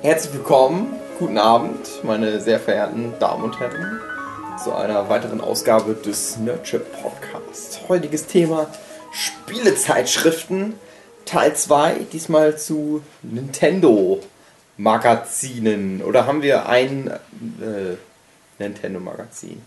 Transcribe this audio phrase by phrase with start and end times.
[0.00, 4.00] Herzlich willkommen, guten Abend, meine sehr verehrten Damen und Herren,
[4.62, 7.80] zu einer weiteren Ausgabe des Nerdship Podcasts.
[7.88, 8.70] Heutiges Thema
[9.10, 10.74] Spielezeitschriften,
[11.24, 14.20] Teil 2, diesmal zu Nintendo
[14.76, 16.00] Magazinen.
[16.02, 17.96] Oder haben wir ein äh,
[18.60, 19.60] Nintendo Magazin?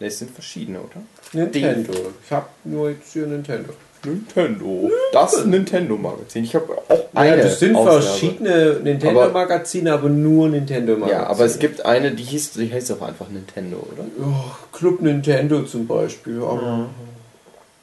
[0.00, 1.00] Ne, es sind verschiedene, oder?
[1.32, 2.12] Nintendo.
[2.22, 3.72] Ich habe nur jetzt hier Nintendo.
[4.04, 4.90] Nintendo.
[5.12, 6.44] Das Nintendo-Magazin.
[6.44, 7.36] Ich habe auch eine.
[7.36, 8.02] Ja, das sind Ausgabe.
[8.02, 11.20] verschiedene Nintendo-Magazine, aber, nur Nintendo-Magazine.
[11.22, 14.04] Ja, aber es gibt eine, die hieß, die heißt auch einfach Nintendo, oder?
[14.20, 16.38] Oh, Club Nintendo zum Beispiel.
[16.38, 16.86] Aber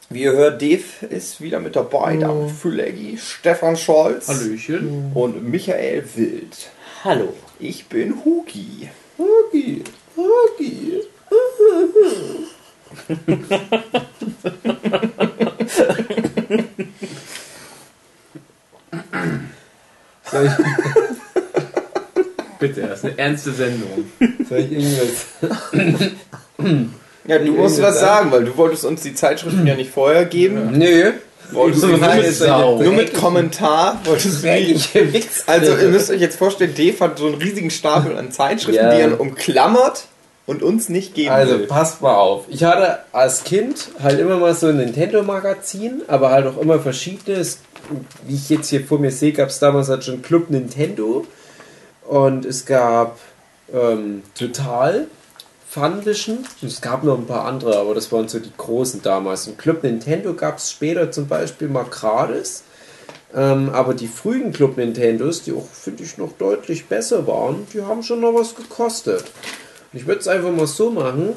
[0.10, 5.12] Wie ihr hört, Dave ist wieder mit dabei, David Füleggi, Stefan Scholz Hallöchen.
[5.14, 6.70] und Michael Wild.
[7.04, 8.90] Hallo, ich bin Hugi.
[9.18, 9.84] Hugi,
[10.16, 11.02] Hugi.
[20.32, 20.52] Soll ich,
[22.60, 24.06] Bitte, das ist eine ernste Sendung.
[24.50, 25.26] soll ich irgendwas?
[27.28, 30.72] Ja, du musst was sagen- weil du wolltest uns die Zeitschriften ja nicht vorher geben.
[30.78, 31.12] Nö.
[31.52, 34.50] Wolltest du mit, nur mit Kommentar wolltest du.
[35.46, 38.96] Also ihr müsst euch jetzt vorstellen, Dave hat so einen riesigen Stapel an Zeitschriften, Ja.
[38.96, 40.06] die er umklammert
[40.46, 41.68] und uns nicht geben Also will.
[41.68, 42.46] passt mal auf.
[42.50, 47.60] Ich hatte als Kind halt immer mal so ein Nintendo-Magazin, aber halt auch immer verschiedenes.
[48.26, 51.26] Wie ich jetzt hier vor mir sehe, gab es damals halt schon Club Nintendo
[52.08, 53.20] und es gab
[53.74, 55.08] ähm, Total,
[55.70, 59.48] Funvision es gab noch ein paar andere, aber das waren so die großen damals.
[59.48, 62.64] Und Club Nintendo gab es später zum Beispiel mal gratis.
[63.36, 67.82] Ähm, aber die frühen Club Nintendos, die auch, finde ich, noch deutlich besser waren, die
[67.82, 69.26] haben schon noch was gekostet.
[69.96, 71.30] Ich würde es einfach mal so machen.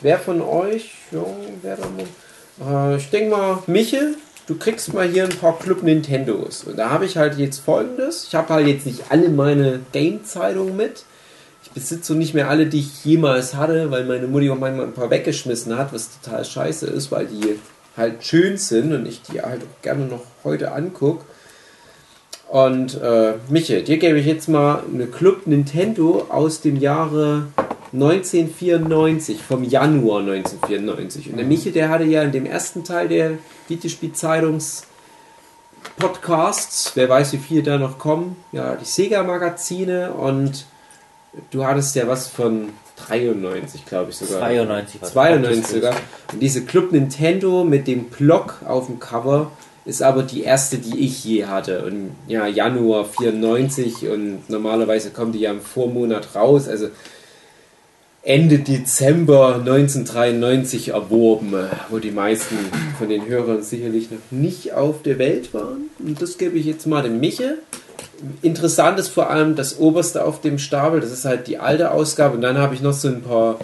[0.00, 1.24] Wer von euch, ja,
[1.62, 4.16] wer da mal, äh, ich denke mal, Michel,
[4.48, 6.64] du kriegst mal hier ein paar Club Nintendos.
[6.64, 8.26] Und da habe ich halt jetzt folgendes.
[8.26, 11.04] Ich habe halt jetzt nicht alle meine Game-Zeitungen mit.
[11.62, 14.94] Ich besitze nicht mehr alle, die ich jemals hatte, weil meine Mutti auch manchmal ein
[14.94, 17.56] paar weggeschmissen hat, was total scheiße ist, weil die
[17.96, 21.24] halt schön sind und ich die halt auch gerne noch heute angucke.
[22.48, 27.46] Und äh, Michael, dir gebe ich jetzt mal eine Club Nintendo aus dem Jahre
[27.92, 31.30] 1994, vom Januar 1994.
[31.30, 33.38] Und der Michael, der hatte ja in dem ersten Teil der
[33.68, 34.86] Videospielzeitungs
[35.96, 40.64] Podcasts, wer weiß wie viele da noch kommen, ja, die Sega-Magazine und
[41.50, 44.38] du hattest ja was von 93, glaube ich sogar.
[44.38, 45.12] 92 war das.
[45.12, 45.94] 92 sogar.
[46.32, 49.50] Und diese Club Nintendo mit dem Block auf dem Cover
[49.84, 51.84] ist aber die erste, die ich je hatte.
[51.84, 56.68] Und ja, Januar 94 und normalerweise kommt die ja im Vormonat raus.
[56.68, 56.88] Also
[58.24, 61.54] Ende Dezember 1993 erworben,
[61.90, 62.56] wo die meisten
[62.96, 65.90] von den Hörern sicherlich noch nicht auf der Welt waren.
[65.98, 67.58] Und das gebe ich jetzt mal dem Miche.
[68.40, 72.36] Interessant ist vor allem das oberste auf dem Stapel, das ist halt die alte Ausgabe.
[72.36, 73.58] Und dann habe ich noch so ein paar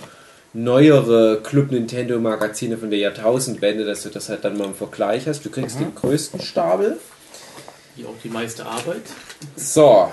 [0.53, 5.29] neuere Club Nintendo Magazine von der Jahrtausendwende, dass du das halt dann mal im Vergleich
[5.29, 5.45] hast.
[5.45, 6.97] Du kriegst den größten Stapel.
[7.95, 9.03] Hier auch die meiste Arbeit.
[9.55, 10.11] So,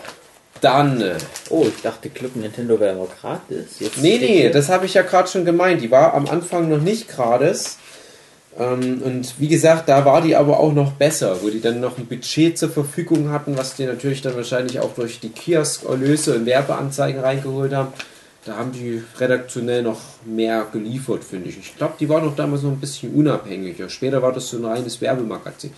[0.62, 1.02] dann.
[1.02, 1.16] äh,
[1.50, 3.80] Oh, ich dachte Club Nintendo wäre aber gratis.
[3.80, 5.82] Jetzt Nee, nee, das habe ich ja gerade schon gemeint.
[5.82, 7.78] Die war am Anfang noch nicht gratis.
[8.58, 11.98] Ähm, und wie gesagt, da war die aber auch noch besser, wo die dann noch
[11.98, 16.46] ein Budget zur Verfügung hatten, was die natürlich dann wahrscheinlich auch durch die Kiosk-Erlöse und
[16.46, 17.94] Werbeanzeigen reingeholt haben.
[18.46, 21.58] Da haben die redaktionell noch mehr geliefert, finde ich.
[21.58, 23.90] Ich glaube, die war noch damals noch ein bisschen unabhängiger.
[23.90, 25.74] Später war das so ein reines Werbemagazin.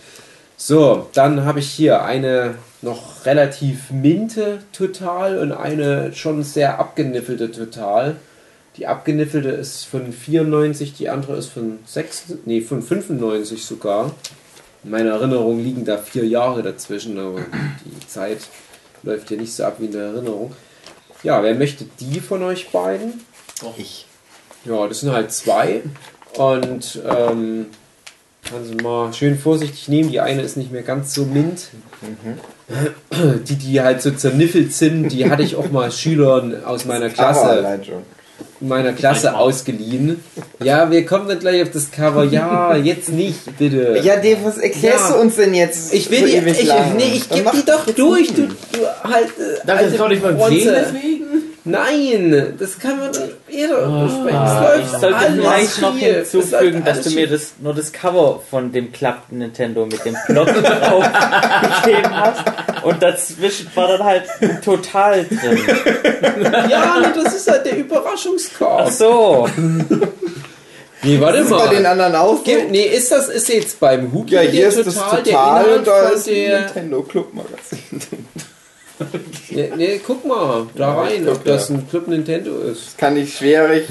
[0.60, 7.52] So, dann habe ich hier eine noch relativ minte Total und eine schon sehr abgeniffelte
[7.52, 8.16] Total.
[8.76, 14.12] Die abgeniffelte ist von 94, die andere ist von 6, nee, von 95 sogar.
[14.82, 17.40] In meiner Erinnerung liegen da vier Jahre dazwischen, aber
[17.84, 18.40] die Zeit
[19.04, 20.52] läuft hier nicht so ab wie in der Erinnerung.
[21.22, 23.24] Ja, wer möchte die von euch beiden?
[23.76, 24.06] Ich.
[24.64, 25.82] Ja, das sind halt zwei.
[26.36, 27.66] Und ähm,
[28.64, 30.10] sie mal schön vorsichtig nehmen.
[30.10, 31.68] Die eine ist nicht mehr ganz so mint.
[33.48, 37.80] Die, die halt so zerniffelt sind, die hatte ich auch mal Schülern aus meiner Klasse,
[38.60, 40.22] meiner Klasse ausgeliehen.
[40.62, 42.24] Ja, wir kommen dann gleich auf das Cover.
[42.24, 44.00] Ja, jetzt nicht, bitte.
[44.02, 45.14] Ja, Dave, was erklärst Ja.
[45.14, 45.94] du uns denn jetzt?
[45.94, 49.28] Ich will so die, ich, nee, ich geb die doch durch, du, du halt.
[49.28, 50.50] Äh, Darf ich das auch nicht Bronze.
[50.60, 51.17] Sehen deswegen?
[51.70, 54.34] Nein, das kann man dann jeder besprechen.
[54.38, 56.12] Ah, Es ich läuft sollte vielleicht noch hier.
[56.18, 60.16] Läuft hinzufügen, dass du mir das, nur das Cover von dem Club Nintendo mit dem
[60.28, 61.04] Block drauf
[61.84, 62.42] gegeben hast.
[62.84, 65.58] Und dazwischen war dann halt ein Total drin.
[66.70, 68.84] Ja, nee, das ist halt der Überraschungskorb.
[68.86, 69.48] Ach so.
[71.02, 71.90] Nee, warte Ist bei den mal.
[71.92, 72.52] anderen auch so?
[72.70, 75.86] Nee, ist das ist jetzt beim Hugi Ja, hier ist das total Total der und
[75.86, 76.60] da Inhalt ist von ein der.
[76.60, 78.00] Nintendo Club Magazin.
[79.50, 81.76] Nee, nee, guck mal da Ja, rein, ob das ja.
[81.76, 82.98] ein Club Nintendo ist.
[82.98, 83.86] Kann ich schwierig.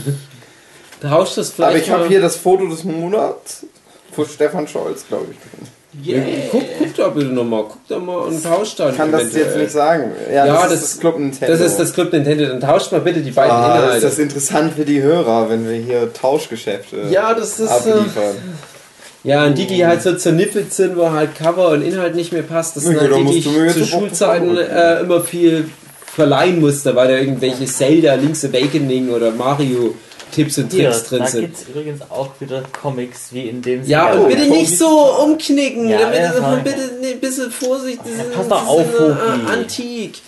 [1.01, 3.65] Tausch das vielleicht Aber ich habe hier das Foto des Monats
[4.11, 5.67] von Stefan Scholz, glaube ich, drin.
[6.03, 6.21] Ja,
[6.51, 8.91] guck, guck da bitte nochmal, guck da mal und tausch dann.
[8.91, 9.63] Ich kann das jetzt eventuell.
[9.63, 10.11] nicht sagen.
[10.31, 11.53] Ja, Ja, das, das- ist das Club Nintendo.
[11.53, 14.01] Das ist das Club Nintendo, dann tauscht mal bitte die beiden ah, ist Inhalte.
[14.01, 17.69] das interessant für die Hörer, wenn wir hier Tauschgeschäfte ja, das ist.
[17.87, 18.35] Äh, abliefern.
[19.27, 22.43] Ja, und die, die halt so zerniffelt sind, wo halt Cover und Inhalt nicht mehr
[22.43, 25.69] passt, das sind Ja, halt da die, die ich zu Schulzeiten äh, immer viel
[26.05, 29.95] verleihen musste, weil da irgendwelche Zelda, Link's Awakening oder Mario
[30.31, 31.41] Tipps und Hier, Tricks drin da sind.
[31.41, 34.87] gibt es übrigens auch wieder Comics wie in dem Ja, und bitte nicht so
[35.23, 35.89] umknicken.
[35.89, 36.81] Ja, damit, ja, bitte
[37.13, 37.99] ein bisschen Vorsicht.
[38.03, 40.19] Das ist, pass doch das auf, äh, antik.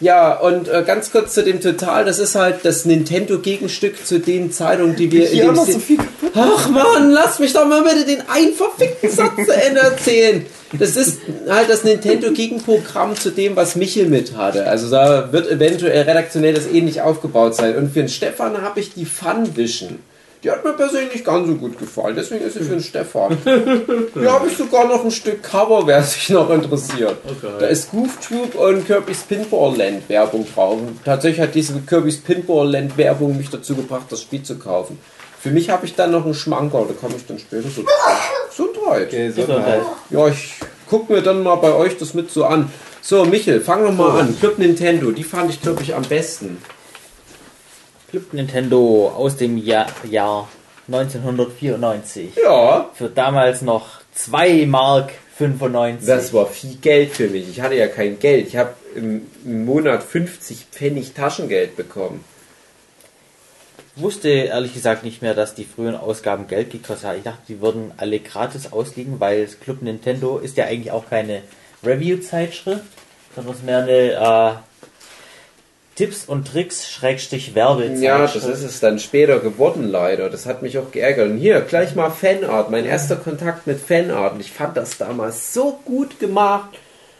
[0.00, 4.50] Ja, und äh, ganz kurz zu dem Total, das ist halt das Nintendo-Gegenstück zu den
[4.50, 6.32] Zeitungen, die wir Hier in dem wir so viel kaputt.
[6.34, 10.46] Ach man, lass mich doch mal bitte den einen verfickten Satz zu Ende erzählen.
[10.78, 11.18] Das ist
[11.48, 14.66] halt das Nintendo-Gegenprogramm zu dem, was Michel mit hatte.
[14.66, 17.76] Also da wird eventuell redaktionell das ähnlich aufgebaut sein.
[17.76, 19.98] Und für den Stefan habe ich die Fun Vision.
[20.42, 22.16] Die hat mir persönlich nicht ganz so gut gefallen.
[22.16, 23.36] Deswegen ist sie für den Stefan.
[23.44, 27.18] Hier habe ich sogar noch ein Stück Cover, wer sich noch interessiert.
[27.24, 27.52] Okay.
[27.58, 30.78] Da ist Goof Troop und Kirby's Pinball Land Werbung drauf.
[30.80, 34.98] Und tatsächlich hat diese Kirby's Pinball Land Werbung mich dazu gebracht, das Spiel zu kaufen.
[35.38, 37.82] Für mich habe ich dann noch einen Schmankerl, da komme ich dann später so
[38.48, 39.06] Gesundheit.
[39.06, 39.82] Okay, Gesundheit.
[40.10, 40.54] Ja, ich
[40.88, 42.70] gucke mir dann mal bei euch das mit so an.
[43.02, 44.36] So, Michel, fang noch mal an.
[44.38, 46.62] Club Nintendo, die fand ich, glaube ich, am besten.
[48.10, 50.48] Club Nintendo aus dem Jahr, Jahr
[50.88, 52.30] 1994.
[52.42, 56.08] Ja, Für damals noch 2 Mark 95.
[56.08, 57.48] das war viel Geld für mich.
[57.48, 58.48] Ich hatte ja kein Geld.
[58.48, 62.24] Ich habe im, Monat 50 Pfennig Taschengeld bekommen.
[63.94, 67.18] wusste ehrlich gesagt nicht mehr, dass die frühen Ausgaben Geld gekostet haben.
[67.18, 71.08] Ich dachte, die würden alle gratis ausliegen, weil das Club Nintendo ist ja eigentlich auch
[71.08, 71.42] keine
[71.84, 72.82] Review-Zeitschrift,
[73.36, 74.69] sondern es ist mehr eine äh,
[76.00, 78.02] Tipps und Tricks Schrägstrich Werbezeitschrift.
[78.02, 80.30] Ja, das ist es dann später geworden, leider.
[80.30, 81.28] Das hat mich auch geärgert.
[81.30, 82.70] Und hier, gleich mal Fanart.
[82.70, 84.32] Mein erster Kontakt mit Fanart.
[84.34, 86.70] Und ich fand das damals so gut gemacht.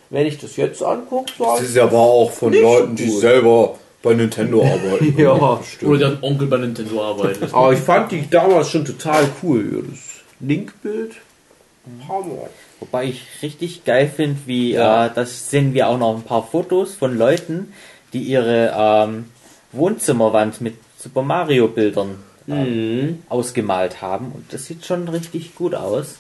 [0.09, 3.21] Wenn ich das jetzt angucke, so Das ist aber auch von Nicht Leuten, die gut.
[3.21, 5.15] selber bei Nintendo arbeiten.
[5.19, 5.61] Ja.
[5.83, 7.53] Oder deren Onkel bei Nintendo arbeitet.
[7.53, 9.71] Aber ich fand die damals schon total cool.
[9.73, 9.99] Ja, Das
[10.41, 11.13] Linkbild.
[12.09, 12.49] Hammer.
[12.79, 15.07] Wobei ich richtig geil finde, wie, Ja.
[15.07, 17.73] äh, das sehen wir auch noch ein paar Fotos von Leuten,
[18.13, 19.27] die ihre ähm,
[19.73, 24.33] Wohnzimmerwand mit Super Mario Bildern ähm, ausgemalt haben.
[24.33, 26.17] Und das sieht schon richtig gut aus.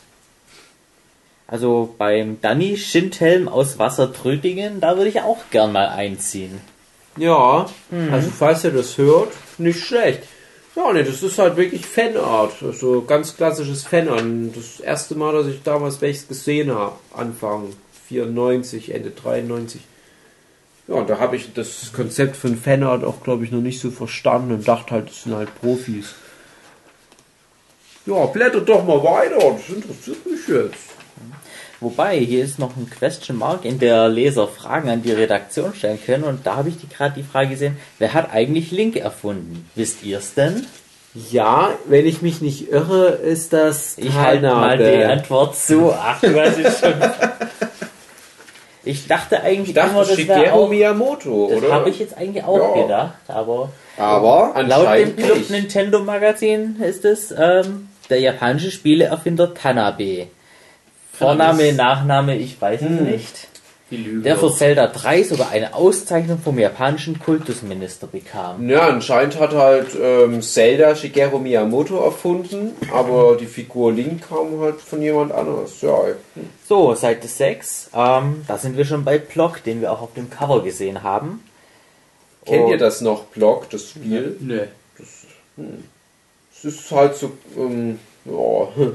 [1.46, 6.60] Also beim Danny Schindhelm aus Wassertrödingen, da würde ich auch gern mal einziehen.
[7.16, 7.66] Ja,
[8.12, 10.22] also falls ihr das hört, nicht schlecht.
[10.76, 12.62] Ja, ne, das ist halt wirklich Fanart.
[12.62, 14.24] Also ganz klassisches Fanart.
[14.54, 17.72] Das erste Mal, dass ich damals welches gesehen habe, Anfang
[18.06, 19.80] 94, Ende 93.
[20.90, 23.92] Ja, und da habe ich das Konzept von Fanart auch, glaube ich, noch nicht so
[23.92, 26.14] verstanden und dachte halt, das sind halt Profis.
[28.06, 30.90] Ja, blättert doch mal weiter, das interessiert mich jetzt.
[31.78, 36.00] Wobei, hier ist noch ein Question Mark, in der Leser Fragen an die Redaktion stellen
[36.04, 36.24] können.
[36.24, 39.70] Und da habe ich die gerade die Frage gesehen, wer hat eigentlich Link erfunden?
[39.76, 40.66] Wisst ihr es denn?
[41.30, 45.04] Ja, wenn ich mich nicht irre, ist das Ich halte mal die.
[45.04, 45.92] Antwort zu.
[45.92, 46.94] Ach, du weißt es schon.
[48.84, 50.68] Ich dachte eigentlich Ich dachte, immer, das wäre Shigeru auch...
[50.70, 51.72] Miyamoto, Das oder?
[51.74, 52.82] habe ich jetzt eigentlich auch Ja.
[52.82, 55.50] gedacht, aber Aber laut dem Club nicht.
[55.50, 60.28] Nintendo Magazin ist es ähm, der japanische Spieleerfinder Tanabe.
[61.12, 62.94] Vorname, Nachname, ich weiß Hm.
[62.96, 63.48] es nicht.
[63.90, 68.68] Der für Zelda 3 sogar eine Auszeichnung vom japanischen Kultusminister bekam.
[68.68, 74.80] Ja, anscheinend hat halt ähm, Zelda Shigeru Miyamoto erfunden, aber die Figur Link kam halt
[74.80, 75.80] von jemand anderes.
[75.80, 75.98] Ja,
[76.68, 80.30] So, Seite 6, ähm, da sind wir schon bei Block, den wir auch auf dem
[80.30, 81.42] Cover gesehen haben.
[82.46, 84.36] kennt Und- ihr das noch, Block, das Spiel?
[84.40, 84.68] Nee.
[86.56, 88.32] Es ist halt so, ähm, ja,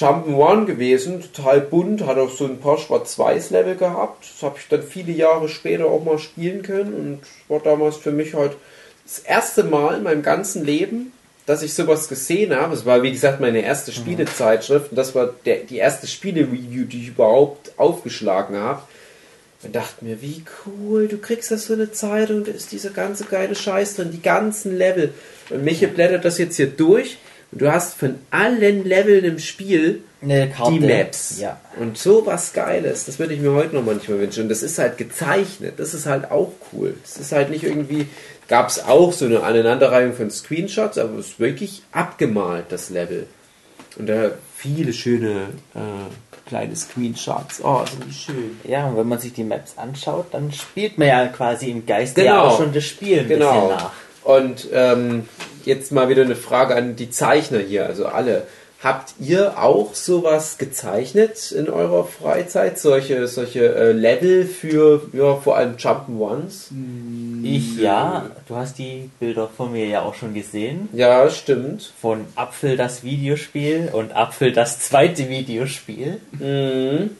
[0.00, 4.24] Jump'n'One gewesen, total bunt, hat auch so ein paar Schwarz-Weiß-Level gehabt.
[4.24, 8.10] Das habe ich dann viele Jahre später auch mal spielen können und war damals für
[8.10, 8.52] mich halt
[9.04, 11.12] das erste Mal in meinem ganzen Leben,
[11.44, 12.74] dass ich sowas gesehen habe.
[12.74, 17.02] Es war, wie gesagt, meine erste Spielezeitschrift und das war der, die erste Spiele-Review, die
[17.02, 18.82] ich überhaupt aufgeschlagen habe.
[19.62, 23.24] Und dachte mir, wie cool, du kriegst das so eine Zeitung, da ist dieser ganze
[23.24, 25.12] geile Scheiß drin, die ganzen Level.
[25.50, 27.18] Und Michi blättert das jetzt hier durch
[27.52, 30.02] du hast von allen Leveln im Spiel
[30.54, 30.72] Karte.
[30.72, 31.38] die Maps.
[31.40, 31.58] Ja.
[31.78, 34.44] Und so was Geiles, das würde ich mir heute noch manchmal wünschen.
[34.44, 36.94] Und das ist halt gezeichnet, das ist halt auch cool.
[37.02, 38.06] Das ist halt nicht irgendwie,
[38.48, 43.26] gab es auch so eine Aneinanderreihung von Screenshots, aber es ist wirklich abgemalt, das Level.
[43.98, 47.60] Und da viele schöne äh, kleine Screenshots.
[47.64, 48.60] Oh, sind die schön.
[48.64, 52.20] Ja, und wenn man sich die Maps anschaut, dann spielt man ja quasi im Geiste
[52.22, 52.34] Genau.
[52.34, 53.52] ja auch schon das Spiel ein Genau.
[53.52, 53.92] bisschen nach.
[54.22, 55.28] Und ähm,
[55.64, 58.42] jetzt mal wieder eine Frage an die Zeichner hier, also alle.
[58.82, 62.78] Habt ihr auch sowas gezeichnet in eurer Freizeit?
[62.78, 66.68] Solche, solche äh, Level für ja, vor allem Jump'n'Ones?
[67.42, 70.88] Ich ja, du hast die Bilder von mir ja auch schon gesehen.
[70.94, 71.92] Ja, stimmt.
[72.00, 76.18] Von Apfel das Videospiel und Apfel das zweite Videospiel.
[76.32, 77.10] Mhm.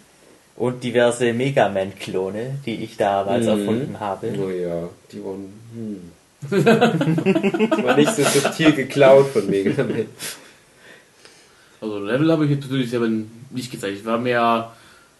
[0.57, 3.51] Und diverse Mega Man-Klone, die ich damals Mhm.
[3.51, 4.29] erfunden habe.
[4.43, 5.53] Oh ja, die waren.
[5.75, 6.13] Hm.
[6.49, 10.07] War nicht so subtil geklaut von Man.
[11.81, 13.09] Also Level habe ich jetzt persönlich selber
[13.51, 13.99] nicht gezeigt.
[13.99, 14.73] Ich war mehr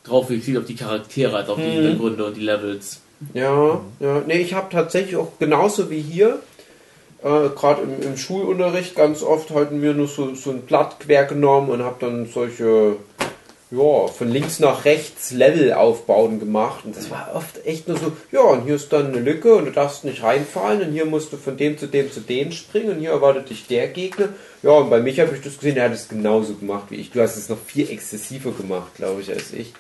[0.05, 3.01] drauf fixiert auf die Charaktere als auf die Hintergründe und die Levels.
[3.35, 4.23] Ja, ja.
[4.27, 6.41] Nee, ich habe tatsächlich auch genauso wie hier,
[7.23, 11.25] äh, gerade im, im Schulunterricht, ganz oft halt mir nur so, so ein Blatt quer
[11.25, 12.97] genommen und habe dann solche,
[13.71, 16.85] ja, von links nach rechts Levelaufbauten gemacht.
[16.85, 19.67] Und das war oft echt nur so, ja, und hier ist dann eine Lücke und
[19.67, 22.91] du darfst nicht reinfallen und hier musst du von dem zu dem zu dem springen
[22.91, 24.31] und hier erwartet dich der Gegner.
[24.63, 27.13] Ja, und bei mich habe ich das gesehen, der hat es genauso gemacht wie ich.
[27.13, 29.73] Du hast es noch viel exzessiver gemacht, glaube ich, als ich.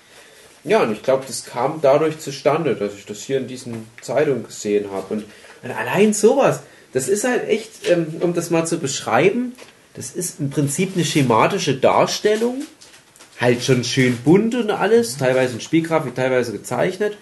[0.62, 4.44] Ja, und ich glaube, das kam dadurch zustande, dass ich das hier in diesen Zeitungen
[4.44, 5.14] gesehen habe.
[5.14, 5.24] Und,
[5.62, 6.60] und allein sowas,
[6.92, 9.54] das ist halt echt, ähm, um das mal zu beschreiben,
[9.94, 12.62] das ist im Prinzip eine schematische Darstellung.
[13.40, 17.16] Halt schon schön bunt und alles, teilweise in Spielgrafik, teilweise gezeichnet.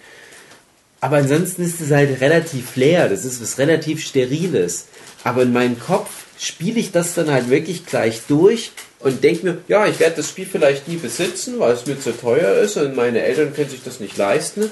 [1.01, 4.87] Aber ansonsten ist es halt relativ leer, das ist was relativ Steriles.
[5.23, 9.59] Aber in meinem Kopf spiele ich das dann halt wirklich gleich durch und denke mir,
[9.69, 12.97] ja, ich werde das Spiel vielleicht nie besitzen, weil es mir zu teuer ist und
[12.97, 14.71] meine Eltern können sich das nicht leisten.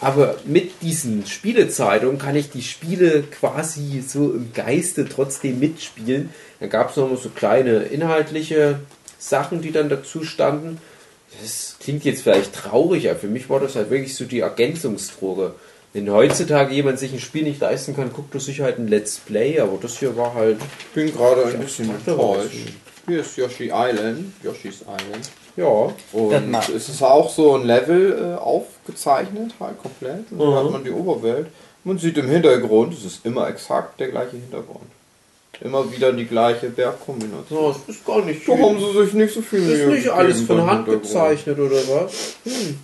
[0.00, 6.30] Aber mit diesen Spielezeitungen kann ich die Spiele quasi so im Geiste trotzdem mitspielen.
[6.60, 8.80] Dann gab es noch mal so kleine inhaltliche
[9.18, 10.78] Sachen, die dann dazu standen.
[11.42, 15.54] Das klingt jetzt vielleicht traurig, aber für mich war das halt wirklich so die Ergänzungsdroge.
[15.92, 19.18] Wenn heutzutage jemand sich ein Spiel nicht leisten kann, guckt er sich halt ein Let's
[19.18, 22.52] Play, aber das hier war halt, Ich bin gerade ein bisschen enttäuscht.
[23.06, 25.30] Hier ist Yoshi Island, Yoshi's Island.
[25.56, 30.30] ja, Und es ist auch so ein Level äh, aufgezeichnet, halt komplett.
[30.30, 30.54] Und dann Mhm.
[30.56, 31.46] hat man die Oberwelt.
[31.84, 34.84] Man sieht im Hintergrund, es ist immer exakt der gleiche Hintergrund.
[35.60, 37.74] Immer wieder die gleiche Bergkombination.
[37.86, 40.08] das ist gar nicht, Da haben sie sich nicht so viel das ist Mühe nicht
[40.08, 42.12] alles von Hand gezeichnet oder was?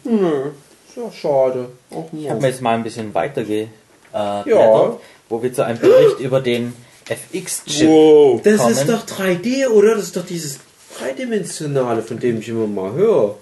[0.04, 0.50] Nö,
[0.88, 1.68] Ist ja schade.
[1.92, 3.68] auch Ich habe mir jetzt mal ein bisschen weiterge äh,
[4.12, 4.96] Ja.
[5.28, 6.74] wo wir zu einem Bericht über den
[7.08, 8.40] FX-Chip Wow.
[8.42, 8.72] Das kommen.
[8.72, 9.94] ist doch 3D, oder?
[9.94, 10.58] Das ist doch dieses
[10.98, 13.36] dreidimensionale, von dem ich immer mal höre.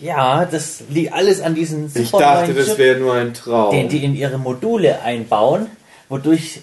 [0.00, 3.70] Ja, das liegt alles an diesen Ich dachte, das wäre nur ein Traum.
[3.74, 5.68] den die in ihre Module einbauen,
[6.08, 6.60] wodurch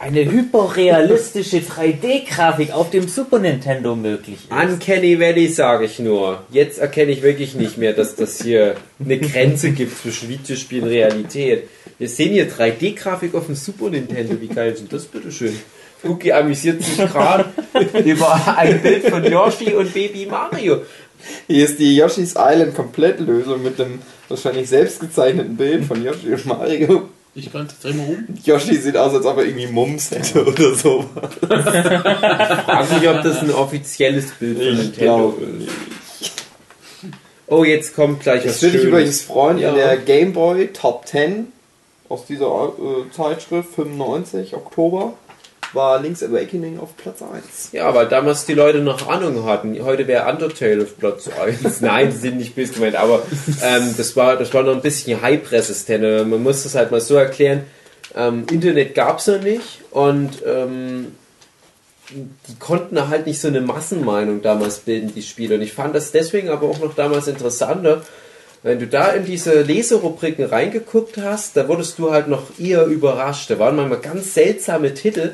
[0.00, 4.52] eine hyperrealistische 3D-Grafik auf dem Super Nintendo möglich ist.
[4.52, 6.44] Uncanny Valley, sage ich nur.
[6.50, 10.88] Jetzt erkenne ich wirklich nicht mehr, dass das hier eine Grenze gibt zwischen Videospiel und
[10.88, 11.68] Realität.
[11.98, 14.40] Wir sehen hier 3D-Grafik auf dem Super Nintendo.
[14.40, 15.58] Wie geil ist denn das bitteschön?
[16.04, 17.46] Cookie amüsiert sich gerade
[18.04, 20.82] über ein Bild von Yoshi und Baby Mario.
[21.48, 26.46] Hier ist die Yoshi's Island Komplettlösung mit dem wahrscheinlich selbst gezeichneten Bild von Yoshi und
[26.46, 27.08] Mario.
[27.34, 28.26] Ich kann es mal rum.
[28.42, 31.04] Yoshi sieht aus, als ob er irgendwie Mums hätte oder so.
[31.48, 35.68] Frag mich, ob das ein offizielles Bild von Ich Nintendo glaube ist.
[37.46, 39.70] Oh, jetzt kommt gleich was Ich würde dich übrigens freuen, Ja.
[39.70, 41.46] in der Game Boy Top 10
[42.08, 45.14] aus dieser äh, Zeitschrift 95 Oktober
[45.72, 47.70] war Link's Awakening auf Platz 1.
[47.72, 49.78] Ja, weil damals die Leute noch Ahnung hatten.
[49.84, 51.80] Heute wäre Undertale auf Platz 1.
[51.80, 53.22] Nein, sie sind nicht böse gemeint, aber
[53.62, 56.28] ähm, das, war, das war noch ein bisschen hype-resistent.
[56.28, 57.64] Man muss das halt mal so erklären.
[58.14, 61.12] Ähm, Internet gab es noch nicht und ähm,
[62.10, 65.56] die konnten halt nicht so eine Massenmeinung damals bilden, die Spiele.
[65.56, 68.02] Und ich fand das deswegen aber auch noch damals interessanter,
[68.62, 73.50] wenn du da in diese Leserubriken reingeguckt hast, da wurdest du halt noch eher überrascht.
[73.50, 75.32] Da waren manchmal ganz seltsame Titel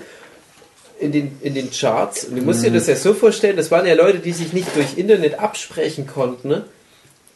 [0.99, 2.25] in den, in den Charts.
[2.25, 4.75] Und du musst dir das ja so vorstellen, das waren ja Leute, die sich nicht
[4.77, 6.65] durch Internet absprechen konnten, ne?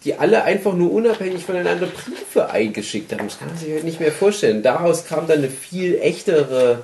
[0.04, 3.26] die alle einfach nur unabhängig voneinander Briefe eingeschickt haben.
[3.26, 4.62] Das kann man sich halt nicht mehr vorstellen.
[4.62, 6.82] Daraus kam dann eine viel echtere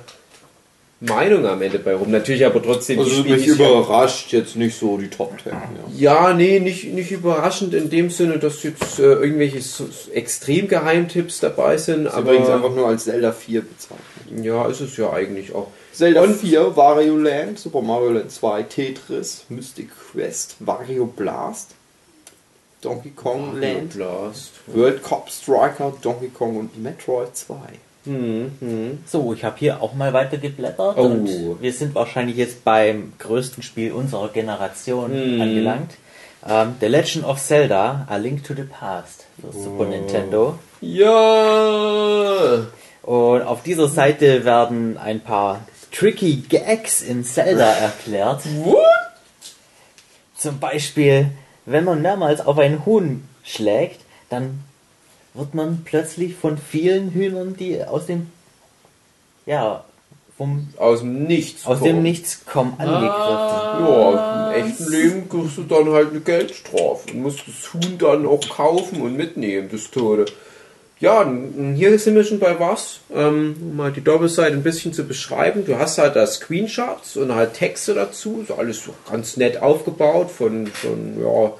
[0.99, 2.11] Meinung am Ende bei rum.
[2.11, 5.51] Natürlich aber trotzdem Also mich überrascht jetzt nicht so die Top 10.
[5.97, 6.27] Ja.
[6.27, 11.39] ja, nee, nicht, nicht überraschend in dem Sinne, dass jetzt äh, irgendwelche so, so Extremgeheimtipps
[11.39, 12.07] dabei sind.
[12.07, 14.45] Ist aber übrigens einfach nur als Zelda 4 bezeichnet.
[14.45, 15.67] ja, ist es ja eigentlich auch.
[15.95, 21.71] Zelda Und- 4, Wario Land, Super Mario Land 2, Tetris, Mystic Quest, Wario Blast,
[22.81, 24.51] Donkey Kong Land, Blast.
[24.67, 27.55] World Cup Striker, Donkey Kong und Metroid 2.
[28.05, 28.99] Hm, hm.
[29.07, 31.01] So, ich habe hier auch mal weiter geblättert Oh.
[31.01, 35.41] und wir sind wahrscheinlich jetzt beim größten Spiel unserer Generation Mhm.
[35.41, 35.91] angelangt.
[36.47, 40.59] Ähm, The Legend of Zelda, A Link to the Past für Super Nintendo.
[40.81, 42.67] Ja!
[43.01, 45.61] Und auf dieser Seite werden ein paar
[45.97, 48.41] tricky Gags in Zelda erklärt.
[48.63, 48.77] What?
[50.37, 51.31] Zum Beispiel,
[51.65, 54.59] wenn man mehrmals auf ein Huhn schlägt, dann
[55.33, 58.29] wird man plötzlich von vielen Hühnern, die aus dem
[59.45, 59.83] ja
[60.37, 61.65] vom Aus dem Nichts.
[61.65, 61.93] aus kommen.
[61.93, 63.85] dem Nichts kommen, angegriffen.
[63.85, 68.25] Ja, im echten Leben kriegst du dann halt eine Geldstrafe und musst das Huhn dann
[68.25, 70.25] auch kaufen und mitnehmen, das Tode.
[71.01, 71.29] Ja,
[71.75, 73.01] hier sind wir schon bei was.
[73.13, 75.65] Ähm, um mal die Doppelseite ein bisschen zu beschreiben.
[75.65, 78.41] Du hast halt da Screenshots und halt Texte dazu.
[78.41, 81.53] Ist alles so ganz nett aufgebaut von, von ja,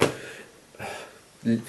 [1.44, 1.60] L-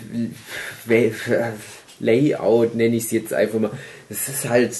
[0.88, 1.54] L-
[2.00, 3.72] Layout nenne ich es jetzt einfach mal.
[4.10, 4.72] Es ist halt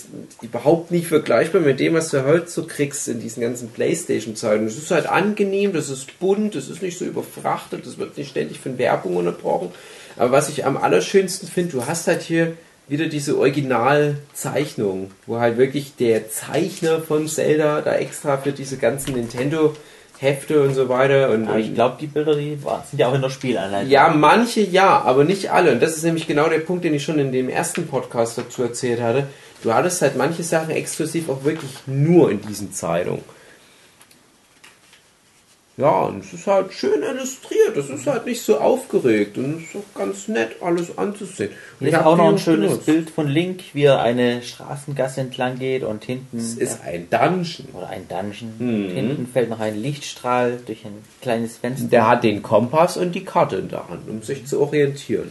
[0.42, 4.68] überhaupt nicht vergleichbar mit dem, was du heute so kriegst in diesen ganzen Playstation-Zeiten.
[4.68, 8.30] Es ist halt angenehm, das ist bunt, es ist nicht so überfrachtet, es wird nicht
[8.30, 9.72] ständig von Werbung unterbrochen.
[10.16, 12.56] Aber was ich am allerschönsten finde, du hast halt hier
[12.88, 19.14] wieder diese Originalzeichnung, wo halt wirklich der Zeichner von Zelda da extra für diese ganzen
[19.16, 19.76] Nintendo
[20.20, 23.14] Hefte und so weiter und, Aber ich glaube, die Bilder, die war- sind ja auch
[23.14, 23.92] in der Spielanleitung.
[23.92, 25.72] ja, manche ja, aber nicht alle.
[25.74, 28.64] Und das ist nämlich genau der Punkt, den ich schon in dem ersten Podcast dazu
[28.64, 29.28] erzählt hatte.
[29.62, 33.22] Du hattest halt manche Sachen exklusiv auch wirklich nur in diesen Zeitungen.
[35.80, 37.78] Ja, und es ist halt schön illustriert.
[37.78, 41.52] Es ist halt nicht so aufgeregt und es ist auch ganz nett, alles anzusehen.
[41.52, 42.86] Und Hier ich ist hab auch noch ein schönes benutzt.
[42.88, 47.68] Bild von Link, wie er eine Straßengasse entlang geht und hinten Es ist ein Dungeon.
[47.74, 48.54] oder ein Dungeon.
[48.58, 48.90] Mhm.
[48.90, 51.88] Hinten fällt noch ein Lichtstrahl durch ein kleines Fenster.
[51.90, 55.30] Der hat den Kompass und die Karte in der Hand, um sich zu orientieren.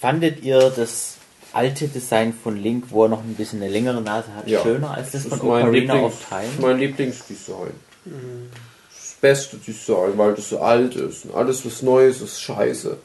[0.00, 1.13] Fandet ihr das
[1.54, 4.62] alte Design von Link, wo er noch ein bisschen eine längere Nase hat, Ja.
[4.62, 6.48] schöner als das, Das von ist mein, Ocarina Lieblings, of Time?
[6.60, 7.72] mein Lieblingsdesign.
[8.04, 11.24] Das beste Design, weil das so alt ist.
[11.26, 12.96] Und alles, was Neues ist, scheiße.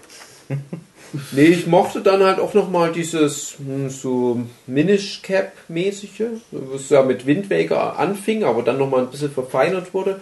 [1.32, 7.26] nee, ich mochte dann halt auch nochmal dieses hm, so Minish Cap-mäßige, was ja mit
[7.26, 10.20] Wind Waker anfing, aber dann nochmal ein bisschen verfeinert wurde.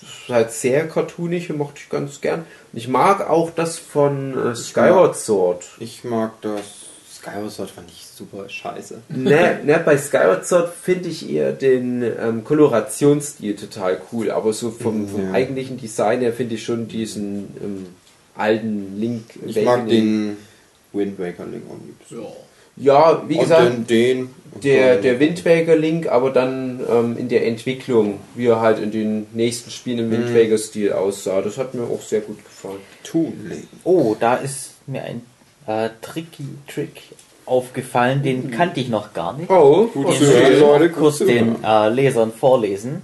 [0.00, 2.40] Das ist halt sehr cartoonig, mochte ich ganz gern.
[2.72, 5.64] Und ich mag auch das von äh, Skyward Sword.
[5.78, 6.79] Ich mag das.
[7.20, 8.98] Skyward Sword fand ich super scheiße.
[9.10, 14.70] ne, ne, bei Skyward Sword finde ich eher den ähm, Kolorationsstil total cool, aber so
[14.70, 15.32] vom, vom Ja.
[15.32, 17.86] eigentlichen Design her finde ich schon diesen ähm,
[18.36, 19.24] alten Link.
[19.46, 19.88] Ich mag Awakening.
[19.90, 20.36] den
[20.92, 22.22] Wind Waker Link am liebsten.
[22.22, 22.28] Ja.
[22.76, 24.30] Ja, wie Und gesagt, den, den
[24.62, 28.90] der, der Wind Waker Link, aber dann ähm, in der Entwicklung, wie er halt in
[28.90, 30.34] den nächsten Spielen im Wind Mhm.
[30.34, 31.42] Waker Stil aussah.
[31.42, 32.78] Das hat mir auch sehr gut gefallen.
[33.02, 33.64] Toon Link.
[33.84, 35.20] Oh, da ist mir ein
[35.70, 37.02] äh, tricky Trick
[37.46, 39.50] aufgefallen, den kannte ich noch gar nicht.
[39.50, 43.02] Oh, Gut Den hören, ich Leute, kurz gut zu den äh, Lesern vorlesen.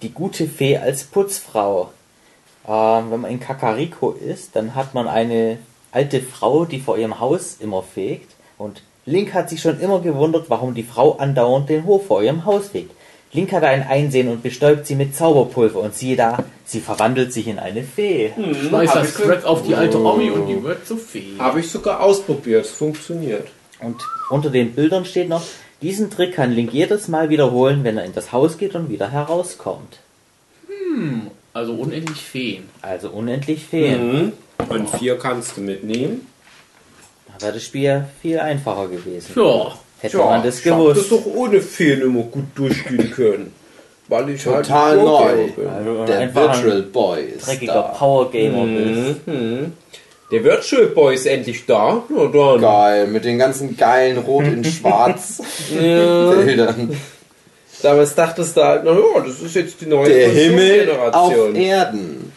[0.00, 1.90] Die gute Fee als Putzfrau.
[2.66, 5.58] Ähm, wenn man in Kakariko ist, dann hat man eine
[5.90, 8.32] alte Frau, die vor ihrem Haus immer fegt.
[8.56, 12.46] Und Link hat sich schon immer gewundert, warum die Frau andauernd den Hof vor ihrem
[12.46, 12.92] Haus fegt.
[13.34, 15.80] Link hat ein Einsehen und bestäubt sie mit Zauberpulver.
[15.80, 18.32] Und siehe da, sie verwandelt sich in eine Fee.
[18.68, 21.38] Schmeißt das Crack auf die alte Omi und die wird zu Fee.
[21.38, 22.66] Habe ich sogar ausprobiert.
[22.66, 23.48] Es funktioniert.
[23.80, 25.42] Und unter den Bildern steht noch,
[25.80, 29.10] diesen Trick kann Link jedes Mal wiederholen, wenn er in das Haus geht und wieder
[29.10, 29.98] herauskommt.
[31.54, 32.68] Also unendlich Feen.
[32.82, 34.12] Also unendlich Feen.
[34.12, 34.32] Mhm.
[34.68, 36.26] Und vier kannst du mitnehmen.
[37.26, 39.32] Da wäre das Spiel viel einfacher gewesen.
[39.34, 39.72] Ja.
[40.02, 41.12] Hätte man das ich hab das gewusst.
[41.12, 43.52] doch ohne Fehlen immer gut durchspielen können.
[44.08, 45.46] Weil ich Total halt ein Pro-Gamer neu.
[45.54, 45.68] bin.
[45.68, 47.82] Also Der Virtual Boy ist dreckiger da.
[47.82, 49.26] Power Gamer bist.
[49.26, 49.72] Mhm.
[50.30, 52.02] Der Virtual Boy ist endlich da.
[52.08, 52.60] Na dann.
[52.60, 55.40] Geil, mit den ganzen geilen Rot in Schwarz.
[55.70, 56.96] Bildern.
[57.80, 61.54] Damals dachtest du halt, na ja, das ist jetzt die neue Der Himmel auf Generation.
[61.56, 62.32] Erden.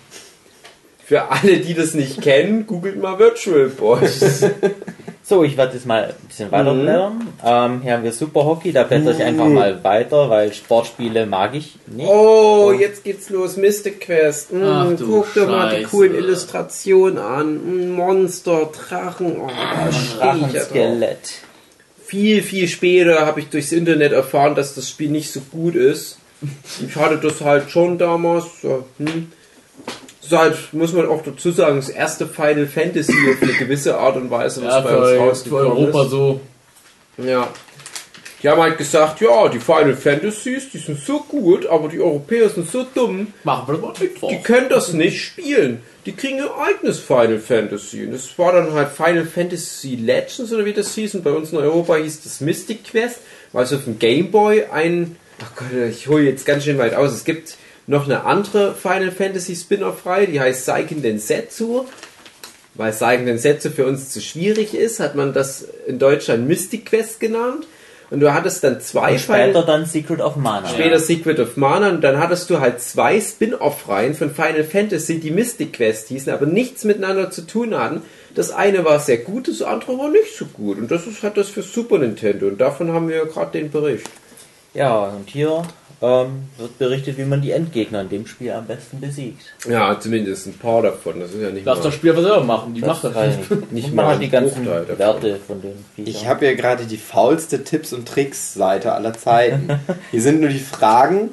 [1.03, 3.99] Für alle, die das nicht kennen, googelt mal Virtual Boy.
[5.27, 6.81] So, ich werde jetzt mal ein bisschen weiter Mhm.
[6.83, 7.27] blättern.
[7.43, 11.55] Ähm, hier haben wir Super Hockey, da blätter ich einfach mal weiter, weil Sportspiele mag
[11.55, 12.07] ich nicht.
[12.07, 13.57] Oh, jetzt geht's los.
[13.57, 14.53] Mystic Quest.
[14.53, 17.55] Mm, Ach du guck dir mal die coolen Illustrationen an.
[17.55, 19.37] Mm, Monster, Drachen.
[19.41, 19.49] Oh.
[20.19, 21.41] Drachenskelett.
[22.05, 26.19] Viel, viel später habe ich durchs Internet erfahren, dass das Spiel nicht so gut ist.
[26.87, 28.45] Ich hatte das halt schon damals.
[28.61, 29.31] Ja, hm.
[30.29, 33.97] Das ist halt, muss man auch dazu sagen, das erste Final Fantasy auf eine gewisse
[33.97, 36.09] Art und Weise, was Ja, bei uns für, für rausgekommen Europa ist.
[36.09, 36.41] so.
[37.17, 37.47] Ja.
[38.43, 42.47] Die haben halt gesagt, ja, die Final Fantasies, die sind so gut, aber die Europäer
[42.49, 44.29] sind so dumm, Machen wir mal mit drauf.
[44.29, 45.81] die können das nicht spielen.
[46.05, 48.03] Die kriegen ihr eigenes Final Fantasy.
[48.05, 51.15] Und das war dann halt Final Fantasy Legends oder wie das hieß.
[51.15, 53.19] Und bei uns in Europa hieß das Mystic Quest,
[53.51, 55.15] weil es auf dem Game Boy ein.
[55.41, 57.11] Ach Gott, ich hole jetzt ganz schön weit aus.
[57.13, 57.55] Es gibt
[57.87, 61.85] noch eine andere Final Fantasy Spin-off-Reihe, die heißt Seiken Densetsu.
[62.73, 67.19] Weil Seiken Densetsu für uns zu schwierig ist, hat man das in Deutschland Mystic Quest
[67.19, 67.67] genannt.
[68.11, 70.67] Und du hattest dann zwei Und später dann Secret of Mana.
[70.67, 75.31] Später Secret of Mana und dann hattest du halt zwei Spin-off-Reihen von Final Fantasy, die
[75.31, 78.03] Mystic Quest hießen, aber nichts miteinander zu tun hatten.
[78.35, 80.77] Das eine war sehr gut, das andere war nicht so gut.
[80.77, 82.47] Und das ist halt das für Super Nintendo.
[82.47, 84.07] Und davon haben wir gerade den Bericht.
[84.73, 85.63] Ja, und hier
[86.05, 89.41] ähm, wird berichtet, wie man die Endgegner in dem Spiel am besten besiegt.
[89.67, 91.19] Ja, zumindest ein paar davon.
[91.19, 92.73] Das ist ja nicht Lass mal, das Spiel aber selber machen.
[92.73, 93.39] Die macht das nicht.
[93.67, 93.93] ich nicht.
[93.93, 94.99] Mal die ganzen Bruchteil davon.
[94.99, 96.09] Werte von den Viechern.
[96.13, 99.79] Ich habe ja gerade die faulste Tipps und Tricks Seite aller Zeiten.
[100.11, 101.29] Hier sind nur die Fragen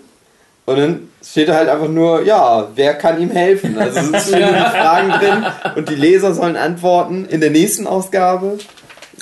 [0.65, 3.77] und dann steht da halt einfach nur, ja, wer kann ihm helfen?
[3.79, 7.87] Also es sind nur die Fragen drin und die Leser sollen antworten in der nächsten
[7.87, 8.59] Ausgabe,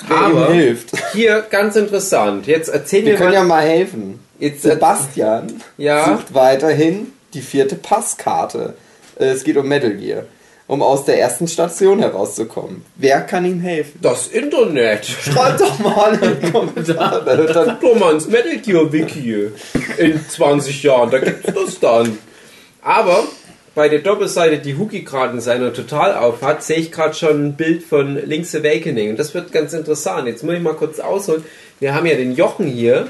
[0.07, 0.91] wer Aber- ihm hilft.
[1.13, 2.47] Hier, ganz interessant.
[2.47, 3.35] Jetzt erzähl Wir mir können mal.
[3.35, 4.19] ja mal helfen.
[4.41, 6.05] Jetzt Sebastian Ja.
[6.05, 8.73] sucht weiterhin die vierte Passkarte.
[9.19, 10.23] Äh, Es geht um Metal Gear.
[10.67, 12.83] Um aus der ersten Station herauszukommen.
[12.95, 13.99] Wer kann ihm helfen?
[14.01, 15.05] Das Internet.
[15.05, 17.45] Schreib doch mal in die Kommentare.
[17.53, 19.49] Dann Guck doch mal ins Metal Gear Wiki.
[19.97, 22.17] In 20 Jahren, da gibt's das dann.
[22.81, 23.25] Aber
[23.75, 27.47] bei der Doppelseite, die Huki gerade in seiner Total auf hat, sehe ich gerade schon
[27.47, 29.11] ein Bild von Link's Awakening.
[29.11, 30.27] Und das wird ganz interessant.
[30.27, 31.43] Jetzt muss ich mal kurz ausholen.
[31.81, 33.07] Wir haben ja den Jochen hier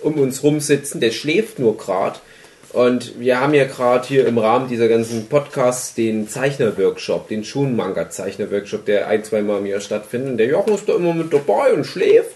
[0.00, 2.18] um uns rum sitzen, der schläft nur gerade.
[2.72, 8.84] Und wir haben ja gerade hier im Rahmen dieser ganzen Podcasts den Zeichner-Workshop, den Schulmanga-Zeichner-Workshop,
[8.84, 10.32] der ein, zwei Mal im Jahr stattfindet.
[10.32, 12.34] Und der Jochen ist da immer mit dabei und schläft.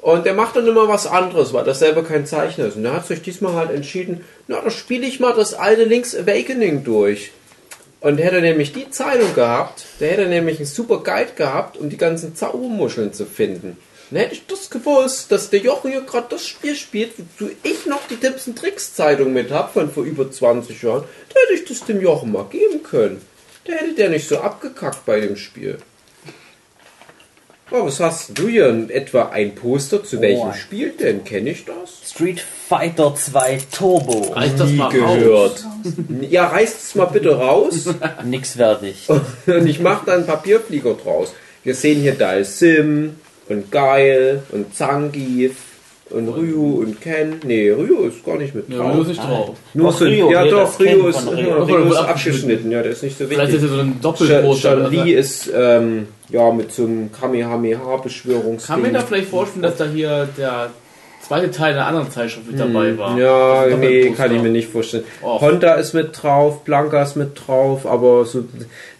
[0.00, 2.76] Und der macht dann immer was anderes, weil das selber kein Zeichner ist.
[2.76, 6.16] Und der hat sich diesmal halt entschieden, na, da spiele ich mal das alte Link's
[6.16, 7.32] Awakening durch.
[8.00, 11.90] Und hätte er nämlich die Zeitung gehabt, der hätte nämlich einen super Guide gehabt, um
[11.90, 13.76] die ganzen Zaubermuscheln zu finden.
[14.10, 17.84] Dann hätte ich das gewusst, dass der Jochen hier gerade das Spiel spielt, wozu ich
[17.86, 21.54] noch die Tipps und Tricks Zeitung mit hab von vor über 20 Jahren, da hätte
[21.62, 23.20] ich das dem Jochen mal geben können.
[23.64, 25.78] Da hätte der nicht so abgekackt bei dem Spiel.
[27.70, 28.86] Oh, was hast du hier?
[28.88, 30.02] Etwa ein Poster?
[30.02, 30.52] Zu welchem Oh.
[30.54, 31.22] Spiel denn?
[31.24, 32.10] Kenne ich das?
[32.10, 34.32] Street Fighter 2 Turbo.
[34.32, 34.92] Reiß das Nie mal raus.
[35.18, 35.64] gehört.
[36.30, 37.90] Ja, reißt es mal bitte raus
[38.24, 39.06] Nix wertig.
[39.46, 41.34] und ich mache da einen Papierflieger draus.
[41.62, 43.16] Wir sehen hier Dalsim
[43.48, 45.56] und Geil und Zangief
[46.10, 47.34] und Ryu und Ken.
[47.44, 48.94] Nee, Ryu ist gar nicht mit Ja, drauf.
[48.94, 49.56] du ist nicht drauf.
[49.74, 51.36] Nur Doch, so, Ryu, ja doch, Ryu ist, Ryu.
[51.48, 52.70] ja, Ryu ist abgeschnitten.
[52.70, 53.70] Ja, der ist nicht so Vielleicht ist wichtig.
[53.70, 54.82] er so ein Doppelposter.
[54.84, 58.66] Shan Li ist ähm, ja mit so einem Kamehameha-Beschwörungsding.
[58.74, 60.70] Kann mir da vielleicht vorstellen, dass da hier der
[61.28, 63.12] zweite Teil einer anderen Zeitschrift mit dabei war?
[63.12, 65.04] Hm, Ja, Also nee, kann ich mir nicht vorstellen.
[65.22, 65.40] Och.
[65.40, 68.44] Honda ist mit drauf, Blanca ist mit drauf, aber so,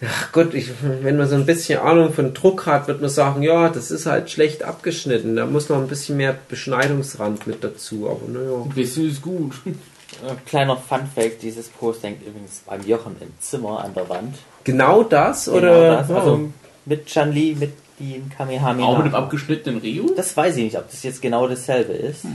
[0.07, 0.69] ach Gott, ich,
[1.01, 4.05] wenn man so ein bisschen Ahnung von Druck hat, wird man sagen, ja, das ist
[4.05, 5.35] halt schlecht abgeschnitten.
[5.35, 8.63] Da muss noch ein bisschen mehr Beschneidungsrand mit dazu, aber naja.
[8.63, 9.53] Ein bisschen ist gut.
[9.65, 14.35] Äh, Kleiner Fun-Fact: Dieses Post hängt übrigens beim Jochen im Zimmer an der Wand.
[14.63, 15.95] Genau das, Genau oder?
[15.97, 16.09] das.
[16.09, 16.13] Oh.
[16.15, 16.39] Also
[16.85, 18.87] mit Chun-Li, mit dem Kamehameha.
[18.87, 20.13] Auch mit dem abgeschnittenen Ryu?
[20.15, 22.25] Das weiß ich nicht, ob das jetzt genau dasselbe ist.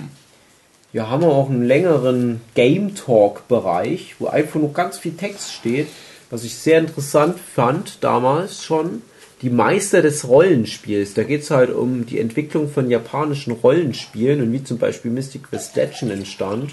[0.92, 5.53] Ja, haben wir auch einen längeren Game Talk Bereich, wo einfach nur ganz viel Text
[5.53, 5.88] steht,
[6.31, 9.03] was ich sehr interessant fand damals schon.
[9.42, 11.14] Die Meister des Rollenspiels.
[11.14, 15.50] Da geht es halt um die Entwicklung von japanischen Rollenspielen und wie zum Beispiel Mystic
[15.50, 16.70] Quest Legend entstand.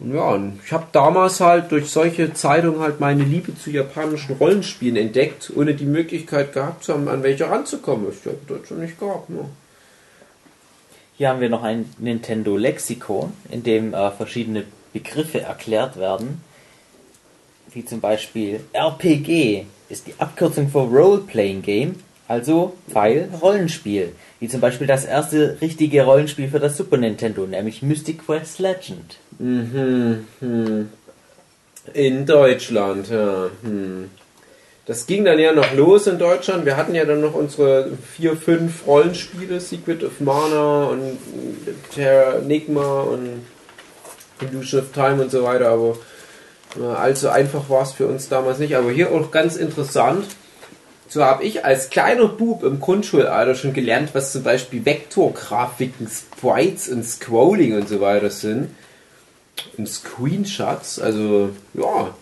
[0.00, 4.34] Und ja, und ich habe damals halt durch solche Zeitungen halt meine Liebe zu japanischen
[4.36, 8.06] Rollenspielen entdeckt, ohne die Möglichkeit gehabt zu haben, an welche ranzukommen.
[8.10, 9.28] Ich habe in Deutschland nicht gehabt.
[9.28, 9.44] Ne?
[11.18, 16.42] Hier haben wir noch ein Nintendo Lexikon, in dem äh, verschiedene Begriffe erklärt werden.
[17.70, 24.14] Wie zum Beispiel RPG ist die Abkürzung für Role-Playing Game, also Pfeil Rollenspiel.
[24.40, 29.18] Wie zum Beispiel das erste richtige Rollenspiel für das Super Nintendo, nämlich Mystic Quest Legend.
[29.38, 30.88] Mhm, hm.
[31.92, 33.50] In Deutschland, ja.
[33.62, 34.10] Hm.
[34.86, 36.64] Das ging dann ja noch los in Deutschland.
[36.64, 41.18] Wir hatten ja dann noch unsere vier, fünf Rollenspiele, Secret of Mana und
[41.94, 43.42] Terra Enigma und
[44.40, 45.96] Illusion of Time und so weiter, aber
[46.80, 48.74] äh, allzu einfach war es für uns damals nicht.
[48.74, 50.24] Aber hier auch ganz interessant.
[51.10, 56.88] So habe ich als kleiner Bub im Grundschulalter schon gelernt, was zum Beispiel Vektorgrafiken, Sprites
[56.88, 58.68] und Scrolling und so weiter sind
[59.76, 61.00] und Screenshots.
[61.00, 62.14] Also, ja,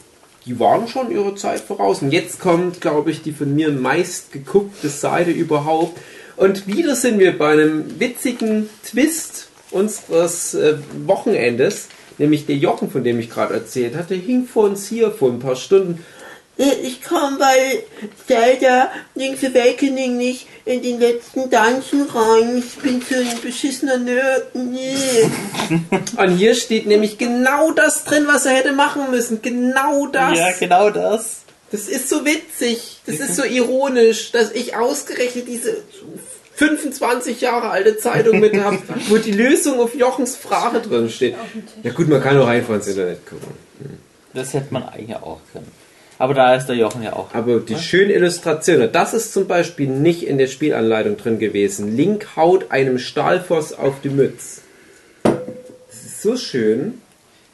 [0.47, 2.01] die waren schon ihre Zeit voraus.
[2.01, 5.99] Und jetzt kommt, glaube ich, die von mir meist geguckte Seite überhaupt.
[6.37, 11.89] Und wieder sind wir bei einem witzigen Twist unseres äh, Wochenendes.
[12.17, 15.41] Nämlich der Jochen, von dem ich gerade erzählt hatte, hing vor uns hier vor ein
[15.41, 16.03] paar Stunden
[16.59, 17.85] Ich komme bei
[18.27, 22.59] Zelda Link's Awakening nicht in den letzten Dungeon rein.
[22.59, 24.57] Ich bin so ein beschissener Nerd.
[24.57, 25.31] Nee.
[26.17, 29.41] Und hier steht nämlich genau das drin, was er hätte machen müssen.
[29.41, 30.37] Genau das.
[30.37, 31.43] Ja, genau das.
[31.71, 33.03] Das ist so witzig.
[33.07, 35.77] Das ist so ironisch, dass ich ausgerechnet diese
[36.57, 41.37] 25 Jahre alte Zeitung mit habe, wo die Lösung auf Jochens Frage drin steht.
[41.85, 43.47] Ja gut, man kann auch einfach ins Internet gucken.
[44.35, 45.71] Das hätte man eigentlich auch können.
[46.19, 47.33] Aber da ist der Jochen ja auch.
[47.33, 51.97] Aber die schönen Illustrationen, das ist zum Beispiel nicht in der Spielanleitung drin gewesen.
[51.97, 54.63] Link haut einem Stahlfoss auf die Mütze.
[55.23, 57.01] Das ist so schön.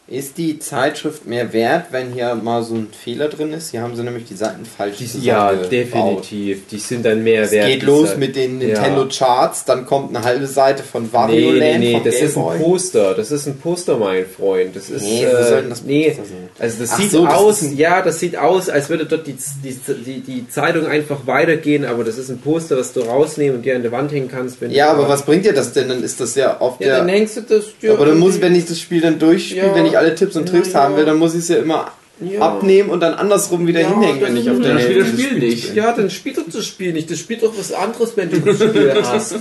[0.06, 3.70] Ist die Zeitschrift mehr wert, wenn hier mal so ein Fehler drin ist?
[3.70, 5.70] Hier haben sie nämlich die Seiten falsch Ja, zusammengebaut.
[5.72, 6.66] definitiv.
[6.70, 7.68] Die sind dann mehr Es wert.
[7.68, 8.66] geht los mit den Ja.
[8.82, 12.16] Nintendo Charts, dann kommt eine halbe Seite von Wario Nee, nee, Land nee, vom das
[12.16, 12.58] Game ist ein.
[12.60, 13.14] Poster.
[13.14, 14.76] Das ist ein Poster, mein Freund.
[14.76, 15.02] Das ist.
[15.04, 16.14] Nee, äh, das nee,
[16.58, 19.26] also das Ach sieht so, das aus, ein- ja, das sieht aus, als würde dort
[19.26, 23.56] die, die, die, die Zeitung einfach weitergehen, aber das ist ein Poster, was du rausnehmen
[23.56, 24.60] und dir an der Wand hängen kannst.
[24.60, 25.88] Wenn Ja, aber was bringt dir das denn?
[25.88, 28.54] Dann ist das ja auf Ja, dann hängst du das dir Aber dann muss, wenn
[28.54, 29.74] ich das Spiel dann durchspiele, Ja.
[29.74, 30.84] wenn ich alle Tipps und Tricks Ja, ja.
[30.84, 32.40] haben will, dann muss ich es ja immer Ja.
[32.40, 35.38] abnehmen und dann andersrum wieder Ja, hinhängen, wenn ich auf der dann spielt das Spiel
[35.38, 35.66] nicht.
[35.68, 35.76] bin.
[35.76, 37.10] Ja, dann spielt doch das Spiel nicht.
[37.10, 39.36] Das spielt doch was anderes, wenn du das Spiel hast.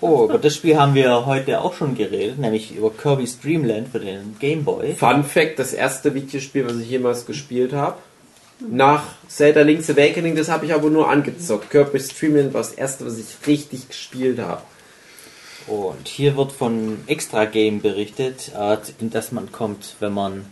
[0.00, 3.88] Oh, über das Spiel haben wir heute auch schon geredet, nämlich über Kirby's Dream Land
[3.90, 4.94] für den Game Boy.
[4.94, 7.96] Fun Fact: Das erste Videospiel, was ich jemals gespielt habe.
[8.70, 11.70] Nach Zelda Link's Awakening, das habe ich aber nur angezockt.
[11.70, 14.62] Kirby's Dream Land war das erste, was ich richtig gespielt habe.
[15.68, 18.52] Und hier wird von Extra Game berichtet,
[18.98, 20.46] in das man kommt, wenn man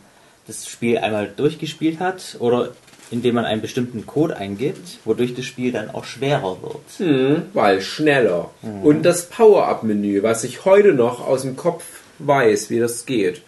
[0.47, 2.73] das Spiel einmal durchgespielt hat oder
[3.11, 7.09] indem man einen bestimmten Code eingibt, wodurch das Spiel dann auch schwerer wird.
[7.09, 8.51] Hm, weil schneller.
[8.83, 11.85] Und das Power-Up-Menü, was ich heute noch aus dem Kopf
[12.19, 13.43] weiß, wie das geht.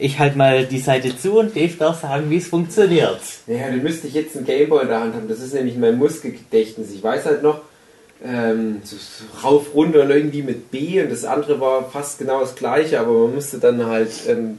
[0.00, 3.20] Ich halte mal die Seite zu und Dave darf sagen, wie es funktioniert.
[3.46, 5.28] Ja, dann müsste ich jetzt einen Gameboy in der Hand haben.
[5.28, 6.92] Das ist nämlich mein Muskelgedächtnis.
[6.92, 7.62] Ich weiß halt noch,
[8.24, 8.96] ähm, so,
[9.42, 13.12] rauf, runter und irgendwie mit B und das andere war fast genau das gleiche, aber
[13.12, 14.58] man musste dann halt ähm,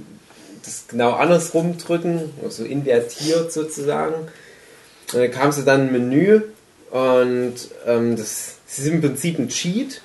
[0.64, 4.16] das genau andersrum drücken, also invertiert sozusagen.
[4.16, 6.42] Und dann kam sie dann ein Menü
[6.92, 10.02] und ähm, das, das ist im Prinzip ein Cheat,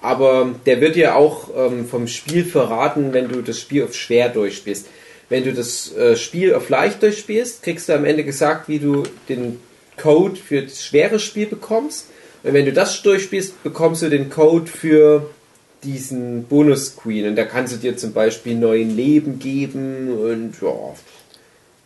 [0.00, 4.28] aber der wird dir auch ähm, vom Spiel verraten, wenn du das Spiel auf schwer
[4.28, 4.86] durchspielst.
[5.28, 9.04] Wenn du das äh, Spiel auf leicht durchspielst, kriegst du am Ende gesagt, wie du
[9.28, 9.60] den
[9.96, 12.08] Code für das schwere Spiel bekommst.
[12.44, 15.30] Und wenn du das durchspielst, bekommst du den Code für
[15.84, 17.26] diesen Bonus-Queen.
[17.28, 20.94] Und da kannst du dir zum Beispiel neuen Leben geben und ja,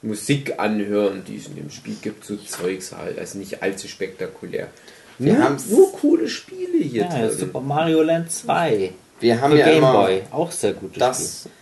[0.03, 3.19] Musik anhören, die es in dem Spiel gibt, so Zeugs halt.
[3.19, 4.69] Also nicht allzu spektakulär.
[5.19, 7.38] Wir Nur, haben's- nur coole Spiele hier Ja, drin.
[7.38, 11.03] Super Mario Land 2 Wir haben für ja Game immer Boy, auch sehr gutes
[11.42, 11.53] Spiel.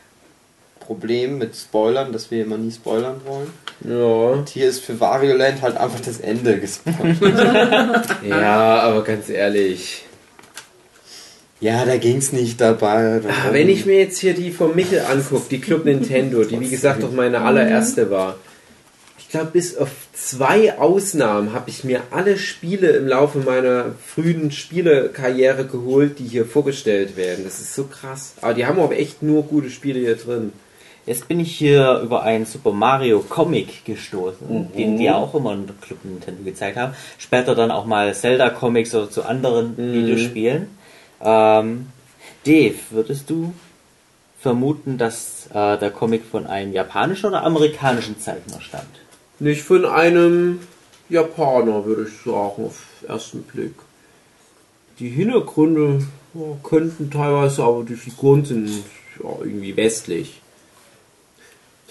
[0.85, 3.51] Problem mit Spoilern, dass wir immer nie spoilern wollen.
[3.89, 4.39] Ja.
[4.39, 8.07] Und hier ist für Wario Land halt einfach das Ende gespoilert.
[8.29, 10.05] ja, aber ganz ehrlich.
[11.61, 13.21] ja, da ging's nicht dabei.
[13.29, 16.69] Ah, Wenn ich mir jetzt hier die von Michel angucke, die Club Nintendo, die wie
[16.69, 18.37] gesagt doch meine allererste war.
[19.19, 24.53] Ich glaube, bis auf zwei Ausnahmen habe ich mir alle Spiele im Laufe meiner frühen
[24.53, 27.43] Spielekarriere geholt, die hier vorgestellt werden.
[27.45, 28.35] Das ist so krass.
[28.43, 30.53] Aber die haben auch echt nur gute Spiele hier drin.
[31.07, 34.73] Jetzt bin ich hier über einen Super Mario Comic gestoßen, Mhm.
[34.73, 36.95] den die ja auch immer in der Club Nintendo gezeigt haben.
[37.19, 39.93] Später dann auch mal Zelda Comics oder zu anderen Mhm.
[39.93, 40.69] Videospielen.
[41.21, 41.89] Ähm,
[42.47, 43.53] Dave, würdest du
[44.41, 49.01] vermuten, dass äh, der Comic von einem japanischen oder amerikanischen Zeichner stammt?
[49.41, 50.61] Nicht von einem
[51.11, 53.75] Japaner, würde ich sagen, auf ersten Blick.
[54.99, 58.69] Die Hintergründe ja, könnten teilweise, aber die Figuren sind
[59.23, 60.41] ja, irgendwie westlich.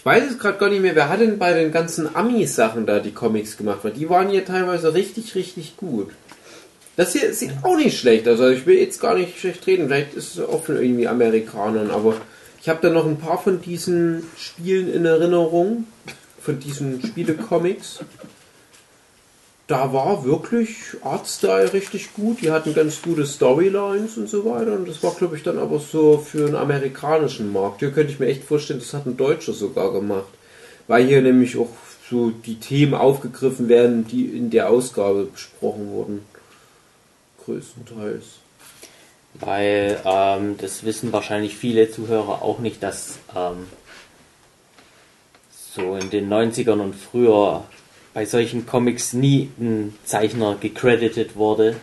[0.03, 2.99] Ich weiß es gerade gar nicht mehr, wer hat denn bei den ganzen Ami-Sachen da
[2.99, 3.79] die Comics gemacht?
[3.83, 6.09] Weil die waren ja teilweise richtig, richtig gut.
[6.97, 8.41] Das hier sieht auch nicht schlecht aus.
[8.41, 9.87] Also ich will jetzt gar nicht schlecht reden.
[9.87, 12.17] Vielleicht ist es auch von irgendwie Amerikanern, aber
[12.61, 15.87] ich habe da noch ein paar von diesen Spielen in Erinnerung.
[16.41, 17.99] Von diesen Spielecomics.
[19.67, 22.41] Da war wirklich Artstyle richtig gut.
[22.41, 24.73] Die hatten ganz gute Storylines und so weiter.
[24.73, 27.79] Und das war, glaube ich, dann aber so für einen amerikanischen Markt.
[27.79, 30.27] Hier könnte ich mir echt vorstellen, das hat ein Deutscher sogar gemacht.
[30.87, 31.69] Weil hier nämlich auch
[32.09, 36.25] so die Themen aufgegriffen werden, die in der Ausgabe besprochen wurden.
[37.45, 38.25] Größtenteils.
[39.35, 43.67] Weil ähm, das wissen wahrscheinlich viele Zuhörer auch nicht, dass ähm,
[45.73, 47.63] so in den 90ern und früher
[48.13, 51.75] bei solchen Comics nie ein Zeichner gecredited wurde.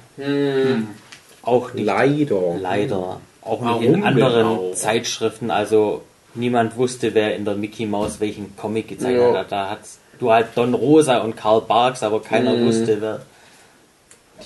[1.43, 2.41] Auch nicht Leider.
[2.61, 3.21] leider.
[3.43, 4.73] Auch nicht Warum in anderen genau?
[4.75, 5.51] Zeitschriften.
[5.51, 6.03] Also
[6.35, 9.39] niemand wusste, wer in der Mickey Mouse welchen Comic gezeichnet Ja.
[9.39, 9.51] hat.
[9.53, 9.81] Da hat
[10.19, 12.67] du halt Don Rosa und Karl Barks, aber keiner Mhm.
[12.67, 13.23] wusste, wer.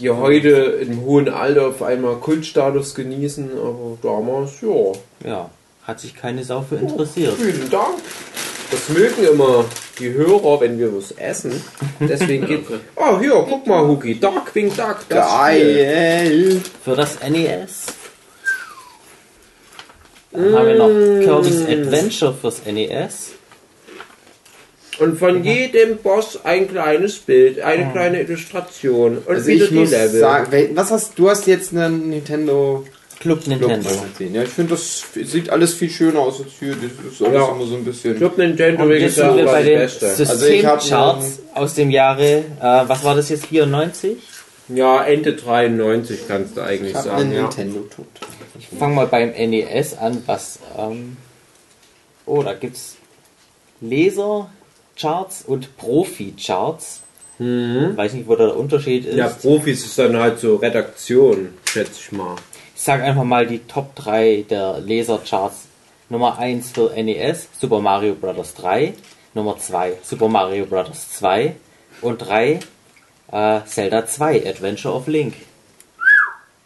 [0.00, 4.92] die heute im hohen Alter auf einmal Kultstatus genießen, aber damals, ja.
[5.24, 5.50] Ja,
[5.84, 7.34] hat sich keine Sau für interessiert.
[7.34, 7.94] Vielen Dank.
[8.74, 9.64] Das mögen immer
[10.00, 11.62] die Hörer, wenn wir was essen.
[12.00, 12.64] Deswegen geht.
[12.96, 14.18] Oh, hier, guck mal, Huki.
[14.18, 14.98] Darkwing Duck.
[15.08, 15.76] Das Spiel.
[15.76, 16.60] Geil!
[16.82, 17.86] Für das NES.
[20.32, 20.88] Dann haben wir noch
[21.24, 23.32] Kirby's Adventure fürs NES.
[24.98, 29.18] Und von jedem Boss ein kleines Bild, eine kleine Illustration.
[29.18, 30.20] Und Also wieder ich die muss Level.
[30.20, 32.84] sagen, was hast du hast jetzt einen Nintendo
[33.24, 33.88] Club Nintendo.
[34.18, 36.76] Ja, ich finde das sieht alles viel schöner aus als hier.
[36.76, 37.48] Das ist alles Ja.
[37.52, 38.16] immer so ein bisschen.
[38.18, 40.06] Club Nintendo, wie gesagt, sind wir bei den beste.
[40.08, 44.18] Also ich Systemcharts aus dem Jahre, äh, was war das jetzt, 94?
[44.68, 47.32] Ja, Ende 93 kannst du eigentlich Ich sagen.
[47.32, 47.42] Ja.
[47.42, 48.06] Nintendo tot.
[48.58, 51.16] Ich fange mal beim NES an, was, ähm,
[52.26, 52.96] oh, da gibt's
[53.80, 57.00] Laser-Charts und Profi-Charts.
[57.38, 57.96] Mhm.
[57.96, 59.16] Weiß nicht, wo da der Unterschied ist.
[59.16, 62.36] Ja, Profis ist dann halt so Redaktion, schätze ich mal.
[62.74, 65.68] Ich sage einfach mal die Top 3 der Laser-Charts.
[66.10, 68.54] Nummer 1 für NES, Super Mario Bros.
[68.54, 68.94] 3.
[69.32, 71.10] Nummer 2, Super Mario Bros.
[71.12, 71.54] 2.
[72.02, 72.60] Und 3,
[73.32, 75.34] äh, Zelda 2, Adventure of Link.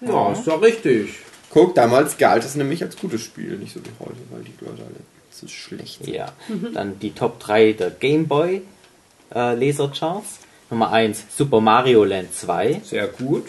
[0.00, 1.14] Ja, ist doch richtig.
[1.50, 4.82] Guck, damals galt es nämlich als gutes Spiel, nicht so wie heute, weil die Leute
[4.82, 6.14] alle so schlecht sind.
[6.14, 6.32] Ja.
[6.74, 8.62] Dann die Top 3 der Game Boy
[9.34, 10.40] äh, Laser-Charts.
[10.70, 12.80] Nummer 1, Super Mario Land 2.
[12.84, 13.46] Sehr gut.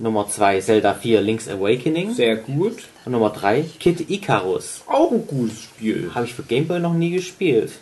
[0.00, 2.14] Nummer 2, Zelda 4, Link's Awakening.
[2.14, 2.88] Sehr gut.
[3.04, 4.82] Und Nummer 3, Kid Icarus.
[4.86, 6.10] Auch ein gutes Spiel.
[6.14, 7.72] Habe ich für Game Boy noch nie gespielt.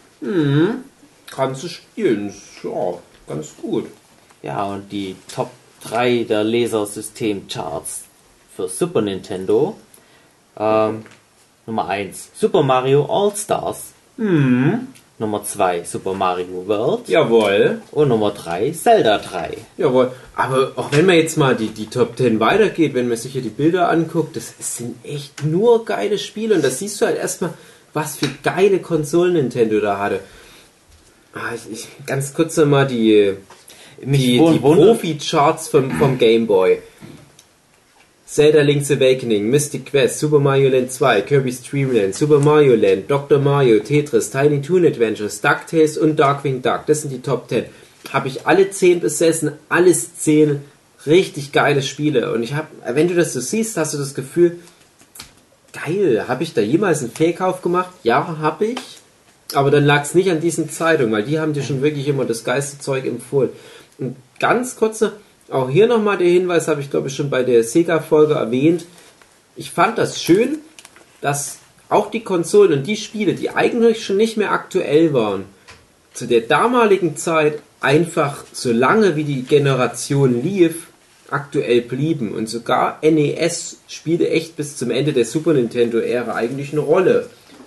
[1.30, 2.34] Kannst du spielen.
[2.64, 3.86] Ja, ganz gut.
[4.42, 5.50] Ja, und die Top
[5.82, 8.04] 3 der Lasersystem-Charts
[8.56, 9.76] für Super Nintendo.
[10.58, 11.04] Ähm,
[11.66, 13.92] Nummer 1, Super Mario All-Stars.
[15.20, 17.08] Nummer 2, Super Mario World.
[17.08, 17.82] Jawohl.
[17.90, 19.56] Und Nummer 3, Zelda 3.
[19.76, 20.12] Jawohl.
[20.36, 23.42] Aber auch wenn man jetzt mal die, die Top 10 weitergeht, wenn man sich hier
[23.42, 26.54] die Bilder anguckt, das sind echt nur geile Spiele.
[26.54, 27.54] Und das siehst du halt erstmal,
[27.92, 30.20] was für geile Konsolen Nintendo da hatte.
[31.34, 33.34] Ah, ich, ich, ganz kurz nochmal die,
[34.00, 36.78] die, die Profi-Charts vom, vom Game Boy.
[38.28, 43.10] Zelda Link's Awakening, Mystic Quest, Super Mario Land 2, Kirby's Dream Land, Super Mario Land,
[43.10, 43.38] Dr.
[43.38, 46.84] Mario, Tetris, Tiny Toon Adventures, DuckTales und Darkwing Duck.
[46.86, 47.64] Das sind die Top 10.
[48.12, 50.60] Habe ich alle 10 besessen, alles 10
[51.06, 52.30] richtig geile Spiele.
[52.34, 54.58] Und ich habe, wenn du das so siehst, hast du das Gefühl,
[55.72, 57.94] geil, habe ich da jemals einen Fehlkauf gemacht?
[58.02, 58.98] Ja, habe ich.
[59.54, 62.26] Aber dann lag es nicht an diesen Zeitungen, weil die haben dir schon wirklich immer
[62.26, 63.48] das geilste Zeug empfohlen.
[63.96, 65.14] Und ganz kurze,
[65.50, 68.84] auch hier nochmal der Hinweis, habe ich glaube ich schon bei der Sega-Folge erwähnt.
[69.56, 70.58] Ich fand das schön,
[71.20, 71.58] dass
[71.88, 75.44] auch die Konsolen und die Spiele, die eigentlich schon nicht mehr aktuell waren,
[76.12, 80.88] zu der damaligen Zeit einfach so lange wie die Generation lief,
[81.30, 82.32] aktuell blieben.
[82.32, 87.26] Und sogar NES spielte echt bis zum Ende der Super Nintendo-Ära eigentlich eine Rolle.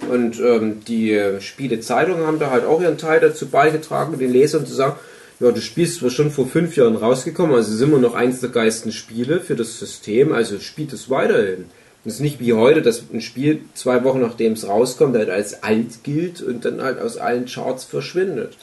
[0.10, 4.66] Und ähm, die äh, Spielezeitungen haben da halt auch ihren Teil dazu beigetragen, den Lesern
[4.66, 4.96] zu sagen,
[5.42, 8.40] ja, das Spiel ist zwar schon vor fünf Jahren rausgekommen, also ist immer noch eins
[8.40, 11.66] der geilsten Spiele für das System, also spielt es weiterhin.
[12.06, 15.62] Es ist nicht wie heute, dass ein Spiel zwei Wochen nachdem es rauskommt, halt als
[15.64, 18.58] alt gilt und dann halt aus allen Charts verschwindet.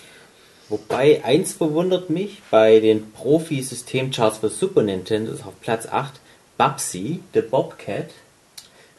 [0.69, 6.15] Wobei, eins verwundert mich, bei den Profi-System-Charts für Super Nintendo ist auf Platz 8
[6.59, 8.11] Babsy, The Bobcat,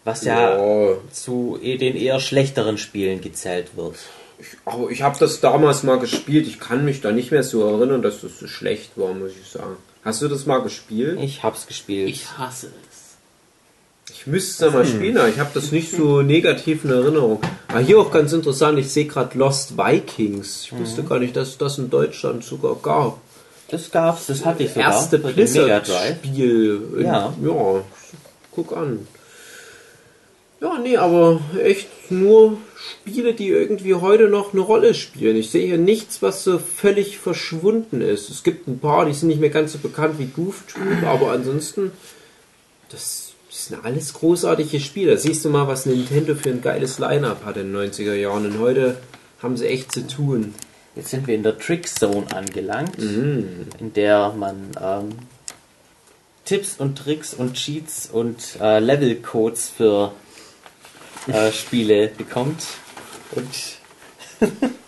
[0.06, 0.96] was ja, Ja.
[1.12, 3.96] zu eh- den eher schlechteren Spielen gezählt wird.
[4.40, 7.68] Ich, aber ich habe das damals mal gespielt, ich kann mich da nicht mehr so
[7.68, 9.76] erinnern, dass das so schlecht war, muss ich sagen.
[10.04, 11.20] Hast du das mal gespielt?
[11.22, 12.08] Ich hab's gespielt.
[12.10, 13.00] Ich hasse es.
[14.12, 17.42] Ich müsste es mal spielen, aber ich habe das nicht so negativ in Erinnerung.
[17.68, 20.64] Aber hier auch ganz interessant, ich sehe gerade Lost Vikings.
[20.64, 23.20] Ich wusste gar nicht, dass es das in Deutschland sogar gab.
[23.70, 24.94] Das gab's, das hatte ich sogar.
[24.94, 25.20] Erste.
[25.20, 27.02] Blizzard-Spiel.
[27.04, 27.34] Ja.
[27.42, 27.82] Ja,
[28.52, 29.08] guck an.
[30.62, 35.38] Ja, nee, aber echt nur Spiele, die irgendwie heute noch eine Rolle spielen.
[35.38, 38.30] Ich sehe hier nichts, was so völlig verschwunden ist.
[38.30, 41.32] Es gibt ein paar, die sind nicht mehr ganz so bekannt wie Goof Troop, aber
[41.32, 41.92] ansonsten,
[42.90, 45.12] das, das sind alles großartige Spiele.
[45.14, 48.46] Da siehst du mal, was Nintendo für ein geiles Line-Up hat in den 90er Jahren.
[48.46, 48.98] Und heute
[49.42, 50.54] haben sie echt zu tun.
[50.96, 53.68] Jetzt sind wir in der Trick Zone angelangt, Mhm.
[53.80, 55.10] in der man ähm,
[56.44, 60.12] Tipps und Tricks und Cheats und äh, Levelcodes für
[61.28, 62.64] äh, Spiele bekommt.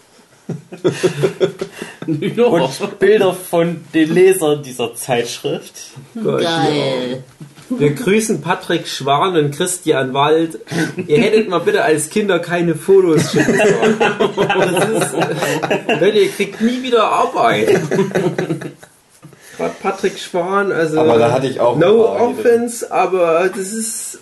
[2.08, 5.74] Und, und Bilder von den Lesern dieser Zeitschrift.
[6.22, 7.24] Gott, Geil.
[7.70, 10.60] Wir grüßen Patrick Schwan und Christian Wald.
[11.08, 14.00] Ihr hättet mal bitte als Kinder keine Fotos schicken sollen.
[14.00, 17.82] Das ist, ihr kriegt nie wieder Arbeit.
[19.82, 24.20] Patrick Schwan, also Aber da hatte ich auch no offense, aber das ist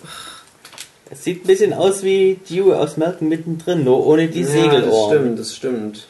[1.10, 4.52] Es sieht ein bisschen aus wie Dewey aus Malcolm mittendrin, nur ohne die Ja, das
[4.54, 5.10] Segelohren.
[5.18, 6.06] stimmt, das stimmt.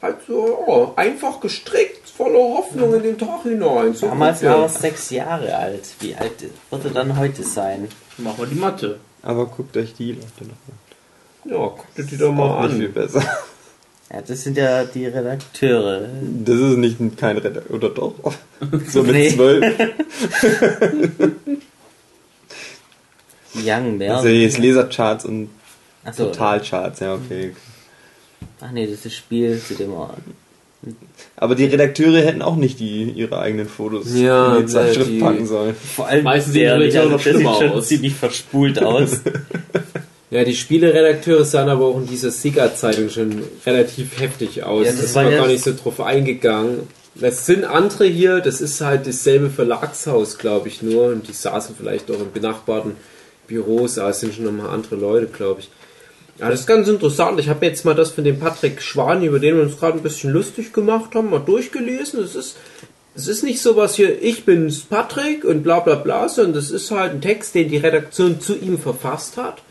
[0.00, 3.94] Also, oh, einfach gestrickt, voller Hoffnung in den Tag hinein.
[3.94, 4.62] So Damals war ja.
[4.64, 5.84] er sechs Jahre alt.
[6.00, 6.32] Wie alt
[6.70, 7.88] wird er dann heute sein?
[8.18, 8.98] Machen wir die Mathe.
[9.22, 12.86] Aber guckt euch die Leute noch Ja, guckt ihr die doch mal Auch nicht viel
[12.88, 12.92] an.
[12.92, 13.22] besser.
[14.12, 16.02] Ja, das sind ja die Redakteure.
[16.44, 18.14] Das ist nicht ein- kein Redakteur, oder doch?
[18.90, 19.28] So mit Nee.
[19.30, 19.74] zwölf.
[23.54, 24.10] Young Man.
[24.10, 25.48] Also jetzt Lesercharts und
[26.04, 27.54] Achso, Totalcharts, ja, okay.
[28.60, 30.14] ach nee, das ist das Spiel, zu dem er.
[31.36, 35.18] Aber die Redakteure hätten auch nicht die, ihre eigenen Fotos Ja, in die Zeitschrift die-
[35.18, 35.74] packen sollen.
[35.74, 37.88] Vor allem Meistens sehen die Redakteure also noch schlimmer schon aus.
[37.88, 39.20] ziemlich verspult aus.
[40.30, 44.84] Ja, die Spieleredakteure sahen aber auch in dieser Sega-Zeitung schon relativ heftig aus.
[44.84, 46.88] Ja, das das ist war ja- gar nicht so drauf eingegangen.
[47.14, 51.06] Das sind andere hier, das ist halt dasselbe Verlagshaus, glaube ich, nur.
[51.12, 52.96] Und die saßen vielleicht auch in benachbarten
[53.58, 55.70] Es sind schon nochmal andere Leute, glaube ich.
[56.38, 57.38] Ja, das ist ganz interessant.
[57.38, 60.02] Ich habe jetzt mal das von dem Patrick Schwan, über den wir uns gerade ein
[60.02, 62.20] bisschen lustig gemacht haben, mal durchgelesen.
[62.22, 62.56] Es ist,
[63.14, 66.90] es ist nicht sowas hier, ich bin's Patrick und bla bla bla, sondern das ist
[66.90, 69.62] halt ein Text, den die Redaktion zu ihm verfasst hat.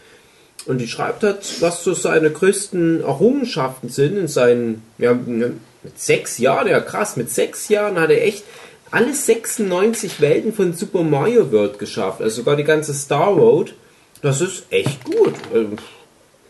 [0.65, 6.38] Und die schreibt halt, was so seine größten Errungenschaften sind in seinen, ja, mit sechs
[6.38, 8.45] Jahren, ja krass, mit sechs Jahren hat er echt
[8.93, 13.73] alle 96 Welten von Super Mario World geschafft, also sogar die ganze Star Road.
[14.21, 15.33] Das ist echt gut.
[15.53, 15.77] Ähm,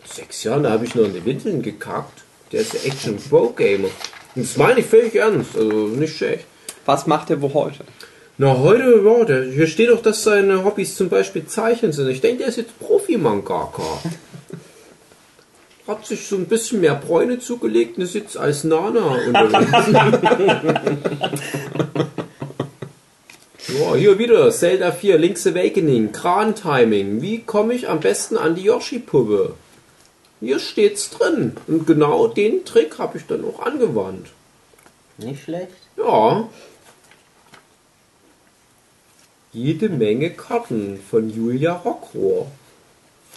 [0.05, 2.23] Sechs Jahren, da habe ich noch in die Windeln gekackt.
[2.51, 3.87] Der ist echt schon ein Pro-Gamer.
[4.35, 6.43] Und das meine ich völlig ernst, also nicht schlecht.
[6.85, 7.85] Was macht der wo heute?
[8.37, 12.09] Na, heute, ja, der, hier steht doch, dass seine Hobbys zum Beispiel Zeichnen sind.
[12.09, 14.01] Ich denke, der ist jetzt Profi-Mangaka.
[15.87, 19.87] Hat sich so ein bisschen mehr Bräune zugelegt und ist jetzt als Nana unterwegs.
[23.67, 27.21] ja, hier wieder, Zelda 4, Link's Awakening, Kran-Timing.
[27.21, 29.53] Wie komme ich am besten an die Yoshi-Puppe?
[30.41, 31.55] Hier steht's drin.
[31.67, 34.27] Und genau den Trick habe ich dann auch angewandt.
[35.17, 35.71] Nicht schlecht.
[35.97, 36.49] Ja.
[39.53, 42.51] Jede Menge Karten von Julia Rockrohr.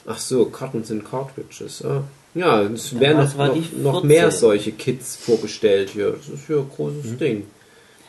[0.07, 1.81] Ach so, Karten sind Cartridges.
[1.81, 2.05] Ja,
[2.35, 4.41] ja es werden was noch, noch, noch mehr 14?
[4.41, 6.13] solche Kits vorgestellt hier.
[6.13, 7.19] Das ist hier ein großes Mhm.
[7.19, 7.47] Ding.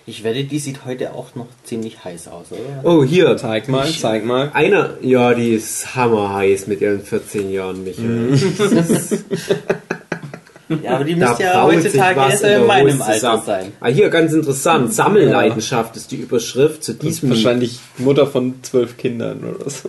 [0.10, 2.90] Ich wette, die sieht heute auch noch ziemlich heiß aus, oder?
[2.90, 3.36] Oh, hier.
[3.36, 4.50] Zeig mal, zeig mal.
[4.54, 8.08] Einer, ja, die ist hammerheiß mit ihren 14 Jahren, Michael.
[8.08, 8.40] Mhm.
[10.84, 13.44] Ja, aber die müsste ja heutzutage was erst in meinem Alter zusammen.
[13.46, 13.72] sein.
[13.80, 14.94] Ah, hier, ganz interessant.
[14.94, 19.88] Sammelleidenschaft ist die Überschrift zu diesem wahrscheinlich Mutter von zwölf Kindern oder so.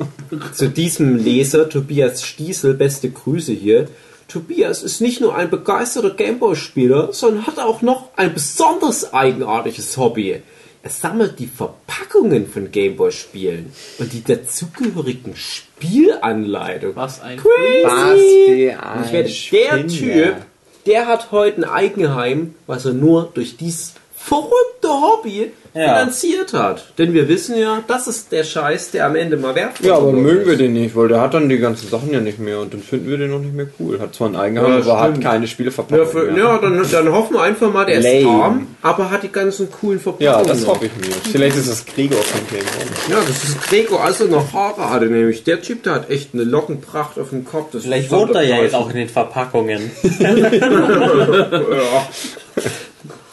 [0.53, 3.89] zu diesem Leser, Tobias Stiesel, beste Grüße hier.
[4.29, 10.43] Tobias ist nicht nur ein begeisterter Gameboy-Spieler, sondern hat auch noch ein besonders eigenartiges Hobby.
[10.83, 16.95] Er sammelt die Verpackungen von Gameboy-Spielen und die dazugehörigen Spielanleitungen.
[16.95, 18.77] Was ein Crazy!
[18.79, 20.37] Was ich werde, der Typ,
[20.85, 25.99] der hat heute ein Eigenheim, was er nur durch dieses verrückte Hobby Ja.
[25.99, 26.85] finanziert hat.
[26.99, 30.13] Denn wir wissen ja, das ist der Scheiß, der am Ende mal wertvoll Ja, aber
[30.13, 30.61] mögen wir ist.
[30.61, 33.09] den nicht, weil der hat dann die ganzen Sachen ja nicht mehr und dann finden
[33.11, 34.01] wir den noch nicht mehr cool.
[34.01, 35.25] Hat zwar ein Eigenheim, Ja, aber hat stimmt.
[35.25, 36.37] keine Ja, Spieleverpackung für, mehr.
[36.45, 38.43] ja dann, dann hoffen wir einfach mal, der ist Lame.
[38.43, 40.49] arm, aber hat die ganzen coolen Ja, Verpackungen.
[40.49, 40.69] das noch.
[40.69, 41.15] hoffe ich mir.
[41.31, 42.67] Vielleicht ist das Gregor von Game.
[43.11, 45.45] Ja, das ist Gregor, als er noch Haare hatte, nämlich.
[45.45, 47.73] Der Typ, der hat echt eine Lockenpracht auf dem Kopf.
[47.73, 49.91] Das Vielleicht ist wohnt er ja jetzt auch in den Verpackungen.
[50.19, 52.09] Ja,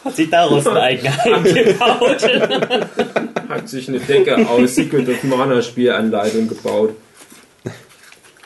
[0.06, 2.22] Hat sich daraus ein Eigenheim gebaut.
[3.48, 6.94] hat sich eine Decke aus Secret of Mana Spielanleitung gebaut.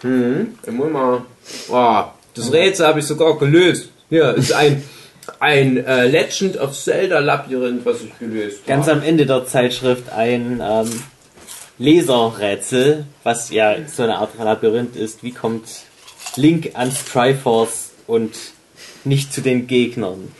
[0.00, 1.22] Hm, ich muss mal.
[1.68, 2.04] Oh,
[2.34, 3.90] das Rätsel habe ich sogar gelöst.
[4.08, 4.82] Hier ist ein,
[5.38, 9.00] ein äh, Legend of Zelda Labyrinth, was ich gelöst Ganz habe.
[9.00, 10.90] am Ende der Zeitschrift ein ähm,
[11.78, 15.22] Leserrätsel, was ja so eine Art Labyrinth ist.
[15.22, 15.66] Wie kommt
[16.36, 18.32] Link ans Triforce und
[19.04, 20.32] nicht zu den Gegnern?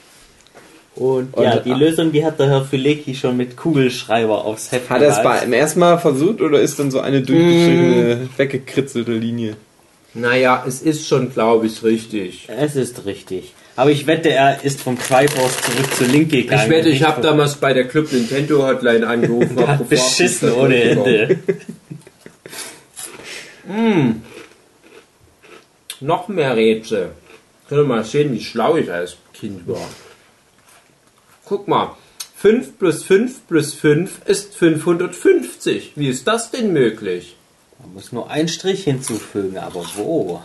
[0.97, 4.91] Und, Und- ja, die Lösung, die hat der Herr Filecki schon mit Kugelschreiber aufs Heft
[4.91, 9.57] Hat er es beim ersten Mal versucht oder ist dann so eine durchgestrichene, weggekritzelte Linie?
[10.13, 12.49] Naja, es ist schon, glaube ich, richtig.
[12.49, 13.53] Es ist richtig.
[13.77, 16.63] Aber ich wette, er ist vom Triforce zurück zu Link gegangen.
[16.65, 19.67] Ich wette, ich habe damals bei der Club Nintendo Hotline angerufen.
[19.67, 20.83] hat beschissen ohne.
[20.83, 21.39] Ende.
[26.01, 27.11] Noch mehr Rätsel.
[27.69, 29.89] Können wir mal sehen, wie schlau ich als Kind war.
[31.51, 31.97] Guck mal.
[32.37, 35.95] 5 plus 5 plus 5 ist 550.
[35.97, 37.37] Wie ist das denn möglich?
[37.81, 40.41] Man muss nur einen Strich hinzufügen, aber wo?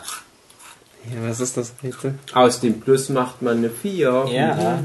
[1.14, 2.16] Ja, was ist das Rätsel?
[2.34, 4.30] Aus dem Plus macht man eine 4.
[4.32, 4.84] Ja.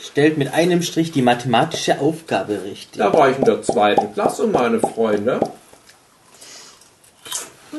[0.00, 2.96] Stellt mit einem Strich die mathematische Aufgabe richtig.
[2.96, 5.38] Da war ich in der zweiten Klasse, meine Freunde.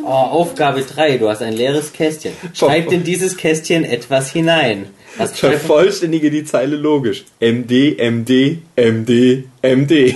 [0.03, 2.33] Oh, Aufgabe 3, du hast ein leeres Kästchen.
[2.53, 4.87] Schreib in dieses Kästchen etwas hinein.
[5.17, 7.25] Was Vervollständige die Zeile logisch.
[7.39, 10.15] MD, MD, MD, MD.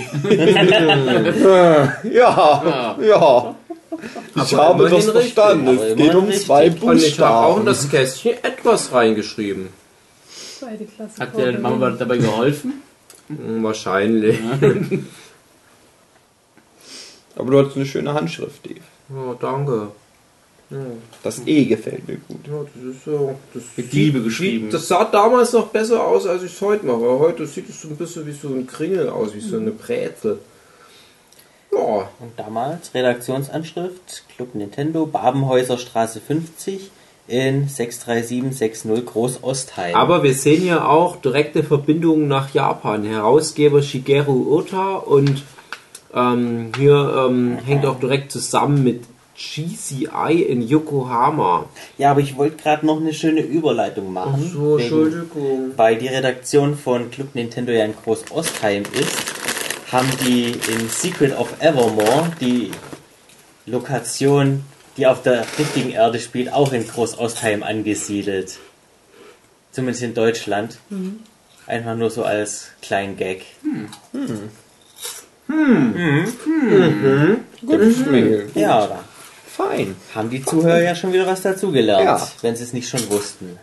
[2.12, 3.54] ja, ja.
[4.34, 5.78] Ich Aber habe das verstanden.
[5.78, 6.82] Es geht um zwei richtig.
[6.82, 7.66] Und ich habe auch in Buchstaben.
[7.66, 9.68] das Kästchen etwas reingeschrieben.
[11.18, 12.82] Hat der Mama dabei geholfen?
[13.28, 14.38] Hm, Wahrscheinlich.
[17.36, 18.80] Aber du hast eine schöne Handschrift, Dave.
[19.14, 19.88] Ja, danke.
[21.24, 22.46] Das E gefällt mir gut.
[22.46, 23.34] Ja, das ist so.
[23.52, 24.70] Das Mit Liebe geschrieben.
[24.70, 26.98] Das sah damals noch besser aus, als ich es heute mache.
[26.98, 29.72] Aber heute sieht es so ein bisschen wie so ein Kringel aus, wie so eine
[29.72, 30.38] Brezel.
[31.72, 36.90] Ja, Und damals Redaktionsanschrift Club Nintendo, Babenhäuser Straße 50
[37.26, 39.94] in 63760 Groß-Ostheim.
[39.94, 43.04] aber wir sehen ja auch direkte Verbindungen nach Japan.
[43.04, 45.42] Herausgeber Shigeru Ota und
[46.14, 49.04] ähm, hier ähm, hängt auch direkt zusammen mit
[49.36, 51.66] GCI in Yokohama.
[51.96, 54.50] ja, aber ich wollte gerade noch eine schöne Überleitung machen.
[54.52, 55.72] So, wegen- Entschuldigung.
[55.76, 59.16] weil die Redaktion von Club Nintendo ja in Groß-Ostheim ist,
[59.92, 62.70] haben die in Secret of Evermore die
[63.66, 64.64] Lokation,
[64.98, 68.58] die auf der richtigen Erde spielt, auch in Groß-Ostheim angesiedelt.
[69.72, 70.78] Zumindest in Deutschland.
[71.66, 73.42] Einfach nur so als kleinen Gag.
[77.66, 78.48] Gutes Mail.
[78.54, 79.04] Ja, da
[79.46, 79.94] Fein.
[80.14, 82.28] haben die Zuhörer ja schon wieder was dazugelernt, Ja.
[82.42, 83.58] wenn sie es nicht schon wussten.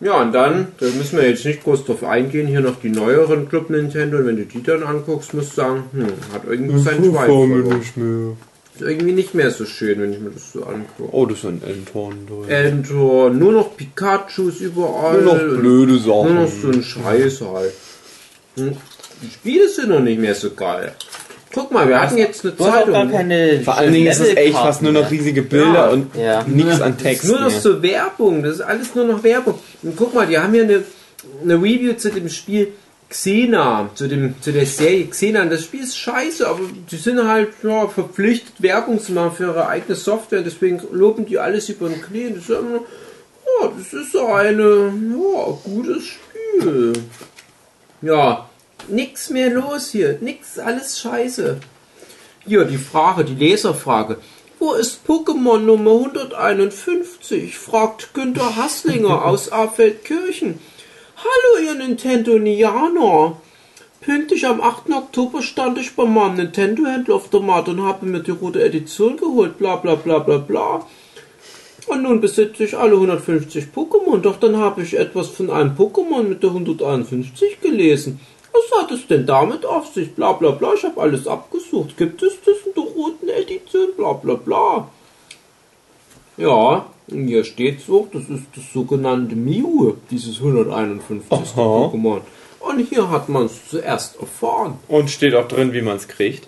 [0.00, 3.48] Ja, und dann, da müssen wir jetzt nicht groß drauf eingehen, hier noch die neueren
[3.48, 4.18] Club Nintendo.
[4.18, 7.78] Und wenn du die dann anguckst, musst du sagen, hm, hat irgendwie seinen Schweif verloren.
[7.78, 8.36] nicht mehr.
[8.74, 11.14] Ist irgendwie nicht mehr so schön, wenn ich mir das so angucke.
[11.14, 12.16] Oh, das ist ein Entorn.
[12.48, 15.20] Enter, nur noch Pikachus überall.
[15.22, 16.62] Nur noch blöde Nur noch Sachen.
[16.62, 17.72] so ein Scheiß halt.
[18.56, 18.76] Hm,
[19.22, 20.92] Die Spiele sind noch nicht mehr so geil.
[21.54, 23.10] Guck mal, wir hatten jetzt eine Du Zeitung.
[23.10, 25.88] keine Vor allen Dingen ist es echt fast nur noch riesige Bilder Ja.
[25.90, 26.42] und Ja.
[26.44, 27.60] nichts an Das Text ist nur noch mehr.
[27.60, 29.58] so Werbung, das ist alles nur noch Werbung.
[29.82, 30.82] Und guck mal, die haben hier eine,
[31.42, 32.68] eine Review zu dem Spiel
[33.10, 35.42] Xena, zu, dem, zu der Serie Xena.
[35.42, 36.60] Und das Spiel ist scheiße, aber
[36.90, 40.40] die sind halt ja, verpflichtet, Werbung zu machen für ihre eigene Software.
[40.40, 42.30] Deswegen loben die alles über den Knie.
[42.34, 42.80] Das ist immer
[43.60, 46.94] ja, das ist so eine, ja, gutes Spiel.
[48.00, 48.48] Ja,
[48.88, 51.58] nix mehr los hier, nix, alles scheiße.
[52.46, 54.18] Hier die Frage, die Leserfrage.
[54.58, 57.56] Wo ist Pokémon Nummer 151?
[57.58, 60.58] fragt Günther Hasslinger aus Afeldkirchen.
[61.16, 63.36] Hallo, ihr Nintendo-Nianer.
[64.00, 64.90] Pünktlich am 8.
[64.90, 69.16] Oktober stand ich bei meinem Nintendo-Händler auf der Matte und habe mir die rote Edition
[69.16, 70.86] geholt, bla bla bla bla bla.
[71.86, 76.22] Und nun besitze ich alle 150 Pokémon, doch dann habe ich etwas von einem Pokémon
[76.22, 78.20] mit der 151 gelesen.
[78.52, 80.14] Was hat es denn damit auf sich?
[80.14, 81.96] Bla bla bla, ich habe alles abgesucht.
[81.96, 83.88] Gibt es das in der roten Edition?
[83.96, 84.88] Bla bla bla.
[86.36, 91.30] Ja, und hier steht so, das ist das sogenannte Mew, dieses 151.
[91.30, 91.60] Aha.
[91.60, 92.20] Pokémon.
[92.60, 94.78] Und hier hat man es zuerst erfahren.
[94.88, 96.46] Und steht auch drin, wie man es kriegt.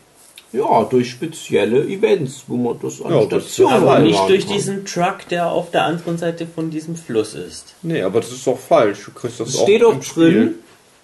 [0.53, 4.29] Ja, durch spezielle Events, wo man das an Ja, das ist Stationen aber Aber nicht
[4.29, 4.55] durch kann.
[4.57, 7.75] diesen Truck, der auf der anderen Seite von diesem Fluss ist.
[7.83, 9.05] Nee, aber das ist doch falsch.
[9.05, 10.55] Du kriegst das Es auch steht auch im Spiel.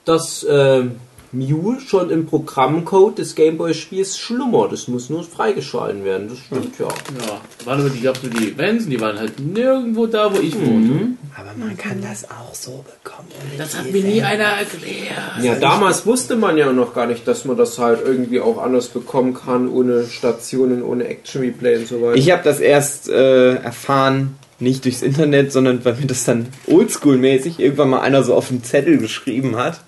[0.05, 0.85] Dass äh,
[1.33, 4.73] Mew schon im Programmcode des Gameboy-Spiels schlummert.
[4.73, 6.29] Das muss nur freigeschalten werden.
[6.29, 6.89] Das stimmt ja.
[6.89, 10.55] Ja, waren aber die, gab so die Events die waren halt nirgendwo da, wo ich
[10.57, 11.11] wohnte.
[11.37, 13.29] Aber man kann das auch so bekommen.
[13.57, 15.41] Das hat mir nie einer erklärt.
[15.41, 18.89] Ja, damals wusste man ja noch gar nicht, dass man das halt irgendwie auch anders
[18.89, 22.17] bekommen kann, ohne Stationen, ohne Action-Replay und so weiter.
[22.17, 27.61] Ich habe das erst äh, erfahren, nicht durchs Internet, sondern weil mir das dann oldschool-mäßig
[27.61, 29.81] irgendwann mal einer so auf einen Zettel geschrieben hat.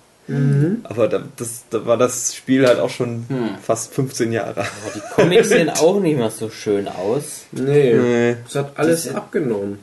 [0.85, 3.25] Aber da, das, da war das Spiel halt auch schon
[3.61, 4.71] fast 15 Jahre alt.
[4.85, 7.41] Aber die Comics sehen auch nicht mehr so schön aus.
[7.51, 8.37] nee, Nee.
[8.45, 9.79] das hat alles Diese- abgenommen.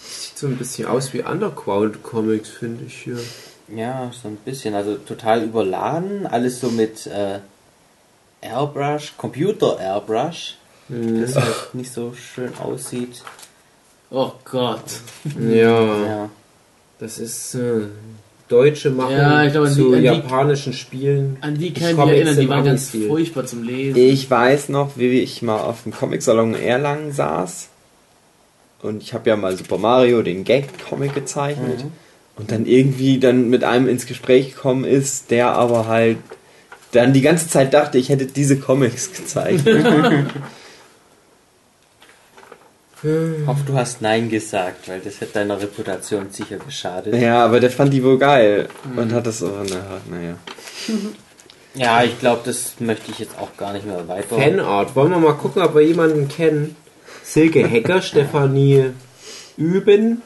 [0.00, 3.18] Sieht so ein bisschen aus wie Underground-Comics, finde ich hier.
[3.74, 4.74] Ja, so ein bisschen.
[4.74, 6.26] Also total überladen.
[6.26, 7.40] Alles so mit äh,
[8.40, 10.56] Airbrush, Computer-Airbrush.
[10.88, 13.22] Das halt nicht so schön aussieht.
[14.10, 14.84] Oh Gott.
[15.38, 16.30] Ja, Ja.
[16.98, 17.88] das ist äh,
[18.48, 21.36] deutsche Machen Ja, ich glaube, an die- zu die- japanischen Spielen.
[21.40, 23.96] An die kann ich mich erinnern, die waren ganz furchtbar zum Lesen.
[23.98, 27.68] Ich weiß noch, wie ich mal auf dem Comic-Salon in Erlangen saß
[28.80, 31.84] Und ich habe ja mal Super Mario, den Gag-Comic gezeichnet.
[32.36, 36.18] Und dann irgendwie dann mit einem ins Gespräch gekommen ist, der aber halt
[36.92, 39.84] dann die ganze Zeit dachte, ich hätte diese Comics gezeichnet.
[43.02, 47.14] Ich hoffe, du hast Nein gesagt, weil das hätte deiner Reputation sicher geschadet.
[47.14, 48.68] ja, aber der fand die wohl geil.
[48.96, 50.36] Und hat das aber, na, naja.
[51.74, 54.36] Ja, ich glaube, das möchte ich jetzt auch gar nicht mehr weiter.
[54.36, 54.96] Fanart.
[54.96, 56.74] Wollen wir mal gucken, ob wir jemanden kennen?
[57.22, 58.90] Silke Hecker, Stefanie
[59.56, 60.22] Üben,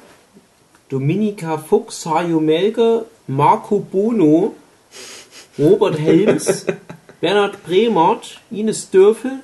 [0.89, 4.55] Dominika Fuchs, Hajo Melke, Marco Bono,
[5.59, 6.65] Robert Helms,
[7.21, 9.41] Bernhard Bremert, Ines Dörfel,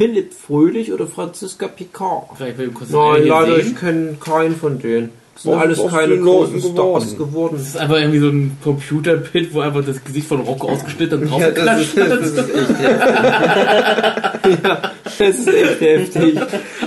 [0.00, 2.24] Philipp Fröhlich oder Franziska Picard.
[2.36, 3.66] Vielleicht will kurz Nein, leider, sehen.
[3.74, 5.10] ich kenne keinen von denen.
[5.34, 7.56] Das sind Was- alles was keine großen Stars geworden?
[7.58, 11.38] Das ist einfach irgendwie so ein Computerpit, wo einfach das Gesicht von Rocco ausgeschnitten und
[11.38, 11.54] Ja, das
[11.94, 14.58] draufgeklatscht ist, das ist echt heftig.
[14.64, 14.82] ja,
[15.18, 16.38] das ist echt heftig.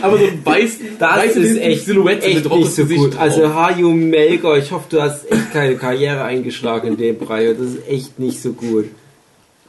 [0.02, 3.00] Aber so ein weiß, Das weiße ist echt, Silhouette echt mit Roccos nicht so Gesicht
[3.00, 3.14] gut.
[3.14, 3.22] drauf.
[3.22, 7.56] Also Hajo Melker, ich hoffe, du hast echt keine Karriere eingeschlagen in dem Bereich.
[7.58, 8.86] Das ist echt nicht so gut.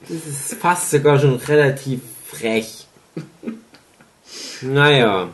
[0.08, 2.83] Das ist fast sogar schon relativ frech.
[4.64, 5.28] Naja.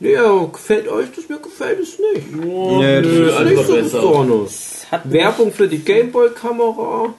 [0.00, 1.28] Ja, gefällt euch das?
[1.28, 2.32] Mir gefällt es nicht.
[2.34, 3.82] Nee, das Nö, ist nicht so besser.
[4.00, 4.86] besonders.
[4.90, 7.12] Hat Werbung für die Gameboy-Kamera.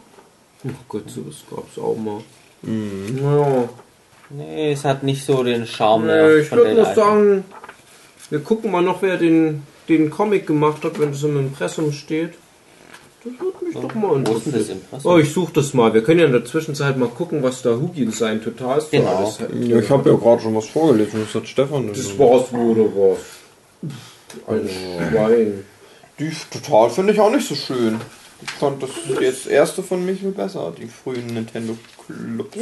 [0.63, 2.21] Oh Gott, sowas gab's auch mal.
[2.63, 3.69] Ja.
[4.29, 6.95] Nee, es hat nicht so den Charme Nee, ich würde alten.
[6.95, 7.43] sagen,
[8.29, 12.33] wir gucken mal noch, wer den, den Comic gemacht hat, wenn das im Impressum steht.
[13.23, 14.81] Das würde mich doch mal interessieren.
[14.81, 15.11] Impressum?
[15.11, 15.93] Oh, ich suche das mal.
[15.93, 18.87] Wir können ja in der Zwischenzeit mal gucken, was da Hugi in seinem Total so
[18.89, 19.15] Genau.
[19.17, 19.49] alles hat.
[19.53, 21.89] Ja, ich habe ja gerade schon was vorgelesen, das hat Stefan.
[21.89, 23.19] Das war's oder was?
[24.47, 24.69] Ein
[25.11, 25.65] Schwein.
[26.19, 28.01] Die total finde ich auch nicht so schön.
[28.43, 32.55] Ich fand das jetzt erste von mir viel besser, die frühen Nintendo Club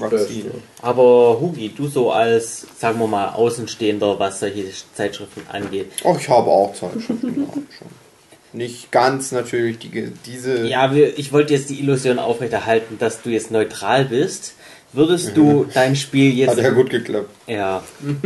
[0.00, 0.50] Magazine.
[0.82, 4.64] Aber Hugi, du so als, sagen wir mal, Außenstehender, was solche
[4.94, 5.92] Zeitschriften angeht.
[6.02, 8.05] Oh, ich habe auch Zeitschriften gehabt schon.
[8.56, 10.66] Nicht ganz natürlich die, diese.
[10.66, 14.54] Ja, wir, ich wollte jetzt die Illusion aufrechterhalten, dass du jetzt neutral bist.
[14.94, 16.52] Würdest du dein Spiel jetzt...
[16.52, 17.30] Hat ja gut geklappt.
[17.46, 17.82] Ja.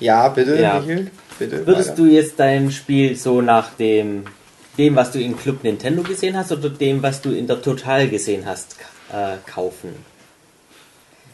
[0.00, 0.80] Ja, bitte, Ja.
[0.80, 1.10] Michael.
[1.38, 1.66] Bitte.
[1.66, 2.02] Würdest weiter.
[2.02, 4.24] du jetzt dein Spiel so nach dem,
[4.78, 8.08] dem, was du in Club Nintendo gesehen hast, oder dem, was du in der Total
[8.08, 8.76] gesehen hast,
[9.12, 9.94] äh, kaufen?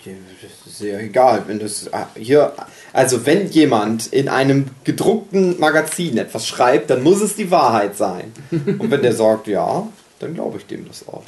[0.04, 2.52] Das ist ja egal, wenn das ah, hier,
[2.96, 8.32] also wenn jemand in einem gedruckten Magazin etwas schreibt, dann muss es die Wahrheit sein.
[8.50, 9.86] Und wenn der sagt ja,
[10.18, 11.22] dann glaube ich dem das auch.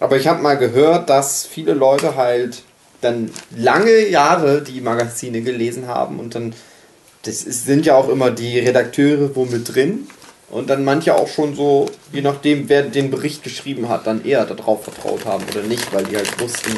[0.00, 2.64] Aber ich habe mal gehört, dass viele Leute halt
[3.00, 6.52] dann lange Jahre die Magazine gelesen haben und dann,
[7.22, 10.08] das ist, sind ja auch immer die Redakteure wo mit drin
[10.50, 14.44] und dann manche auch schon so, je nachdem wer den Bericht geschrieben hat, dann eher
[14.46, 16.72] darauf vertraut haben oder nicht, weil die halt wussten,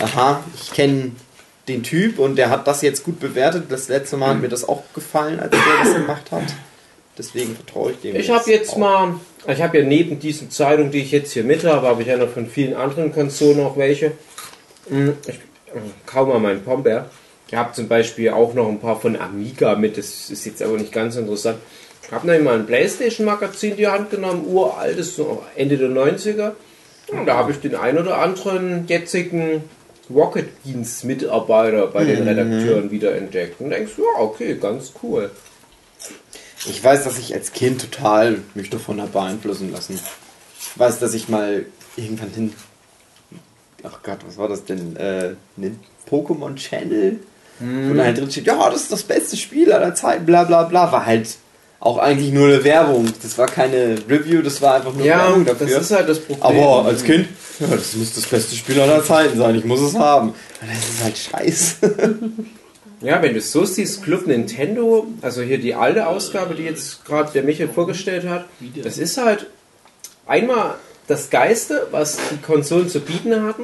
[0.00, 1.12] aha, ich kenne
[1.70, 3.64] den Typ und der hat das jetzt gut bewertet.
[3.68, 6.54] Das letzte Mal hat mir das auch gefallen, als der das gemacht hat.
[7.16, 8.16] Deswegen vertraue ich dem.
[8.16, 8.78] Ich habe jetzt auch.
[8.78, 9.14] mal,
[9.46, 12.16] ich habe ja neben diesen Zeitungen, die ich jetzt hier mit habe, habe ich ja
[12.16, 14.12] noch von vielen anderen Konsolen auch welche.
[14.88, 17.10] Hm, Ich äh, kaum mal meinen Pombeer.
[17.48, 20.78] Ich habe zum Beispiel auch noch ein paar von Amiga mit, das ist jetzt aber
[20.78, 21.58] nicht ganz interessant.
[22.02, 25.20] Ich habe nämlich mal ein Playstation-Magazin in die Hand genommen, uraltes,
[25.56, 26.52] Ende der 90er.
[27.08, 29.64] Und da habe ich den ein oder anderen jetzigen
[30.14, 33.60] Rocket Beans Mitarbeiter bei den Redakteuren wieder entdeckt.
[33.60, 35.30] Und denkst, ja, okay, ganz cool.
[36.66, 39.98] Ich weiß, dass ich als Kind total mich davon habe beeinflussen lassen.
[40.60, 41.64] Ich weiß, dass ich mal
[41.96, 42.52] irgendwann hin.
[43.82, 44.96] Ach Gott, was war das denn?
[44.96, 45.72] Äh, ne
[46.08, 47.20] Pokémon Channel?
[47.60, 50.62] Wo da halt drin steht, ja, das ist das beste Spiel aller Zeiten, bla bla
[50.62, 50.90] bla.
[50.92, 51.36] War halt
[51.80, 53.06] auch eigentlich nur eine Werbung.
[53.22, 55.80] Das war keine Review, das war einfach nur Ja, Werbung das dafür.
[55.80, 56.62] ist halt das Problem.
[56.62, 57.26] Aber als Kind,
[57.58, 59.54] ja, das muss das beste Spiel aller Zeiten sein.
[59.54, 60.34] Ich muss es haben.
[60.60, 61.76] Das ist halt scheiße.
[63.02, 67.02] Ja, wenn du es so siehst, Club Nintendo, also hier die alte Ausgabe, die jetzt
[67.06, 68.44] gerade der Michael vorgestellt hat,
[68.84, 69.46] das ist halt
[70.26, 70.74] einmal
[71.06, 73.62] das Geiste, was die Konsolen zu bieten hatten.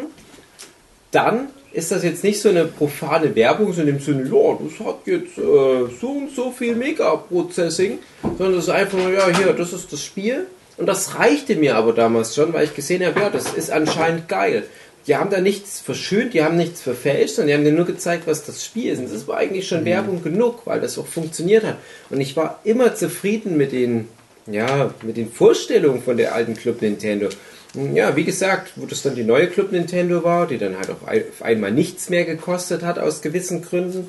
[1.11, 4.87] Dann ist das jetzt nicht so eine profane Werbung, so in dem Sinne, ja, das
[4.87, 9.53] hat jetzt äh, so und so viel Mega-Processing, sondern das ist einfach nur, ja, hier,
[9.53, 10.47] das ist das Spiel.
[10.79, 14.29] Und das reichte mir aber damals schon, weil ich gesehen habe, ja, das ist anscheinend
[14.29, 14.65] geil.
[15.07, 18.27] Die haben da nichts verschönt, die haben nichts verfälscht, sondern die haben dir nur gezeigt,
[18.27, 18.99] was das Spiel ist.
[18.99, 21.77] Und das war eigentlich schon Werbung genug, weil das auch funktioniert hat.
[22.11, 24.09] Und ich war immer zufrieden mit den,
[24.47, 27.29] ja, mit den Vorstellungen von der alten Club Nintendo.
[27.95, 31.43] Ja, wie gesagt, wo das dann die neue Club Nintendo war, die dann halt auf
[31.43, 34.09] einmal nichts mehr gekostet hat aus gewissen Gründen,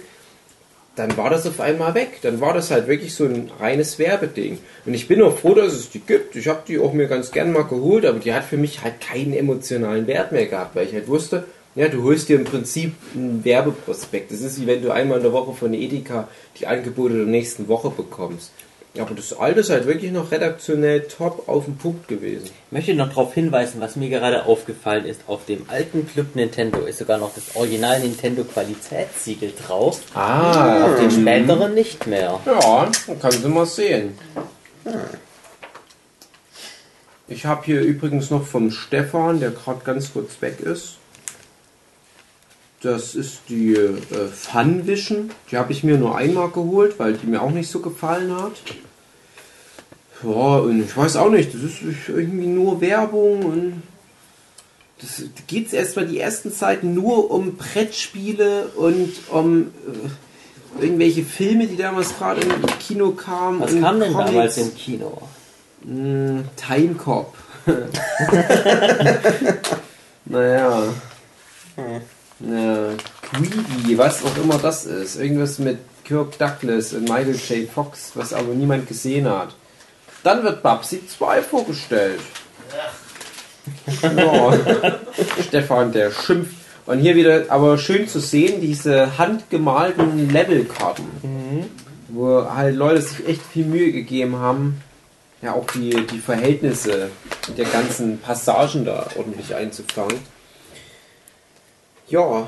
[0.95, 2.19] dann war das auf einmal weg.
[2.21, 4.57] Dann war das halt wirklich so ein reines Werbeding.
[4.85, 6.35] Und ich bin auch froh, dass es die gibt.
[6.35, 9.01] Ich habe die auch mir ganz gern mal geholt, aber die hat für mich halt
[9.01, 11.45] keinen emotionalen Wert mehr gehabt, weil ich halt wusste,
[11.77, 14.31] Ja, du holst dir im Prinzip einen Werbeprospekt.
[14.31, 16.27] Das ist wie wenn du einmal in der Woche von Edeka
[16.59, 18.51] die Angebote der nächsten Woche bekommst.
[18.99, 22.45] Aber das alte ist halt wirklich noch redaktionell top auf den Punkt gewesen.
[22.45, 25.21] Ich möchte noch darauf hinweisen, was mir gerade aufgefallen ist.
[25.27, 30.01] Auf dem alten Club Nintendo ist sogar noch das Original Nintendo Qualitätssiegel drauf.
[30.15, 32.39] Ah, Auf den späteren nicht mehr.
[32.45, 34.17] Ja, dann kannst du mal sehen.
[37.27, 40.95] Ich habe hier übrigens noch vom Stefan, der gerade ganz kurz weg ist.
[42.87, 43.97] Das ist die äh,
[44.33, 45.31] Funvision.
[45.51, 48.53] Die habe ich mir nur einmal geholt, weil die mir auch nicht so gefallen hat.
[50.23, 53.83] Ja, und ich weiß auch nicht, das ist irgendwie nur Werbung und
[55.01, 59.73] das geht erstmal die ersten Zeiten nur um Brettspiele und um
[60.79, 63.59] äh, irgendwelche Filme, die damals gerade im Kino kamen.
[63.59, 64.31] Was kam denn Comics.
[64.31, 65.21] damals im Kino?
[65.83, 67.35] Mm, Time Cop.
[70.25, 70.83] naja.
[72.39, 72.89] Ja,
[73.21, 75.15] Greedy, was auch immer das ist.
[75.15, 77.69] Irgendwas mit Kirk Douglas und Michael J.
[77.69, 79.55] Fox, was aber niemand gesehen hat.
[80.23, 82.19] Dann wird Babsi 2 vorgestellt.
[84.01, 84.53] Ja.
[85.47, 86.55] Stefan, der schimpft.
[86.85, 91.05] Und hier wieder, aber schön zu sehen, diese handgemalten Levelkarten.
[92.07, 94.81] Wo halt Leute sich echt viel Mühe gegeben haben,
[95.41, 97.09] ja auch die, die Verhältnisse
[97.57, 100.17] der ganzen Passagen da ordentlich einzufangen.
[102.09, 102.47] Ja,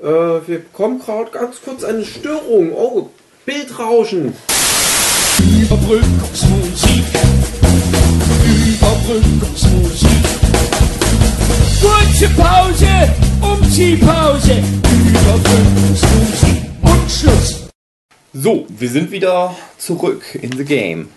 [0.00, 2.72] äh, wir bekommen gerade ganz kurz eine Störung.
[2.72, 3.10] Oh,
[3.46, 4.34] Bildrauschen.
[5.38, 7.04] Überbrückungsmusik.
[8.66, 10.08] Überbrückungsmusik.
[11.80, 14.62] Kurze Pause, Umziehpause.
[15.06, 16.62] Überbrückungsmusik.
[16.82, 17.68] Und Schluss.
[18.32, 21.08] So, wir sind wieder zurück in the game.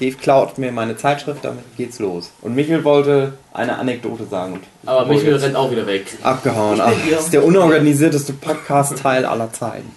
[0.00, 2.32] Dave klaut mir meine Zeitschrift, damit geht's los.
[2.40, 4.54] Und Michael wollte eine Anekdote sagen.
[4.54, 6.06] Und Aber Michael rennt auch wieder weg.
[6.22, 6.80] Abgehauen.
[6.80, 9.92] Ach, das ist der unorganisierteste Podcast-Teil aller Zeiten.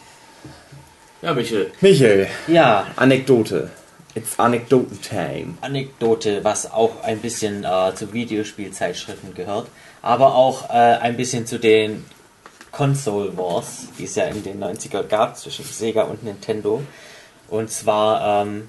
[1.23, 1.71] Ja, Michael.
[1.81, 3.71] Michael, Ja, Anekdote.
[4.13, 5.55] It's Anekdoten-Time.
[5.61, 9.67] Anekdote, was auch ein bisschen äh, zu Videospielzeitschriften gehört,
[10.01, 12.05] aber auch äh, ein bisschen zu den
[12.71, 16.81] Console Wars, die es ja in den 90er gab zwischen Sega und Nintendo.
[17.47, 18.67] Und zwar ähm,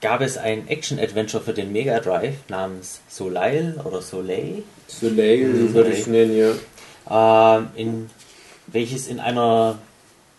[0.00, 6.00] gab es ein Action-Adventure für den Mega Drive namens Soleil oder Soleil, Soleil würde ich
[6.00, 7.56] es nennen, ja.
[7.58, 8.10] ähm, in,
[8.68, 9.78] welches in einer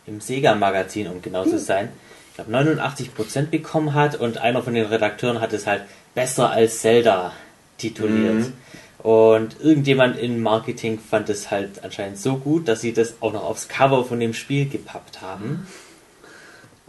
[0.05, 1.89] im Sega-Magazin, um genau zu sein,
[2.29, 5.83] ich glaube 89% bekommen hat und einer von den Redakteuren hat es halt
[6.15, 7.33] besser als Zelda
[7.77, 8.51] tituliert.
[8.99, 13.43] Und irgendjemand in Marketing fand es halt anscheinend so gut, dass sie das auch noch
[13.43, 15.67] aufs Cover von dem Spiel gepappt haben.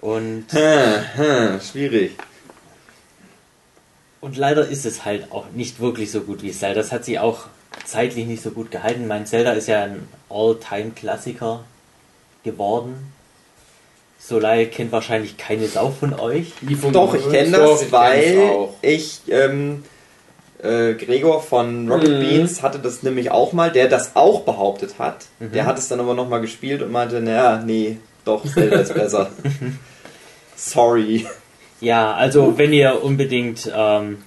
[0.00, 2.12] Und, Hm, hm, schwierig.
[4.20, 6.80] Und leider ist es halt auch nicht wirklich so gut wie Zelda.
[6.80, 7.46] Das hat sie auch
[7.84, 9.06] zeitlich nicht so gut gehalten.
[9.06, 11.64] Mein Zelda ist ja ein All-Time-Klassiker
[12.44, 13.12] geworden.
[14.18, 16.52] Soleil kennt wahrscheinlich keine Sau von euch.
[16.92, 18.74] Doch, ich kenne das, ich weil auch.
[18.82, 19.82] ich, ähm,
[20.62, 22.20] äh, Gregor von Rocket Mhm.
[22.20, 25.24] Beans hatte das nämlich auch mal, der das auch behauptet hat.
[25.38, 25.52] Mhm.
[25.52, 27.96] Der hat es dann aber nochmal gespielt und meinte, naja, nee,
[28.26, 29.30] doch, Zelda ist besser.
[30.56, 31.26] Sorry.
[31.80, 34.18] Ja, also wenn ihr unbedingt ähm,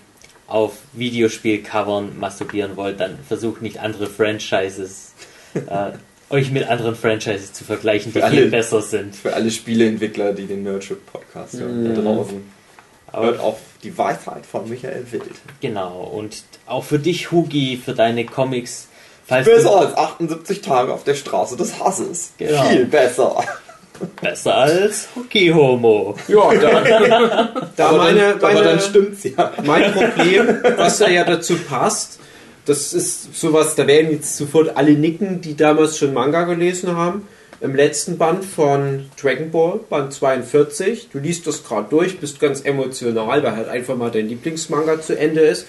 [0.47, 5.13] auf Videospielcovern masturbieren wollt, dann versucht nicht andere Franchises,
[5.55, 5.91] äh,
[6.29, 8.47] euch mit anderen Franchises zu vergleichen, die Für viel alle.
[8.47, 9.15] besser sind.
[9.15, 12.43] Für alle Spieleentwickler, die den Nerdship Podcast hören, da draußen.
[13.11, 15.23] Hört auf die Weisheit von Michael Wild.
[15.61, 18.87] Genau, und auch für dich, Hugi, für deine Comics,
[19.27, 22.33] falls Besser als 78 Tage auf der Straße des Hasses.
[22.39, 22.63] Genau.
[22.63, 23.43] Viel besser.
[24.21, 26.15] Besser als Hockey-Homo.
[26.27, 29.51] Ja, da, da aber, meine, dann, aber meine, dann stimmt's ja.
[29.63, 32.19] mein Problem, was da ja dazu passt,
[32.65, 37.27] das ist sowas, da werden jetzt sofort alle nicken, die damals schon Manga gelesen haben.
[37.59, 42.61] Im letzten Band von Dragon Ball, Band 42, du liest das gerade durch, bist ganz
[42.61, 45.65] emotional, weil halt einfach mal dein Lieblingsmanga zu Ende ist.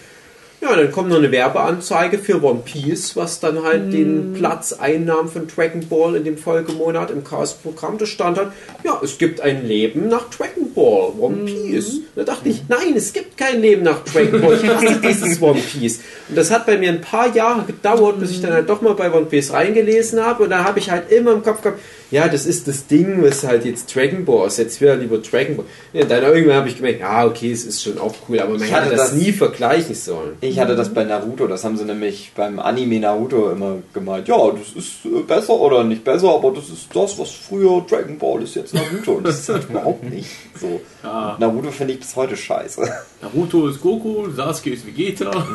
[0.65, 5.29] Ja, dann kommt noch eine Werbeanzeige für One Piece, was dann halt den Platz einnahm
[5.29, 7.99] von Dragon Ball in dem Folgemonat im Chaos-Programm.
[7.99, 8.49] Da stand halt,
[8.83, 12.01] ja, es gibt ein Leben nach Dragon Ball, One Piece.
[12.17, 14.55] Da dachte ich, nein, es gibt kein Leben nach Dragon Ball.
[14.55, 16.01] Ich hasse dieses One Piece.
[16.31, 18.95] Und das hat bei mir ein paar Jahre gedauert, bis ich dann halt doch mal
[18.95, 20.45] bei One Piece reingelesen habe.
[20.45, 21.79] Und da habe ich halt immer im Kopf gehabt,
[22.11, 24.59] ja, das ist das Ding, was halt jetzt Dragon Ball ist.
[24.59, 25.67] Jetzt wieder lieber Dragon Ball.
[25.93, 28.63] Ja, dann irgendwann habe ich gemerkt, ja, okay, es ist schon auch cool, aber man
[28.63, 30.37] Ich hätte hatte das, das- nie vergleichen sollen.
[30.41, 31.47] Ich hatte das bei Naruto.
[31.47, 34.29] Das haben sie nämlich beim Anime Naruto immer gemeint.
[34.29, 38.19] Ja, das ist äh, besser oder nicht besser, aber das ist das, was früher Dragon
[38.19, 39.13] Ball ist, jetzt Naruto.
[39.15, 40.29] Und das ist halt überhaupt nicht
[40.61, 40.81] so.
[41.03, 41.37] Ja.
[41.41, 42.83] Naruto finde ich bis heute scheiße.
[43.23, 45.31] Naruto ist Goku, Sasuke ist Vegeta.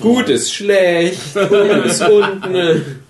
[0.00, 2.96] Gut ist schlecht, oben ist unten.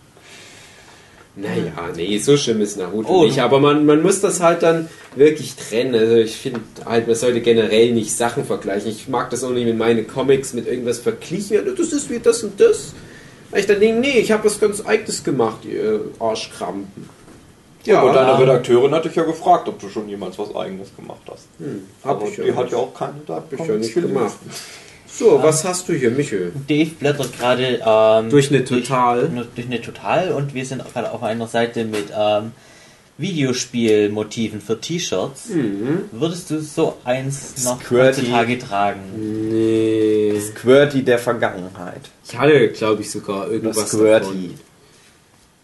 [1.40, 3.24] Naja, nee, so schlimm ist Naruto Oh.
[3.24, 5.94] nicht, aber man, man muss das halt dann wirklich trennen.
[5.94, 8.90] Also ich finde halt, man sollte generell nicht Sachen vergleichen.
[8.90, 11.56] Ich mag das auch nicht mit meinen Comics mit irgendwas verglichen.
[11.56, 12.92] Ja, Das ist wie das und das.
[13.50, 17.08] Weil ich dann denke, nee, ich habe was ganz Eigenes gemacht, ihr Arschkrampen.
[17.84, 21.22] Ja, Aber deine Redakteurin hat dich ja gefragt, ob du schon jemals was eigenes gemacht
[21.30, 21.46] hast.
[22.04, 22.72] hab Aber ich ja die hat nicht.
[22.72, 24.36] ja auch keine da Hab ich ja nicht gemacht.
[25.20, 26.50] So, was hast du hier, Michel?
[26.66, 29.28] Dave blättert gerade ähm, Durch eine Total.
[29.28, 32.52] Durch, durch eine Total und wir sind auch gerade auf einer Seite mit ähm,
[33.18, 35.50] Videospielmotiven für T-Shirts.
[35.50, 36.04] Mhm.
[36.12, 38.22] Würdest du so eins noch Squirty.
[38.22, 39.00] heutzutage tragen?
[39.50, 40.40] Nee.
[40.40, 42.00] Squirty der Vergangenheit.
[42.26, 43.98] Ich hatte, glaube ich, sogar irgendwas davon.
[43.98, 44.54] Squirty.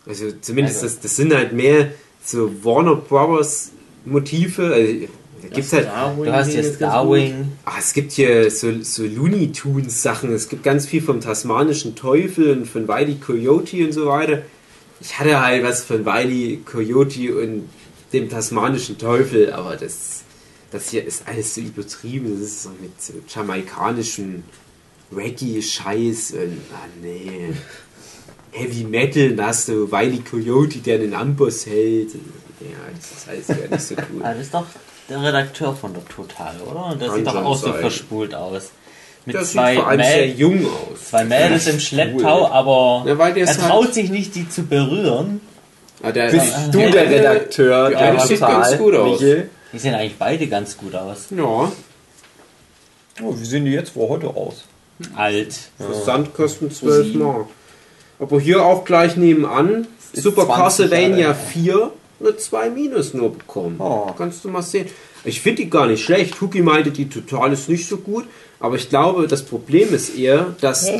[0.06, 1.92] Also zumindest das, das sind halt mehr
[2.22, 3.70] so Warner Brothers
[4.04, 4.74] Motive.
[4.74, 5.08] Also,
[5.50, 5.86] gibt's halt.
[5.86, 7.52] Du hast hier Starwing.
[7.64, 10.32] Ah, es gibt hier so, so Looney Tunes Sachen.
[10.32, 14.42] Es gibt ganz viel vom tasmanischen Teufel und von Wiley Coyote und so weiter.
[15.00, 17.68] Ich hatte halt was von Wiley Coyote und
[18.12, 20.22] dem tasmanischen Teufel, aber das,
[20.70, 22.30] das hier ist alles so übertrieben.
[22.32, 24.42] Das ist so mit so jamaikanischem
[25.14, 27.52] Reggae-Scheiß und ah nee.
[28.52, 32.14] Heavy Metal, da hast du Wiley Coyote, der den Amboss hält.
[32.60, 34.20] Ja, das ist alles gar nicht so cool.
[34.22, 34.66] Ah, das ist doch
[35.08, 36.86] der Redakteur von der Total, oder?
[36.86, 37.80] Und der Kann sieht doch auch so sein.
[37.80, 38.70] verspult aus.
[39.24, 41.08] Mit Das sieht zwei, vor allem sehr jung aus.
[41.10, 44.48] zwei Mädels im Schlepptau, aber Ja, weil der er ist halt- traut sich nicht, die
[44.48, 45.40] zu berühren.
[46.02, 48.94] Ah, der, Bist Ah, du ja, der der- Redakteur ja, der das sieht ganz gut
[48.94, 49.20] aus.
[49.20, 49.50] Michael?
[49.72, 51.26] Die sehen eigentlich beide ganz gut aus.
[51.30, 51.72] Ja,
[53.22, 54.64] Oh, wie sehen die jetzt wohl heute aus?
[55.16, 55.56] Alt.
[55.78, 57.46] Versand kosten 12 Mark.
[58.18, 60.56] Aber hier auch gleich nebenan, Ist Super 20
[60.90, 61.34] Castlevania Jahre.
[61.34, 61.90] 4
[62.20, 63.76] eine 2 Minus nur bekommen.
[63.78, 64.12] Oh.
[64.16, 64.88] Kannst du mal sehen.
[65.24, 66.40] Ich finde die gar nicht schlecht.
[66.40, 68.24] Huki meinte, die Total ist nicht so gut.
[68.60, 70.90] Aber ich glaube, das Problem ist eher, dass...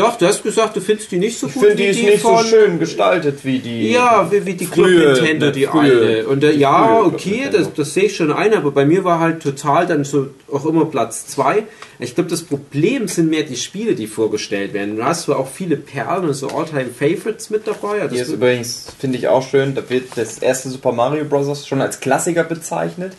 [0.00, 2.22] Doch, du hast gesagt, du findest die nicht so Ich gut finde, die ist nicht
[2.22, 3.92] so von- schön gestaltet wie die.
[3.92, 6.28] Ja, wie, wie die Club Frühe, Nintendo, ne, die frühe- alte.
[6.28, 7.58] Und äh, die ja, Club okay, Nintendo.
[7.58, 10.64] das, das sehe ich schon ein, aber bei mir war halt total dann so auch
[10.66, 11.64] immer Platz 2.
[11.98, 14.96] Ich glaube, das Problem sind mehr die Spiele, die vorgestellt werden.
[14.96, 17.98] Du hast zwar auch viele Perlen und so All-Time-Favorites mit dabei.
[17.98, 21.66] Ja, Hier ist übrigens, finde ich auch schön, da wird das erste Super Mario Bros.
[21.66, 23.12] schon als Klassiker bezeichnet.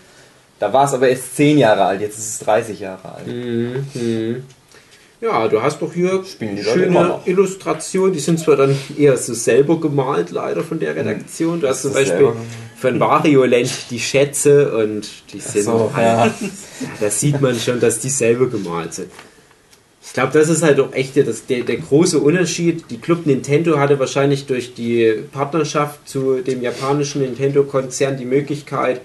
[0.59, 3.27] Da war es aber erst 10 Jahre alt, jetzt ist es 30 Jahre alt.
[3.27, 4.43] Mhm.
[5.21, 7.19] Ja, du hast doch hier schöne.
[7.25, 8.11] Illustrationen.
[8.11, 11.61] Die sind zwar dann eher so selber gemalt, leider von der Redaktion.
[11.61, 12.33] Du hast zum Beispiel
[12.75, 16.49] von Wario Land die Schätze und die sind so, halt, ja,
[16.99, 19.11] da sieht man schon, dass die selber gemalt sind.
[20.03, 22.85] Ich glaube, das ist halt auch echt der, der große Unterschied.
[22.89, 29.01] Die Club Nintendo hatte wahrscheinlich durch die Partnerschaft zu dem japanischen Nintendo-Konzern die Möglichkeit,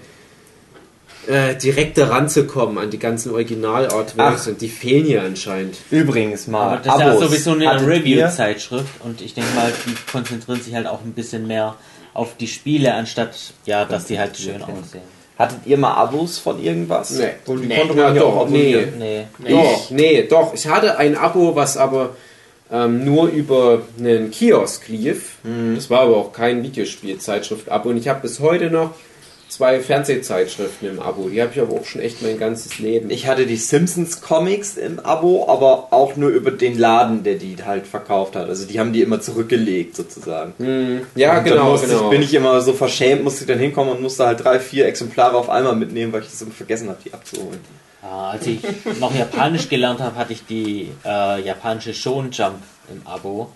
[1.27, 5.75] äh, direkter ranzukommen an die ganzen Original-Artworks und die fehlen hier anscheinend.
[5.91, 7.23] Übrigens mal, Aber das ist ja Abos.
[7.25, 11.13] sowieso eine Hattet ihr- Review-Zeitschrift und ich denke mal, die konzentrieren sich halt auch ein
[11.13, 11.75] bisschen mehr
[12.13, 15.03] auf die Spiele, anstatt ja, dass die halt schön aussehen.
[15.37, 17.11] Hattet ihr mal Abos von irgendwas?
[17.11, 17.27] Nee.
[17.45, 17.77] Und die Nee.
[17.77, 18.93] konnte man ja doch, auch abonnieren.
[18.97, 19.23] Nee.
[19.47, 20.53] Doch, nee, doch.
[20.55, 22.15] Ich hatte ein Abo, was aber
[22.71, 25.35] ähm, nur über einen Kiosk lief.
[25.75, 27.89] Das war aber auch kein Videospielzeitschrift-Abo.
[27.89, 28.91] Und ich habe bis heute noch
[29.49, 31.29] zwei Fernsehzeitschriften im Abo.
[31.29, 33.09] Die habe ich aber auch schon echt mein ganzes Leben.
[33.09, 37.57] Ich hatte die Simpsons Comics im Abo, aber auch nur über den Laden, der die
[37.65, 38.49] halt verkauft hat.
[38.49, 40.53] Also die haben die immer zurückgelegt sozusagen.
[40.57, 42.05] Hm, ja, Und dann genau, musste genau.
[42.05, 44.85] Ich, bin ich immer so verschämt, musste ich dann hinkommen und musste halt drei, vier
[44.85, 47.59] Exemplare auf einmal mitnehmen, weil ich das immer vergessen habe, die abzuholen.
[48.03, 48.59] Ja, als ich
[48.99, 53.51] noch Japanisch gelernt habe, hatte ich die äh, japanische Shonen Jump im Abo.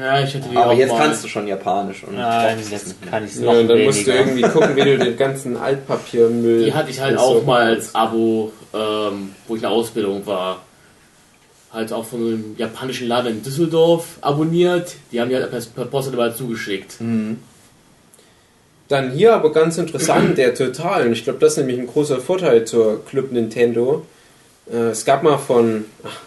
[0.00, 0.98] Ja, ich hatte die Aber auch jetzt mal.
[0.98, 4.00] kannst du schon Japanisch und Nein, jetzt kann ich es noch ja, und dann musst
[4.02, 4.26] du weniger.
[4.26, 6.64] irgendwie gucken, wie du den ganzen Altpapiermüll.
[6.64, 10.26] Die hatte ich halt auch so- mal als Abo, ähm, wo ich in der Ausbildung
[10.26, 10.62] war.
[11.72, 14.96] Halt auch von einem japanischen Laden in Düsseldorf abonniert.
[15.12, 16.96] Die haben die halt per, Post immer zugeschickt.
[18.88, 21.06] Dann hier aber ganz interessant, der Total.
[21.06, 24.04] Und ich glaube, das ist nämlich ein großer Vorteil zur Club Nintendo.
[24.72, 25.84] Äh, es gab mal von.
[26.04, 26.20] Ach,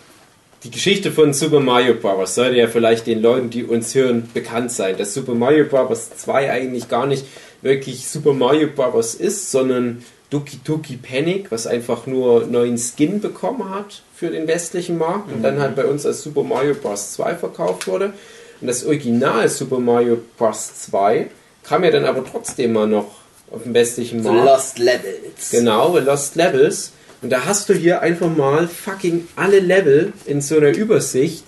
[0.63, 2.35] die Geschichte von Super Mario Bros.
[2.35, 4.97] sollte ja vielleicht den Leuten, die uns hören, bekannt sein.
[4.97, 6.09] Dass Super Mario Bros.
[6.17, 7.25] 2 eigentlich gar nicht
[7.61, 9.15] wirklich Super Mario Bros.
[9.15, 14.97] ist, sondern Doki Doki Panic, was einfach nur neuen Skin bekommen hat für den westlichen
[14.97, 17.13] Markt und dann halt bei uns als Super Mario Bros.
[17.13, 18.13] 2 verkauft wurde.
[18.61, 20.71] Und das Original Super Mario Bros.
[20.87, 21.27] 2
[21.63, 23.19] kam ja dann aber trotzdem mal noch
[23.51, 24.45] auf dem westlichen The Markt.
[24.45, 25.51] Lost Levels.
[25.51, 26.91] Genau, The Lost Levels.
[27.21, 31.43] Und da hast du hier einfach mal fucking alle Level in so einer Übersicht,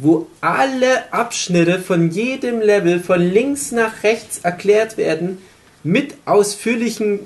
[0.00, 5.38] wo alle Abschnitte von jedem Level von links nach rechts erklärt werden
[5.84, 7.20] mit ausführlichen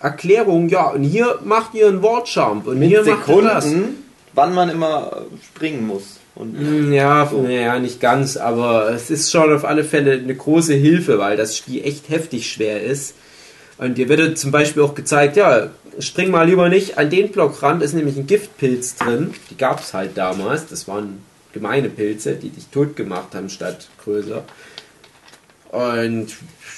[0.00, 0.68] Erklärungen.
[0.68, 3.64] Ja, und hier macht ihr einen Warjump und Mit hier macht ihr das.
[3.64, 4.04] Sekunden,
[4.34, 6.18] wann man immer springen muss.
[6.34, 10.74] Und Mm, Ja, naja, nicht ganz, aber es ist schon auf alle Fälle eine große
[10.74, 13.14] Hilfe, weil das Spiel echt heftig schwer ist.
[13.76, 15.68] Und dir wird zum Beispiel auch gezeigt, ja,
[16.00, 19.34] spring mal lieber nicht an den Block ran, da ist nämlich ein Giftpilz drin.
[19.50, 21.22] Die gab es halt damals, das waren
[21.52, 24.44] gemeine Pilze, die dich tot gemacht haben statt größer.
[25.70, 26.28] Und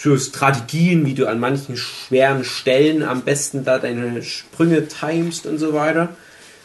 [0.02, 5.58] so Strategien, wie du an manchen schweren Stellen am besten da deine Sprünge timest und
[5.58, 6.16] so weiter.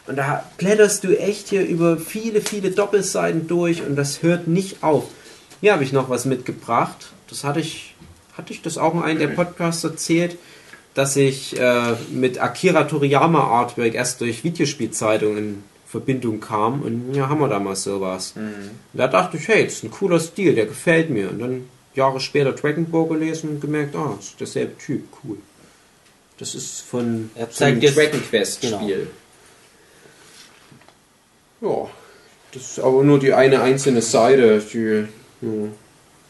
[0.08, 4.84] Und da blätterst du echt hier über viele, viele Doppelseiten durch und das hört nicht
[4.84, 5.06] auf.
[5.62, 7.12] Hier habe ich noch was mitgebracht.
[7.28, 7.96] Das hatte ich,
[8.38, 10.38] hatte ich das auch in einem der Podcasts erzählt,
[10.96, 17.30] dass ich äh, mit Akira Toriyama Artwork erst durch Videospielzeitungen in Verbindung kam und ja,
[17.30, 18.34] haben wir damals sowas.
[18.36, 21.30] Und da dachte ich, hey, das ist ein cooler Stil, der gefällt mir.
[21.30, 25.38] Und dann Jahre später Dragon Ball gelesen und gemerkt, ah, das ist derselbe Typ, cool.
[26.38, 28.80] Das ist von Er zeigt jetzt- Dragon Quest genau.
[28.82, 29.08] Spiel.
[31.62, 31.88] Ja,
[32.52, 34.62] das ist aber nur die eine einzelne Seite.
[34.74, 35.06] Die,
[35.46, 35.50] ja,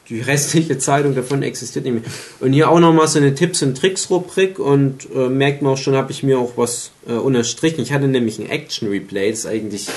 [0.09, 2.03] die restliche Zeitung davon existiert nicht mehr.
[2.39, 5.95] Und hier auch nochmal so eine Tipps- und Tricks-Rubrik und äh, merkt man auch schon,
[5.95, 7.81] habe ich mir auch was äh, unterstrichen.
[7.81, 9.87] Ich hatte nämlich ein Action-Replay, das ist eigentlich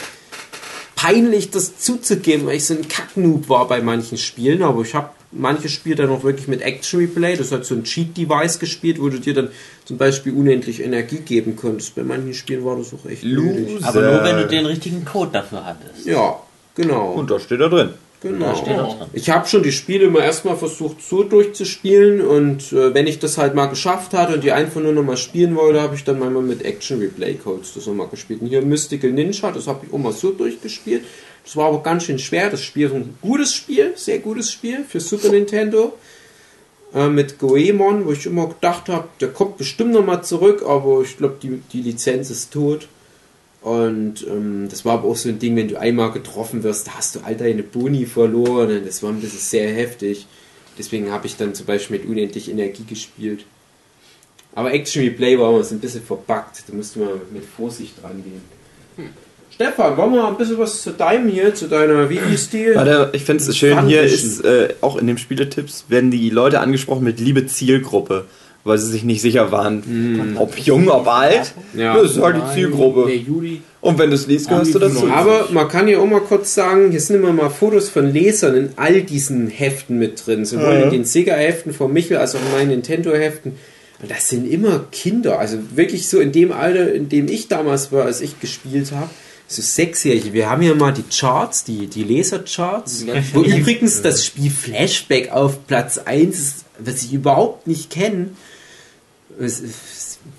[0.96, 5.10] peinlich, das zuzugeben, weil ich so ein Kacknoob war bei manchen Spielen, aber ich habe
[5.30, 9.08] manche Spiele dann auch wirklich mit Action Replay, das hat so ein Cheat-Device gespielt, wo
[9.08, 9.48] du dir dann
[9.84, 11.94] zum Beispiel unendlich Energie geben konntest.
[11.94, 13.84] Bei manchen Spielen war das auch echt nötig.
[13.84, 16.06] Aber nur wenn du den richtigen Code dafür hattest.
[16.06, 16.40] Ja,
[16.74, 17.12] genau.
[17.12, 17.90] Und da steht er drin.
[18.64, 19.08] Genau.
[19.12, 23.38] Ich habe schon die Spiele immer erstmal versucht so durchzuspielen und äh, wenn ich das
[23.38, 26.18] halt mal geschafft hatte und die einfach nur noch mal spielen wollte, habe ich dann
[26.18, 28.40] mal mit Action Replay Codes das nochmal gespielt.
[28.40, 31.04] Und hier Mystical Ninja, das habe ich auch mal so durchgespielt.
[31.44, 32.50] Das war aber ganz schön schwer.
[32.50, 35.94] Das Spiel ist ein gutes Spiel, sehr gutes Spiel für Super Nintendo.
[36.94, 41.18] Äh, mit Goemon, wo ich immer gedacht habe, der kommt bestimmt nochmal zurück, aber ich
[41.18, 42.88] glaube, die, die Lizenz ist tot.
[43.60, 46.92] Und ähm, das war aber auch so ein Ding, wenn du einmal getroffen wirst, da
[46.92, 48.70] hast du all deine Boni verloren.
[48.70, 50.26] Und das war ein bisschen sehr heftig.
[50.78, 53.44] Deswegen habe ich dann zum Beispiel mit unendlich Energie gespielt.
[54.54, 56.64] Aber Action Replay war immer so ein bisschen verbuggt.
[56.66, 58.42] Da musste man mit Vorsicht rangehen.
[59.50, 62.74] Stefan, wollen wir mal ein bisschen was zu deinem hier, zu deiner, die?
[62.74, 66.60] Warte, ich finde es schön, hier ist äh, auch in dem Spieletipps werden die Leute
[66.60, 68.26] angesprochen mit liebe Zielgruppe,
[68.68, 71.52] weil sie sich nicht sicher waren, ob jung, ob alt.
[71.74, 72.00] Ja.
[72.00, 73.10] Das ist halt die Zielgruppe.
[73.80, 75.08] Und wenn du es liest, gehörst du dazu.
[75.08, 78.56] Aber man kann ja auch mal kurz sagen, hier sind immer mal Fotos von Lesern
[78.56, 80.44] in all diesen Heften mit drin.
[80.44, 83.52] Sowohl in den Sega-Heften von Michel als auch in meinen Nintendo-Heften.
[84.00, 85.38] Und das sind immer Kinder.
[85.38, 89.10] Also wirklich so in dem Alter, in dem ich damals war, als ich gespielt habe.
[89.50, 90.32] So sechsjährige.
[90.34, 93.06] Wir haben hier mal die Charts, die, die Leser-Charts.
[93.32, 98.30] Wo übrigens das Spiel Flashback auf Platz 1 ist, was ich überhaupt nicht kenne.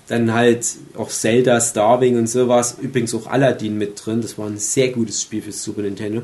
[0.08, 2.76] Dann halt auch Zelda, Starving und sowas.
[2.80, 4.20] Übrigens auch Aladdin mit drin.
[4.20, 6.22] Das war ein sehr gutes Spiel für Super Nintendo.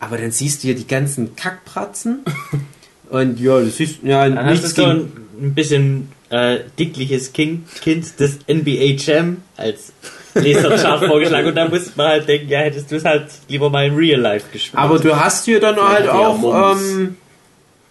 [0.00, 2.24] Aber dann siehst du hier die ganzen Kackpratzen.
[3.10, 7.32] Und ja, das ist ja Dann hast du nichts so ein, ein bisschen äh, dickliches
[7.34, 9.92] Kind, kind des NBA Jam als
[10.34, 13.86] Laserchart vorgeschlagen und da musste man halt denken, ja, hättest du es halt lieber mal
[13.86, 14.82] in Real Life gespielt.
[14.82, 17.16] Aber du hast hier dann halt Ja, auch ähm,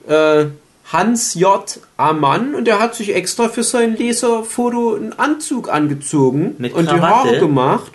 [0.08, 0.46] äh,
[0.92, 1.80] Hans J.
[1.96, 7.00] Amann und der hat sich extra für sein Leserfoto einen Anzug angezogen Mit und die?
[7.00, 7.94] Haare gemacht.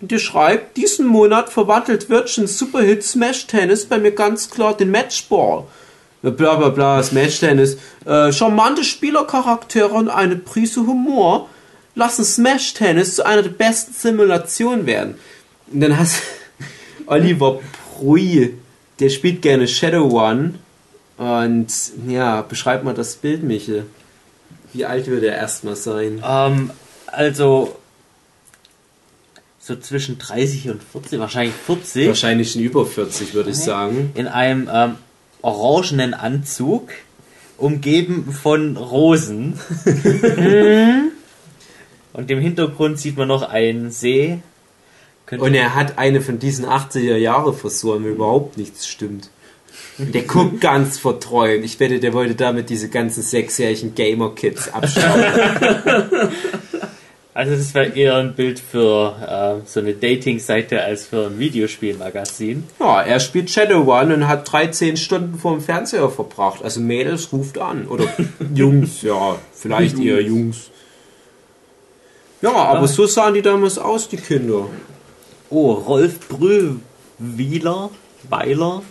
[0.00, 4.90] Und der schreibt, diesen Monat verwandelt Virgin Superhit Smash Tennis bei mir ganz klar den
[4.90, 5.64] Matchball.
[6.20, 7.78] Bla bla bla, Smash Tennis.
[8.04, 11.48] Äh, charmante Spielercharaktere und eine Prise Humor
[11.94, 15.14] lassen Smash Tennis zu einer der besten Simulationen werden.
[15.72, 16.20] Und dann hast
[17.06, 17.60] Oliver
[17.96, 18.54] Prui,
[19.00, 20.54] der spielt gerne Shadow One.
[21.16, 21.68] Und
[22.08, 23.86] ja, beschreib mal das Bild, Michel.
[24.72, 26.22] Wie alt wird er erstmal sein?
[26.26, 26.70] Ähm,
[27.06, 27.76] also
[29.60, 34.10] so zwischen 30 und 40, wahrscheinlich 40, Wahrscheinlich schon über 40, würde ich sagen.
[34.14, 34.96] in einem ähm,
[35.40, 36.90] orangenen Anzug,
[37.56, 39.58] umgeben von Rosen.
[42.12, 44.40] und im Hintergrund sieht man noch einen See.
[45.24, 49.30] Könnte Und er hat eine von diesen 80er Jahre Frisuren, wo überhaupt nichts stimmt.
[49.98, 51.64] Der guckt ganz verträumt.
[51.64, 55.24] Ich wette, der wollte damit diese ganzen sechsjährigen Gamer-Kids abschauen.
[57.36, 62.62] Also das wäre eher ein Bild für äh, so eine Dating-Seite als für ein Videospielmagazin.
[62.78, 66.62] ja, er spielt Shadow One und hat 13 Stunden vor dem Fernseher verbracht.
[66.62, 67.88] Also Mädels ruft an.
[67.88, 68.06] Oder
[68.54, 70.70] Jungs, ja, vielleicht eher Jungs.
[72.40, 74.68] Ja, aber so sahen die damals aus, die Kinder.
[75.50, 77.90] Oh, Rolf Brühweiler,
[78.28, 78.82] Weiler,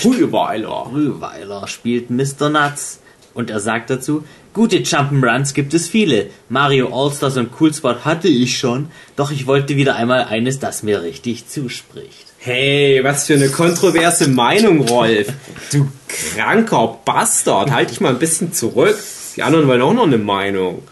[0.00, 0.86] Frühweiler.
[0.90, 2.48] Brühweiler spielt Mr.
[2.48, 3.00] Nuts.
[3.34, 6.30] Und er sagt dazu, gute Jump'n'Runs gibt es viele.
[6.48, 10.82] Mario Allstars und Cool Spot hatte ich schon, doch ich wollte wieder einmal eines, das
[10.82, 12.26] mir richtig zuspricht.
[12.38, 15.28] Hey, was für eine kontroverse Meinung, Rolf.
[15.70, 17.70] Du kranker Bastard.
[17.70, 18.98] Halt dich mal ein bisschen zurück.
[19.36, 20.82] Die anderen wollen auch noch eine Meinung.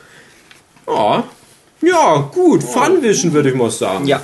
[0.86, 1.24] Ja,
[1.82, 2.62] ja gut.
[2.62, 4.06] Funvision würde ich mal sagen.
[4.06, 4.20] Ja,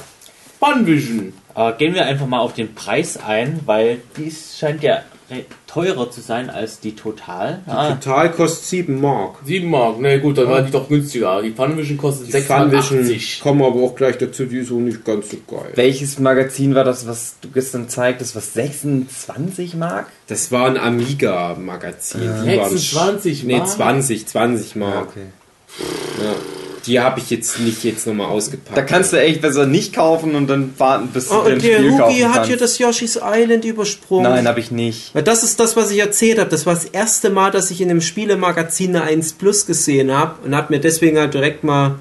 [0.60, 1.32] Funvision.
[1.54, 6.10] Äh, gehen wir einfach mal auf den Preis ein, weil dies scheint ja re- teurer
[6.10, 7.60] zu sein als die Total.
[7.66, 9.36] Ah, Total kostet 7 Mark.
[9.44, 11.40] 7 Mark, na gut, dann war die doch günstiger.
[11.42, 13.40] Die Funvision kostet Die 6 Mark Funvision 80.
[13.40, 15.72] kommen aber auch gleich dazu, die ist auch nicht ganz so geil.
[15.74, 20.08] Welches Magazin war das, was du gestern zeigtest, was 26 Mark?
[20.26, 22.20] Das war ein Amiga-Magazin.
[22.20, 22.26] Die
[22.58, 23.68] waren 26 sch- Nee, Mark?
[23.68, 25.08] 20, 20 Mark.
[25.08, 25.26] okay.
[26.22, 26.34] Ja.
[26.86, 28.76] Die habe ich jetzt nicht jetzt nochmal ausgepackt.
[28.76, 31.62] Da kannst du echt besser nicht kaufen und dann warten, bis du Oh, den und
[31.62, 34.30] der Spiel kaufen Hugi hat hier das Yoshi's Island übersprungen.
[34.30, 35.14] Nein, habe ich nicht.
[35.14, 36.50] Weil das ist das, was ich erzählt habe.
[36.50, 40.44] Das war das erste Mal, dass ich in einem Spielemagazin eine 1 Plus gesehen habe
[40.44, 41.96] und habe mir deswegen halt direkt mal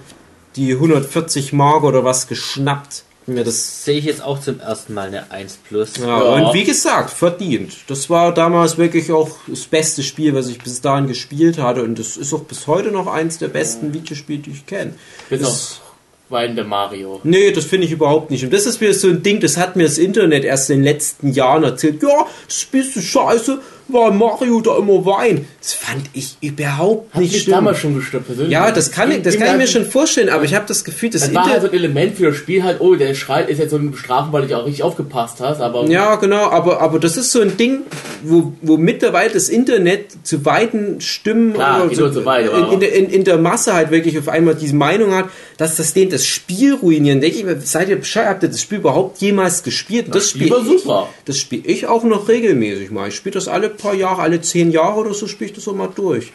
[0.55, 3.03] die 140 Mark oder was geschnappt.
[3.27, 5.93] Mir das sehe ich jetzt auch zum ersten Mal eine 1 Plus.
[5.97, 6.47] ja, Ja.
[6.47, 7.73] und wie gesagt, verdient.
[7.87, 11.99] Das war damals wirklich auch das beste Spiel, was ich bis dahin gespielt hatte und
[11.99, 14.95] das ist auch bis heute noch eins der besten Videospiele, die ich kenne.
[15.29, 15.81] Bis Das- auf
[16.29, 17.19] weinende Mario.
[17.23, 18.43] Nee, das finde ich überhaupt nicht.
[18.45, 20.85] Und das ist wieder so ein Ding, das hat mir das Internet erst in den
[20.85, 22.01] letzten Jahren erzählt.
[22.01, 23.59] Ja, das Spiel ist scheiße,
[23.93, 25.45] weil Mario da immer weint.
[25.61, 27.55] Das fand ich überhaupt Hat nicht schlimm.
[27.55, 28.51] damals schon gestört, persönlich.
[28.51, 31.09] Ja, das kann ich, das kann ich mir schon vorstellen, aber ich habe das Gefühl,
[31.09, 33.59] das Das war halt so ein Element für das Spiel halt, oh, der Schrei ist
[33.59, 36.81] jetzt so eine Bestrafung, weil du dich auch richtig aufgepasst hast, aber Ja, genau, aber,
[36.81, 37.81] aber das ist so ein Ding,
[38.23, 43.09] wo, wo mittlerweile das Internet zu weiten Stimmen Klar, so weit, in, in, der- in,
[43.09, 46.73] in der Masse halt wirklich auf einmal diese Meinung hat, dass das denen das Spiel
[46.75, 47.21] ruinieren.
[47.21, 50.07] Denke ich mir, seid ihr Bescheid, habt ihr das Spiel überhaupt jemals gespielt?
[50.07, 51.09] Und das Spiel war ich, super.
[51.25, 53.09] das spiele ich auch noch regelmäßig mal.
[53.09, 55.75] Ich spiele das alle paar Jahre, alle zehn Jahre oder so spiele ich das auch
[55.75, 56.31] mal durch.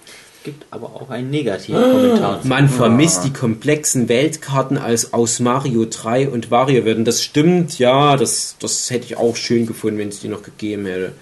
[0.47, 2.41] Gibt aber auch einen negativen Kommentar.
[2.45, 6.95] Man vermisst die komplexen Weltkarten als aus Mario 3 und WarioWare.
[6.95, 10.45] Und das stimmt, ja, das, das hätte ich auch schön gefunden, wenn es die noch
[10.45, 11.13] gegeben hätte.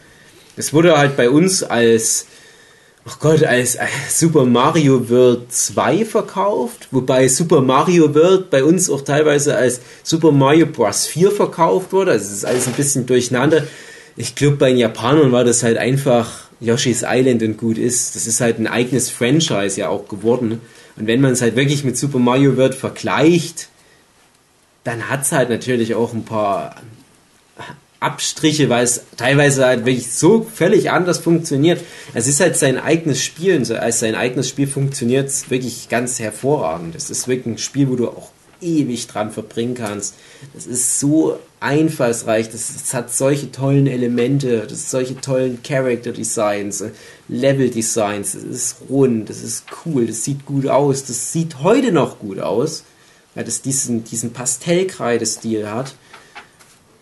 [0.57, 2.27] Es wurde halt bei uns als,
[3.07, 8.91] ach Gott, als, als Super Mario World 2 verkauft, wobei Super Mario World bei uns
[8.91, 11.07] auch teilweise als Super Mario Bros.
[11.07, 12.11] 4 verkauft wurde.
[12.11, 13.64] Also es ist alles ein bisschen durcheinander.
[14.17, 18.15] Ich glaube, bei den Japanern war das halt einfach Yoshi's Island und gut ist.
[18.15, 20.61] Das ist halt ein eigenes Franchise ja auch geworden.
[20.97, 23.69] Und wenn man es halt wirklich mit Super Mario World vergleicht,
[24.85, 26.77] dann hat es halt natürlich auch ein paar
[27.99, 31.81] Abstriche, weil es teilweise halt wirklich so völlig anders funktioniert.
[32.12, 36.21] Es ist halt sein eigenes Spiel und als sein eigenes Spiel funktioniert es wirklich ganz
[36.21, 36.95] hervorragend.
[36.95, 40.15] Es ist wirklich ein Spiel, wo du auch ewig dran verbringen kannst.
[40.55, 46.12] Das ist so einfallsreich, das, das hat solche tollen Elemente, das ist solche tollen Character
[46.12, 46.91] Designs, äh,
[47.29, 51.91] Level Designs, das ist rund, das ist cool, das sieht gut aus, das sieht heute
[51.91, 52.85] noch gut aus,
[53.35, 55.95] weil das diesen, diesen Pastellkreidestil hat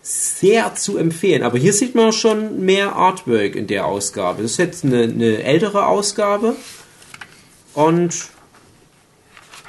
[0.01, 1.43] sehr zu empfehlen.
[1.43, 4.41] Aber hier sieht man schon mehr Artwork in der Ausgabe.
[4.41, 6.55] Das ist jetzt eine, eine ältere Ausgabe.
[7.73, 8.13] Und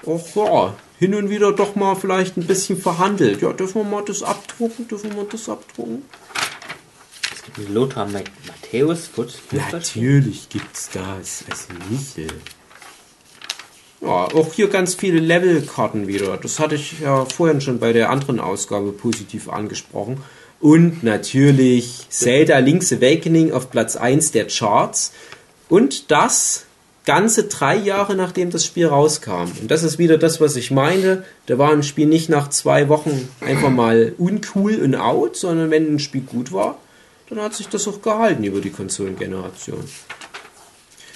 [0.06, 3.42] auch ja, hin und wieder doch mal vielleicht ein bisschen verhandelt.
[3.42, 4.86] Ja, dürfen wir mal das abdrucken?
[4.88, 6.02] Dürfen wir mal das abdrucken?
[7.72, 9.34] Lothar Ma- Matthäus, Putz.
[9.72, 11.44] Natürlich gibt's das.
[11.50, 12.18] Also nicht.
[12.18, 12.26] äh.
[14.00, 16.36] Ja, auch hier ganz viele Levelkarten wieder.
[16.36, 20.22] Das hatte ich ja vorhin schon bei der anderen Ausgabe positiv angesprochen.
[20.60, 25.12] Und natürlich Zelda Link's Awakening auf Platz 1 der Charts.
[25.68, 26.64] Und das
[27.04, 29.50] ganze drei Jahre nachdem das Spiel rauskam.
[29.60, 31.24] Und das ist wieder das, was ich meine.
[31.46, 35.94] Da war ein Spiel nicht nach zwei Wochen einfach mal uncool und out, sondern wenn
[35.94, 36.78] ein Spiel gut war,
[37.28, 39.84] dann hat sich das auch gehalten über die Konsolengeneration.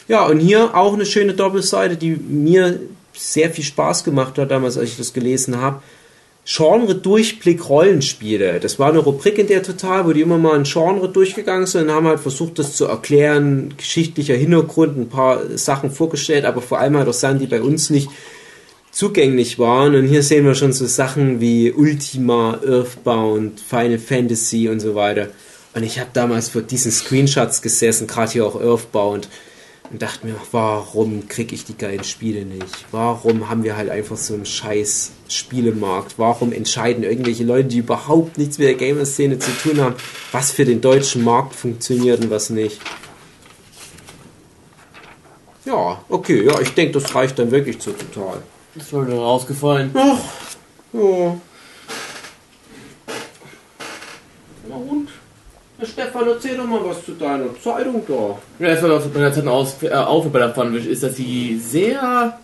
[0.08, 2.80] Ja, und hier auch eine schöne Doppelseite, die mir
[3.14, 5.82] sehr viel Spaß gemacht hat damals, als ich das gelesen habe.
[6.50, 8.58] Genre-Durchblick Rollenspiele.
[8.58, 11.84] Das war eine Rubrik in der Total, wo die immer mal ein Genre durchgegangen sind
[11.84, 16.78] und haben halt versucht, das zu erklären, geschichtlicher Hintergrund, ein paar Sachen vorgestellt, aber vor
[16.78, 18.08] allem halt auch Sachen, die bei uns nicht
[18.90, 19.94] zugänglich waren.
[19.94, 25.28] Und hier sehen wir schon so Sachen wie Ultima, Earthbound, Final Fantasy und so weiter.
[25.74, 29.28] Und ich habe damals vor diesen Screenshots gesessen, gerade hier auch Earthbound,
[29.90, 32.86] und dachte mir, warum kriege ich die geilen Spiele nicht?
[32.90, 36.14] Warum haben wir halt einfach so einen scheiß Spielemarkt?
[36.18, 39.94] Warum entscheiden irgendwelche Leute, die überhaupt nichts mit der Gamer-Szene zu tun haben,
[40.32, 42.80] was für den deutschen Markt funktioniert und was nicht?
[45.64, 48.42] Ja, okay, ja, ich denke, das reicht dann wirklich zu total.
[48.74, 49.90] Ist schon rausgefallen.
[49.94, 50.18] Ach,
[50.92, 51.36] ja.
[54.68, 55.08] Na und?
[55.84, 58.38] Stefan, erzähl doch mal was zu deiner Zeitung da.
[58.58, 62.38] Ja, erstmal was bei der Zeit aus, äh, bei der Funwish ist, dass sie sehr,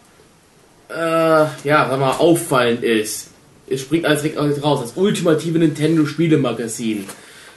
[0.88, 1.50] äh, ja,
[1.88, 3.30] sag mal, auffallend ist.
[3.68, 4.80] Es springt alles direkt aus- raus.
[4.82, 7.06] Das ultimative Nintendo-Spielemagazin.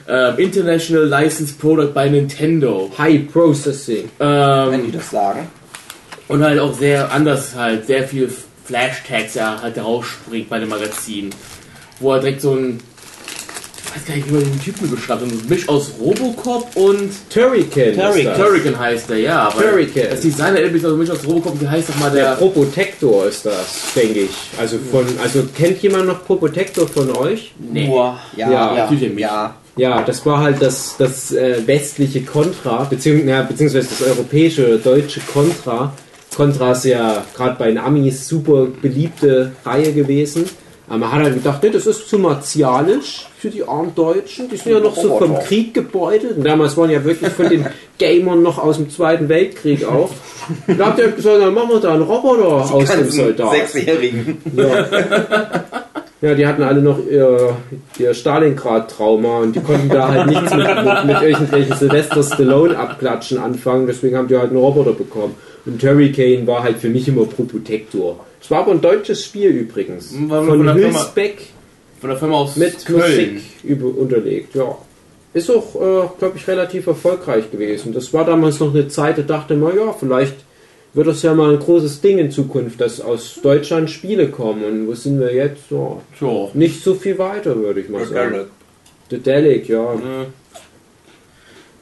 [0.08, 2.90] Ähm, International Licensed Product by Nintendo.
[2.96, 4.08] High Processing.
[4.18, 5.48] Wenn die Ähm, das sagen.
[6.28, 8.30] und halt auch sehr anders halt, sehr viel
[8.64, 11.30] Flash-Tags ja halt rausspringt bei dem Magazin.
[12.00, 12.80] Wo er direkt so ein,
[13.88, 17.94] ich weiß gar nicht, wie man den Typen so ein Misch aus Robocop und Turrican.
[17.94, 18.32] Turrican.
[18.32, 18.36] ist.
[18.36, 19.48] Turrican heißt der, ja.
[19.48, 20.10] Aber Turrican.
[20.10, 22.34] Das Design erinnert mich also Misch aus Robocop, wie heißt doch mal Der der...
[22.36, 24.30] Probotector ist das, denke ich.
[24.58, 27.54] Also von, also kennt jemand noch Probotector von euch?
[27.58, 27.88] Nee.
[27.88, 29.54] Ja, Ja, ja, natürlich ja.
[29.76, 35.20] Ja, das war halt das, das äh, westliche Contra, beziehungs ja, beziehungsweise das europäische, deutsche
[35.32, 35.92] Contra.
[36.36, 40.46] Contra ist ja gerade bei den Amis super beliebte Reihe gewesen.
[40.88, 44.48] Aber man hat halt gedacht, nee, das ist zu martialisch für die armen Deutschen.
[44.48, 45.38] Die sind ja noch so vom.
[45.40, 46.38] Krieg gebeutelt.
[46.38, 47.66] Und damals waren ja wirklich von den
[47.98, 50.10] Gamern noch aus dem Zweiten Weltkrieg auch.
[50.66, 53.56] Da habt ihr gesagt, dann machen wir da einen Roboter aus dem Soldaten.
[53.56, 54.38] Sechsjährigen.
[54.56, 54.86] Ja.
[56.22, 57.54] ja, die hatten alle noch ihr,
[57.98, 63.86] ihr Stalingrad-Trauma und die konnten da halt nichts mit, mit, mit irgendwelchen Sylvester Stallone-Abklatschen anfangen,
[63.86, 65.34] deswegen haben die halt einen Roboter bekommen.
[65.66, 68.24] Und Turricane war halt für mich immer Protector.
[68.40, 70.12] Es war aber ein deutsches Spiel übrigens.
[70.28, 71.38] War Von von der Firma- Hülsbeck
[72.00, 73.42] Von der Firma aus mit Köln.
[73.64, 74.76] Musik unterlegt, ja.
[75.34, 77.92] Ist auch, äh, glaube ich, relativ erfolgreich gewesen.
[77.92, 80.36] Das war damals noch eine Zeit, da dachte man, ja, vielleicht
[80.94, 84.64] wird das ja mal ein großes Ding in Zukunft, dass aus Deutschland Spiele kommen.
[84.64, 85.70] Und wo sind wir jetzt?
[85.70, 86.50] Ja, So.
[86.54, 88.32] nicht so viel weiter, würde ich mal sagen.
[88.34, 88.46] Organic.
[89.10, 89.94] Dedelic, ja.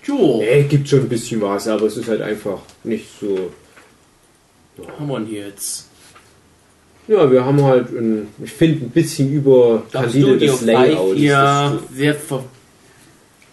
[0.04, 0.38] Jo.
[0.38, 3.50] Nee, gibt schon ein bisschen was, aber es ist halt einfach nicht so.
[4.98, 5.85] haben wir denn hier jetzt?
[7.08, 11.12] Ja, wir haben halt, ein, ich finde, ein bisschen überkandidetes Studio Layout.
[11.12, 12.44] Five, Ja, sehr ver...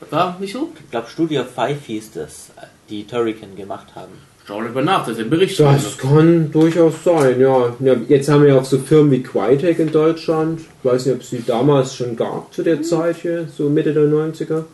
[0.10, 0.70] War nicht so?
[0.84, 2.52] Ich glaube, Studio 5 hieß das,
[2.90, 4.12] die Turrican gemacht haben.
[4.46, 5.58] Schau mal nach, das ist ein Bericht.
[5.60, 7.74] Das kann durchaus sein, ja.
[7.80, 7.96] ja.
[8.10, 10.60] Jetzt haben wir ja auch so Firmen wie Crytek in Deutschland.
[10.60, 13.94] Ich weiß nicht, ob es die damals schon gab zu der Zeit hier, so Mitte
[13.94, 14.66] der 90er.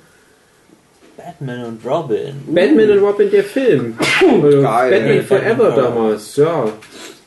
[1.16, 2.34] Batman und Robin.
[2.48, 3.96] Batman und Robin, der Film.
[4.00, 4.92] Also Geil.
[4.92, 5.82] Batman Batman Forever Forever.
[5.82, 6.66] damals, ja.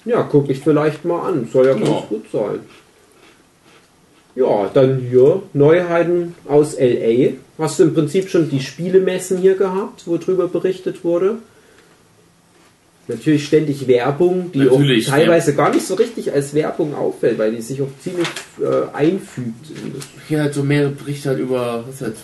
[0.04, 1.48] Ja, gucke ich vielleicht mal an.
[1.52, 2.04] Soll ja ganz Ja.
[2.08, 2.60] gut sein.
[4.34, 7.34] Ja, dann hier Neuheiten aus LA.
[7.58, 11.36] Hast du im Prinzip schon die Spielemessen hier gehabt, wo drüber berichtet wurde?
[13.08, 17.50] Natürlich ständig Werbung, die Natürlich, auch teilweise gar nicht so richtig als Werbung auffällt, weil
[17.54, 18.28] die sich auch ziemlich
[18.60, 19.70] äh, einfügt.
[19.70, 21.84] in das Hier halt so mehrere Berichte halt über...
[21.86, 22.16] Was halt...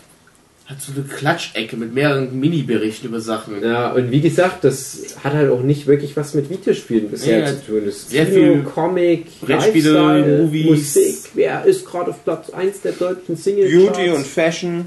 [0.68, 3.62] Hat so eine Klatschecke mit mehreren Mini-Berichten über Sachen.
[3.62, 7.46] Ja, und wie gesagt, das hat halt auch nicht wirklich was mit Videospielen bisher Ja,
[7.46, 7.82] zu tun.
[7.86, 10.66] Das ist sehr Kino, viel Comic, Brettspiele, Movies.
[10.66, 11.14] Musik.
[11.32, 13.72] Wer ist gerade auf Platz 1 der deutschen Singles?
[13.72, 14.84] Beauty und Fashion.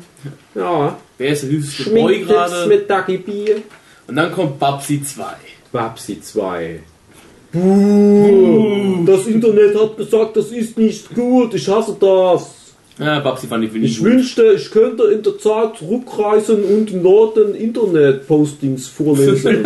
[0.53, 2.67] Ja, Wer ist der süßeste Boy gerade?
[2.67, 3.55] mit Ducky B.
[4.07, 5.23] Und dann kommt Babsi 2.
[5.71, 6.79] Babsi 2.
[7.53, 12.60] Buh, das Internet hat gesagt, das ist nicht gut, ich hasse das.
[13.01, 14.07] Ja, Babsi fand ich wenig Ich gut.
[14.07, 19.65] wünschte, ich könnte in der Zeit zurückreisen und Norden Internet-Postings vorlesen.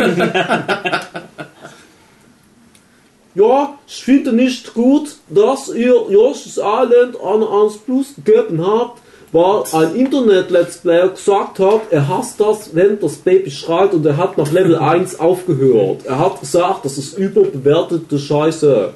[3.34, 9.02] ja, ich finde nicht gut, dass ihr Josh Island an 1 Plus gegeben habt,
[9.32, 14.16] weil ein Internet-Let's Player gesagt hat, er hasst das, wenn das Baby schreit und er
[14.16, 16.06] hat nach Level 1 aufgehört.
[16.06, 18.94] Er hat gesagt, das ist überbewertete Scheiße.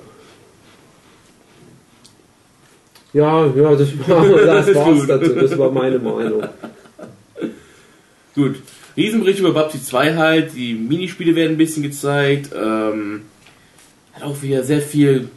[3.13, 5.31] Ja, ja, das, war, das war's dazu.
[5.35, 6.43] Das war meine Meinung.
[8.35, 8.57] Gut.
[8.97, 10.53] Riesenbericht über Babsi 2 halt.
[10.55, 12.51] Die Minispiele werden ein bisschen gezeigt.
[12.55, 13.23] Ähm,
[14.13, 15.29] hat auch wieder sehr viel,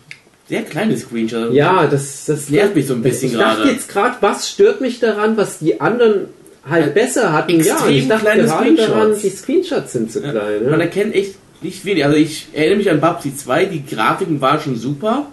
[0.48, 1.54] sehr kleine Screenshots.
[1.56, 3.72] Ja, das, das nervt mich so ein bisschen Ich dachte gerade.
[3.72, 6.26] jetzt gerade, was stört mich daran, was die anderen
[6.68, 7.60] halt besser hatten?
[7.64, 9.22] Ja, ich dachte kleine gerade daran, Screenshots.
[9.22, 10.64] die Screenshots sind zu klein.
[10.70, 10.84] Man Ne?
[10.84, 12.04] erkennt echt nicht wenig.
[12.06, 15.28] Also ich erinnere mich an Babsi 2, die Grafiken waren schon super.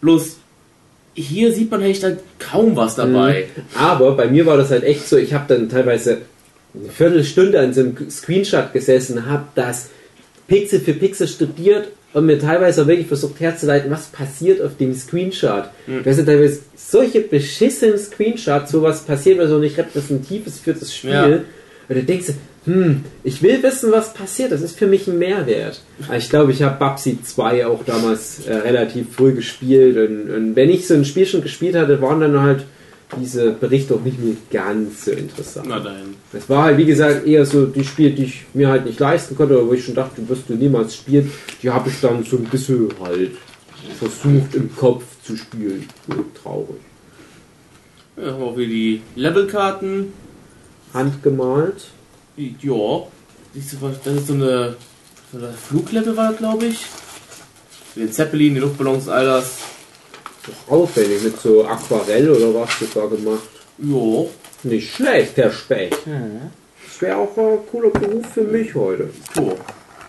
[0.00, 0.36] Bloß
[1.16, 3.46] hier sieht man echt halt kaum was dabei.
[3.74, 6.18] Aber bei mir war das halt echt so, ich habe dann teilweise
[6.74, 9.88] eine Viertelstunde an so einem Screenshot gesessen, habe das
[10.46, 14.94] Pixel für Pixel studiert und mir teilweise auch wirklich versucht herzuleiten, was passiert auf dem
[14.94, 15.64] Screenshot.
[16.04, 20.74] Das sind teilweise solche beschissenen Screenshots, wo was passiert, was so nicht repräsentativ ist für
[20.74, 21.10] das Spiel.
[21.10, 21.26] Ja.
[21.88, 22.26] Und du denkst,
[22.66, 24.50] hm, ich will wissen, was passiert.
[24.50, 25.80] Das ist für mich ein Mehrwert.
[26.06, 29.96] Aber ich glaube, ich habe Babsi 2 auch damals äh, relativ früh gespielt.
[29.96, 32.64] Und, und wenn ich so ein Spiel schon gespielt hatte, waren dann halt
[33.20, 35.66] diese Berichte auch nicht mehr ganz so interessant.
[35.68, 36.16] Na dann.
[36.32, 39.36] Das war halt, wie gesagt, eher so die Spiele, die ich mir halt nicht leisten
[39.36, 41.30] konnte, oder wo ich schon dachte, du wirst du niemals spielen.
[41.62, 43.30] Die habe ich dann so ein bisschen halt
[43.96, 45.88] versucht im Kopf zu spielen.
[46.42, 46.80] Traurig.
[48.16, 50.12] Ja, haben wir auch wieder die Levelkarten.
[50.92, 51.90] Handgemalt.
[52.36, 53.02] Ja,
[53.54, 53.80] das ist
[54.26, 54.76] so eine,
[55.32, 56.86] so eine Fluglevel war, glaube ich.
[57.94, 59.58] Den Zeppelin, die Luftballons, all das.
[60.68, 63.48] Aufwendig mit so Aquarell oder was das da gemacht.
[63.78, 64.26] Ja,
[64.70, 65.96] Nicht schlecht, Herr Specht.
[66.04, 69.10] Das wäre auch ein cooler Beruf für mich heute.
[69.34, 69.56] so.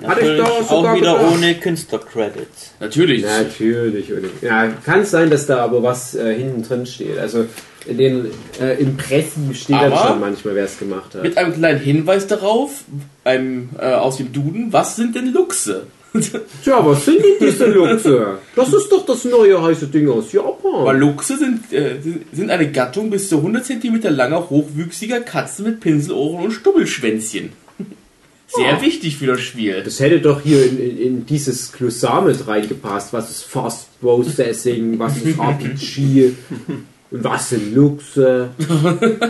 [0.05, 1.31] Hatte ich Natürlich da sogar auch wieder gedacht.
[1.33, 2.73] ohne Künstlercredits.
[2.79, 3.23] Natürlich.
[3.23, 4.11] Natürlich.
[4.13, 4.29] Uli.
[4.41, 7.17] Ja, kann sein, dass da aber was äh, hinten drin steht.
[7.17, 7.45] Also
[7.87, 8.25] in den
[8.61, 11.23] äh, Impressen steht dann Aber- schon manchmal, wer es gemacht hat.
[11.23, 12.83] Mit einem kleinen Hinweis darauf,
[13.23, 15.87] einem, äh, aus dem Duden, was sind denn Luchse?
[16.63, 18.39] Tja, was sind denn diese Luchse?
[18.55, 20.85] Das ist doch das neue heiße Ding aus Japan.
[20.85, 25.65] Weil Luchse sind, äh, sind- sind eine Gattung bis zu 100 cm langer, hochwüchsiger Katzen
[25.65, 27.51] mit Pinselohren und Stubbelschwänzchen.
[28.49, 28.81] Sehr Oh.
[28.81, 29.83] wichtig für das Spiel.
[29.83, 33.11] Das hätte doch hier in, in, in dieses Glossar mit reingepasst.
[33.11, 36.31] Was ist Fast Processing, was ist RPG
[37.11, 38.49] und was sind Luchse?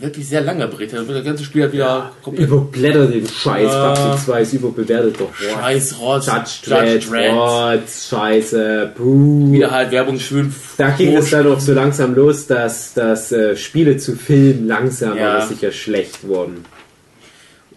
[0.00, 0.42] Wirklich sehr.
[0.44, 3.72] Da wird das ganze Spiel halt wieder komplett Überblätter den Scheiß.
[3.72, 4.16] Ja.
[4.16, 5.26] 2 ist überbewertet doch.
[5.30, 5.60] Boah.
[5.60, 6.26] Scheiß Rotz.
[6.26, 7.32] Judge Dredd, Dredd.
[7.32, 9.50] Rotz, Scheiße, puh.
[9.52, 10.54] Wieder halt Werbung schön.
[10.76, 15.16] Da ging es dann auch so langsam los, dass, dass äh, Spiele zu Filmen langsam
[15.18, 15.38] Ja.
[15.38, 16.64] aber sicher schlecht wurden.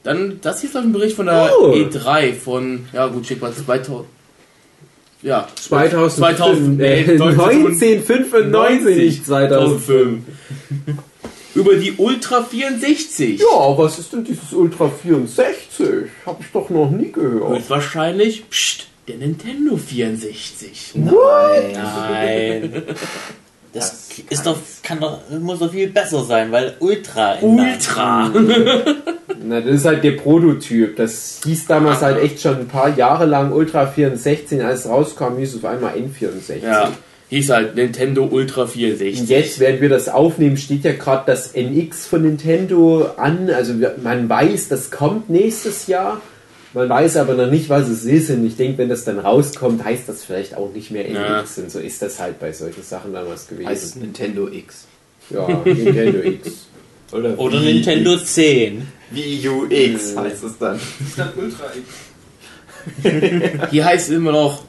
[0.03, 1.73] Dann, das hier ist ein Bericht von der Oh.
[1.73, 4.07] E3 von, ja gut, schick mal 2000.
[5.21, 10.23] Ja, 2000, 2000, äh, nee, 1995, nicht 2005.
[11.53, 13.39] Über die Ultra 64.
[13.39, 16.09] Ja, was ist denn dieses Ultra 64?
[16.25, 17.57] Hab ich doch noch nie gehört.
[17.57, 20.93] Höchstwahrscheinlich, pst, der Nintendo 64.
[20.95, 22.83] Nein.
[23.73, 27.35] Das, ist doch, kann doch, muss doch viel besser sein, weil Ultra.
[27.35, 28.29] in Ultra.
[29.43, 30.97] Na, das ist halt der Prototyp.
[30.97, 34.61] Das hieß damals halt echt schon ein paar Jahre lang Ultra 64.
[34.63, 36.63] Als es rauskam, hieß es auf einmal N64.
[36.63, 36.91] Ja,
[37.29, 39.21] hieß halt Nintendo Ultra 64.
[39.21, 43.49] Und jetzt, während wir das aufnehmen, steht ja gerade das NX von Nintendo an.
[43.49, 43.73] Also
[44.03, 46.21] man weiß, das kommt nächstes Jahr.
[46.73, 48.29] Man weiß aber noch nicht, was es ist.
[48.29, 51.57] Und ich denke, wenn das dann rauskommt, heißt das vielleicht auch nicht mehr NX.
[51.57, 53.67] Und so ist das halt bei solchen Sachen damals gewesen.
[53.67, 54.85] Heißt Nintendo X.
[55.29, 56.67] ja, Nintendo X.
[57.11, 58.33] Oder, Oder Wii Nintendo X.
[58.35, 58.87] 10.
[59.11, 60.79] Wii U X heißt es dann.
[63.69, 64.63] Hier heißt es immer noch,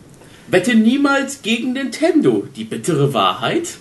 [0.48, 2.48] wette niemals gegen Nintendo.
[2.56, 3.76] Die bittere Wahrheit.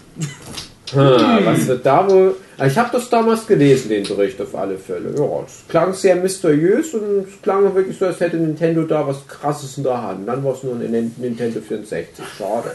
[0.93, 2.35] Ha, was wird da wohl?
[2.61, 5.13] Ah, Ich habe das damals gelesen, den Bericht auf alle Fälle.
[5.17, 9.27] Ja, es klang sehr mysteriös und es klang wirklich so, als hätte Nintendo da was
[9.27, 10.27] Krasses in der Hand.
[10.27, 12.23] Dann war es nur ein Nin- Nintendo 64.
[12.37, 12.71] Schade.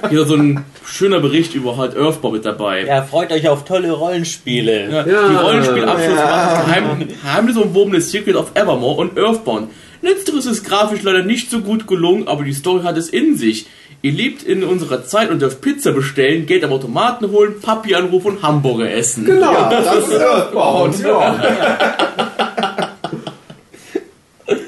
[0.10, 2.84] Hier so ein schöner Bericht über halt Earthbow mit dabei.
[2.84, 4.90] Ja, freut euch auf tolle Rollenspiele.
[4.90, 5.28] Ja, Ja.
[5.28, 9.70] Die Rollenspielabschluss macht das Geheim, geheimnisumwobene Secret of Evermore und Earthbound.
[10.02, 13.66] Letzteres ist grafisch leider nicht so gut gelungen, aber die Story hat es in sich.
[14.00, 18.36] Ihr lebt in unserer Zeit und dürft Pizza bestellen, Geld am Automaten holen, Papi anrufen
[18.36, 19.24] und Hamburger essen.
[19.24, 21.00] Genau, Ja, das ist Earthbound.
[21.00, 21.40] Ja.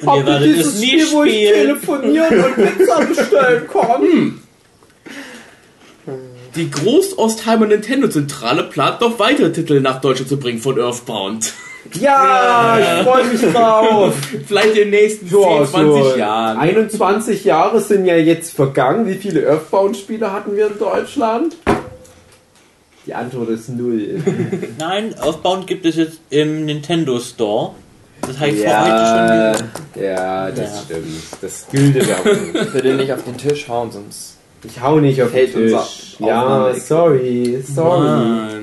[0.02, 4.40] Ihr werdet dieses es nie Spiel, wo ich telefonieren und Pizza bestellen kann?
[6.56, 11.52] Die Großostheimer Nintendo-Zentrale plant noch weitere Titel nach Deutschland zu bringen von Earthbound.
[12.00, 14.14] Ja, ich freue mich drauf.
[14.46, 15.72] Vielleicht in den nächsten 10, Ja, 20
[16.04, 16.58] so Jahren.
[16.58, 19.06] 21 Jahre sind ja jetzt vergangen.
[19.06, 21.56] Wie viele Earthbound-Spiele hatten wir in Deutschland?
[23.06, 24.20] Die Antwort ist null.
[24.78, 27.72] Nein, Earthbound gibt es jetzt im Nintendo Store.
[28.26, 30.02] Das heißt Ja, schon.
[30.04, 30.82] ja, das Ja.
[30.84, 31.06] stimmt.
[31.40, 32.72] Das gilt ja auch.
[32.72, 34.36] Bitte nicht auf den Tisch hauen, sonst.
[34.62, 36.16] Ich hau nicht auf den Fällt Tisch.
[36.18, 38.00] Ja, sorry, sorry.
[38.06, 38.59] Mann.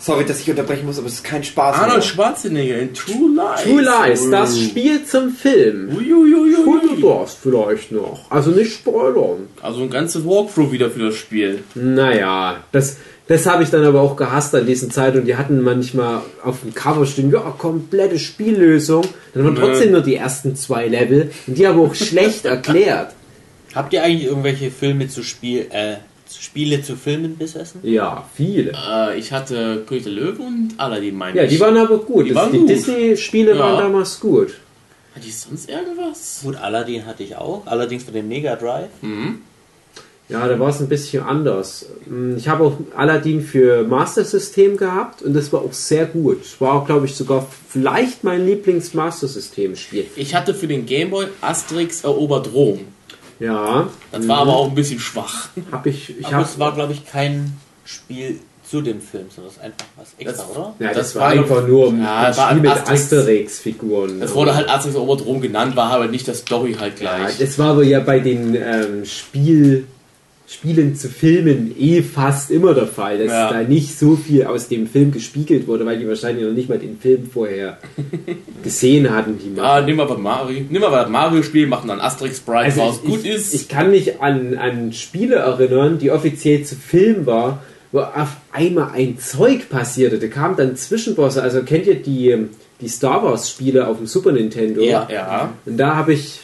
[0.00, 2.02] Sorry, dass ich unterbrechen muss, aber es ist kein Spaß Arnold mehr.
[2.02, 3.62] Schwarzenegger in True Lies.
[3.64, 5.90] True Lies, das Spiel zum Film.
[5.94, 6.54] Uiuiuiui.
[6.64, 8.30] Und das vielleicht noch.
[8.30, 9.48] Also nicht spoilern.
[9.60, 11.64] Also ein ganzes Walkthrough wieder für das Spiel.
[11.74, 12.96] Naja, das,
[13.28, 16.62] das habe ich dann aber auch gehasst an diesen Zeiten und die hatten manchmal auf
[16.62, 19.04] dem Cover stehen, ja, komplette Spiellösung.
[19.34, 19.60] Dann waren Nö.
[19.60, 23.12] trotzdem nur die ersten zwei Level und die aber auch schlecht erklärt.
[23.74, 25.96] Habt ihr eigentlich irgendwelche Filme zu Spiel, äh,
[26.38, 27.80] Spiele zu Filmen besessen?
[27.82, 28.72] Ja, viele.
[28.72, 31.50] Äh, ich hatte König der Löwen und Aladdin, meine Ja, ich.
[31.50, 32.26] die waren aber gut.
[32.26, 32.66] Die die.
[32.66, 33.58] Disney-Spiele Ja.
[33.58, 34.54] waren damals gut.
[35.14, 36.40] Hat die sonst irgendwas?
[36.44, 38.90] Gut, Aladdin hatte ich auch, allerdings für den Mega Drive.
[40.28, 41.86] Ja, da war es ein bisschen anders.
[42.06, 46.38] Hm, Ich habe auch Aladdin für Master System gehabt und das war auch sehr gut.
[46.60, 50.06] War, glaube ich, sogar vielleicht mein Lieblings-Master System-Spiel.
[50.14, 52.78] Ich hatte für den Gameboy Asterix erobert Rom.
[53.40, 55.48] Ja, Das war aber auch ein bisschen schwach.
[55.72, 56.18] habe ich.
[56.18, 58.38] Ich Aber habe es war, glaube ich, kein Spiel
[58.68, 60.74] zu dem Film, sondern das ist einfach was extra, Das- oder?
[60.78, 63.02] Ja, das, Das war war einfach nur ein Ja, ein war Spiel mit Asterix.
[63.02, 64.22] Asterix-Figuren.
[64.22, 67.38] Es wurde halt Asterix Oberdrom genannt, war aber nicht das Story halt Ja, gleich.
[67.38, 69.86] das war aber ja bei den ähm, Spiel,
[70.52, 73.52] Spielen zu Filmen eh fast immer der Fall, dass Ja.
[73.52, 76.78] da nicht so viel aus dem Film gespiegelt wurde, weil die wahrscheinlich noch nicht mal
[76.78, 77.78] den Film vorher
[78.62, 79.38] gesehen hatten.
[79.38, 82.80] Die Ah, nimm mal was Mario, nimm mal was Mario-Spiel, machen dann Asterix Sprite Also
[82.80, 83.00] raus.
[83.04, 83.54] ich, Gut ich, ist.
[83.54, 87.62] ich kann mich an, an Spiele erinnern, die offiziell zu Film war,
[87.92, 90.18] wo auf einmal ein Zeug passierte.
[90.18, 91.42] Da kamen dann Zwischenbosse.
[91.42, 92.36] Also kennt ihr die,
[92.80, 94.80] die Star Wars Spiele auf dem Super Nintendo?
[94.82, 95.52] ja, ja.
[95.64, 96.40] Und da habe ich,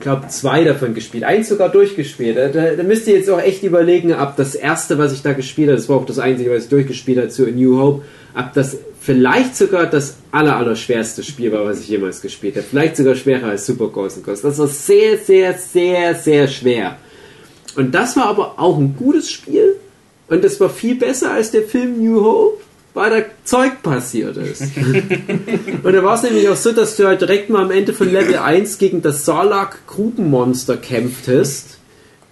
[0.00, 1.24] glaube zwei davon gespielt.
[1.24, 2.36] Eins sogar durchgespielt.
[2.36, 5.68] Da, da, müsst ihr jetzt auch echt überlegen, ob das erste, was ich da gespielt
[5.68, 8.04] habe, das war auch das einzige, was ich durchgespielt habe zu A New Hope,
[8.34, 12.66] ob das vielleicht sogar das aller, aller schwerste Spiel war, was ich jemals gespielt habe.
[12.68, 14.44] Vielleicht sogar schwerer als Super Ghost Ghost.
[14.44, 16.96] Das war sehr, sehr, sehr, sehr schwer.
[17.76, 19.76] Und das war aber auch ein gutes Spiel.
[20.28, 22.62] Und das war viel besser als der Film New Hope,
[22.94, 24.62] weil da Zeug passiert ist.
[25.82, 28.10] Und da war es nämlich auch so, dass du halt direkt mal am Ende von
[28.10, 31.78] Level 1 gegen das Sarlacc-Grubenmonster kämpftest.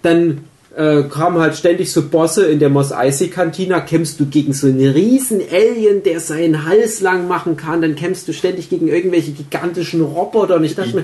[0.03, 4.53] Dann äh, kamen halt ständig so Bosse in der Mos Eisley Cantina, kämpfst du gegen
[4.53, 8.87] so einen riesen Alien, der seinen Hals lang machen kann, dann kämpfst du ständig gegen
[8.87, 11.03] irgendwelche gigantischen Roboter und ich dachte mir,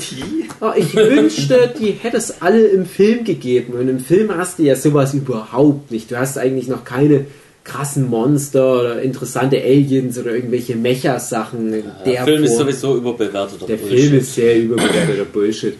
[0.61, 4.63] oh, ich wünschte, die hätte es alle im Film gegeben und im Film hast du
[4.63, 6.11] ja sowas überhaupt nicht.
[6.11, 7.25] Du hast eigentlich noch keine
[7.67, 11.73] krassen Monster oder interessante Aliens oder irgendwelche Mecha-Sachen.
[11.73, 13.67] in Der Film ist sowieso überbewertet.
[13.67, 15.75] Der Film ist sehr überbewerteter Bullshit.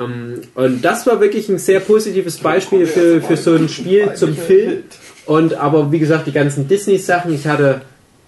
[0.00, 4.34] Ähm, und das war wirklich ein sehr positives Beispiel für, für so ein Spiel zum
[4.36, 4.84] Film.
[5.26, 7.82] Und aber wie gesagt, die ganzen Disney-Sachen, ich hatte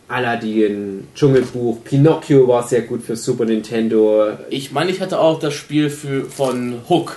[0.08, 4.28] Aladdin, Dschungelbuch, Pinocchio war sehr gut für Super Nintendo.
[4.50, 7.16] Ich meine, ich hatte auch das Spiel für, von Hook.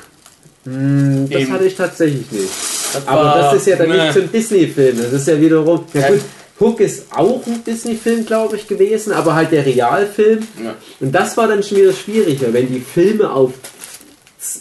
[0.63, 2.49] Hm, Das hatte ich tatsächlich nicht.
[2.93, 4.03] Das Aber das ist ja dann ne.
[4.03, 4.97] nicht zum Disney-Film.
[5.01, 5.84] Das ist ja wiederum.
[5.93, 6.22] Ja gut,
[6.59, 10.39] Hook ist auch ein Disney-Film, glaube ich, gewesen, aber halt der Realfilm.
[10.64, 10.73] Ja.
[10.99, 13.51] Und das war dann schon wieder schwieriger, wenn die Filme auf.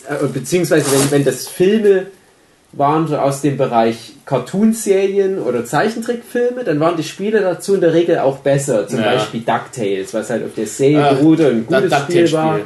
[0.09, 2.07] Äh, beziehungsweise wenn, wenn das Filme
[2.73, 7.95] waren so aus dem Bereich Cartoonserien oder Zeichentrickfilme, dann waren die Spiele dazu in der
[7.95, 8.87] Regel auch besser.
[8.89, 9.13] Zum Ja.
[9.13, 12.59] Beispiel DuckTales, was halt auf der Serie Ah, beruhte und ein gutes Spiel war.
[12.59, 12.65] DuckTales-Spiel.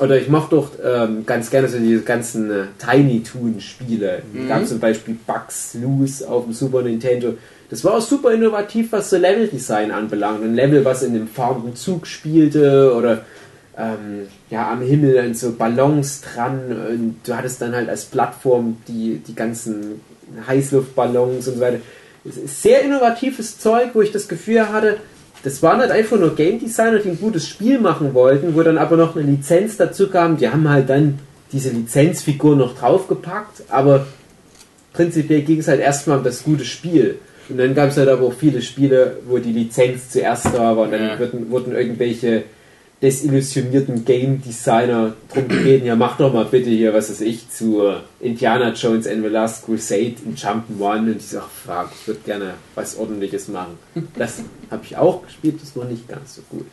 [0.00, 4.22] Oder ich mochte doch ähm, ganz gerne so diese ganzen äh, Tiny Toon Spiele.
[4.32, 4.48] Mhm.
[4.48, 7.34] Gab zum Beispiel Bugs Loose auf dem Super Nintendo.
[7.70, 10.42] Das war auch super innovativ, was so Leveldesign anbelangt.
[10.42, 13.24] Ein Level, was in einem fahrenden Zug spielte oder
[13.76, 16.60] ähm, ja, am Himmel und so Ballons dran.
[16.90, 20.00] Und du hattest dann halt als Plattform die, die ganzen
[20.46, 21.78] Heißluftballons und so weiter.
[22.24, 24.96] Sehr innovatives Zeug, wo ich das Gefühl hatte,
[25.44, 28.78] das waren halt einfach nur Game Designer, die ein gutes Spiel machen wollten, wo dann
[28.78, 30.36] aber noch eine Lizenz dazu kam.
[30.38, 31.18] Die haben halt dann
[31.52, 34.06] diese Lizenzfigur noch draufgepackt, aber
[34.92, 37.18] prinzipiell ging es halt erstmal um das gute Spiel.
[37.48, 40.78] Und dann gab es halt aber auch viele Spiele, wo die Lizenz zuerst da war
[40.78, 41.18] und dann Ja.
[41.18, 42.44] wurden, wurden irgendwelche
[43.04, 47.82] desillusionierten Game Designer drum gebeten, ja mach doch mal bitte hier, was weiß ich, zu
[47.82, 52.20] äh, Indiana Jones and the Last Crusade in Jump'n'One und ich sag, fuck, ich würde
[52.24, 53.78] gerne was ordentliches machen.
[54.18, 54.40] Das
[54.70, 56.64] habe ich auch gespielt, das war nicht ganz so gut.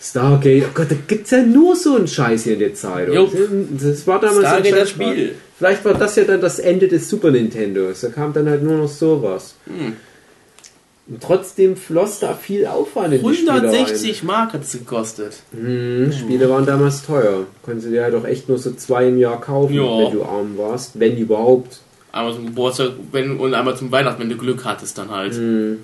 [0.00, 3.08] Stargate, oh Gott, da gibt's ja nur so einen Scheiß hier in der Zeit.
[3.08, 5.34] Das war damals Stargate, ein das Spiel.
[5.58, 8.02] Vielleicht war das ja dann das Ende des Super Nintendos.
[8.02, 9.54] Da kam dann halt nur noch sowas.
[9.66, 9.96] Hm.
[11.08, 13.64] Und trotzdem floss da viel Aufwand in die Spiele rein.
[13.66, 15.34] 160 Mark hat es gekostet.
[15.52, 17.46] Mhm, Spiele waren damals teuer.
[17.62, 19.98] Konntest du dir ja doch echt nur so zwei im Jahr kaufen, Ja.
[19.98, 20.98] wenn du arm warst.
[20.98, 21.78] Wenn überhaupt.
[22.10, 25.36] Einmal zum Geburtstag wenn, und einmal zum Weihnachten, wenn du Glück hattest dann halt.
[25.36, 25.78] Mhm.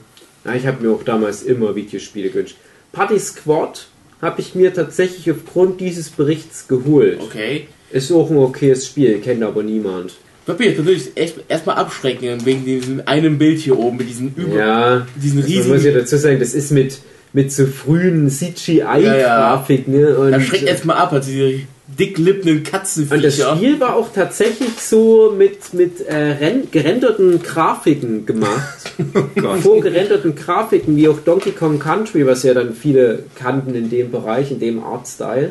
[0.45, 2.57] Ja, ich habe mir auch damals immer Videospiele gewünscht.
[2.91, 3.87] Party Squad
[4.21, 7.21] habe ich mir tatsächlich aufgrund dieses Berichts geholt.
[7.21, 7.69] Okay.
[7.91, 10.15] Ist auch ein okayes Spiel, kennt aber niemand.
[10.47, 14.35] Papier, das würde ich erst- erstmal abschrecken wegen diesem einen Bild hier oben mit diesen
[14.37, 15.75] über Ja, diesen also man riesigen.
[15.77, 16.99] muss ja dazu sagen, das ist mit,
[17.33, 19.89] mit so frühen CGI-Grafik.
[19.89, 20.17] Ne?
[20.17, 21.61] Und, Das schreckt erstmal ab, also diese
[21.99, 23.15] dicklippenden Katzenviecher.
[23.17, 28.93] und das Spiel war auch tatsächlich so mit, mit äh, ren- gerenderten Grafiken gemacht.
[29.63, 34.51] Vorgerenderten Grafiken, wie auch Donkey Kong Country, was ja dann viele kannten in dem Bereich,
[34.51, 35.51] in dem Artstyle.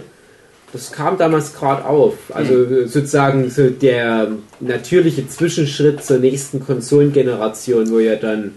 [0.73, 2.13] Das kam damals gerade auf.
[2.29, 8.53] Also sozusagen so der natürliche Zwischenschritt zur nächsten Konsolengeneration, wo ja dann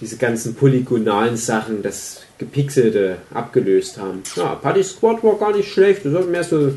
[0.00, 4.22] diese ganzen polygonalen Sachen, das Gepixelte abgelöst haben.
[4.36, 6.04] Ja, Party Squad war gar nicht schlecht.
[6.04, 6.72] Das war mehr so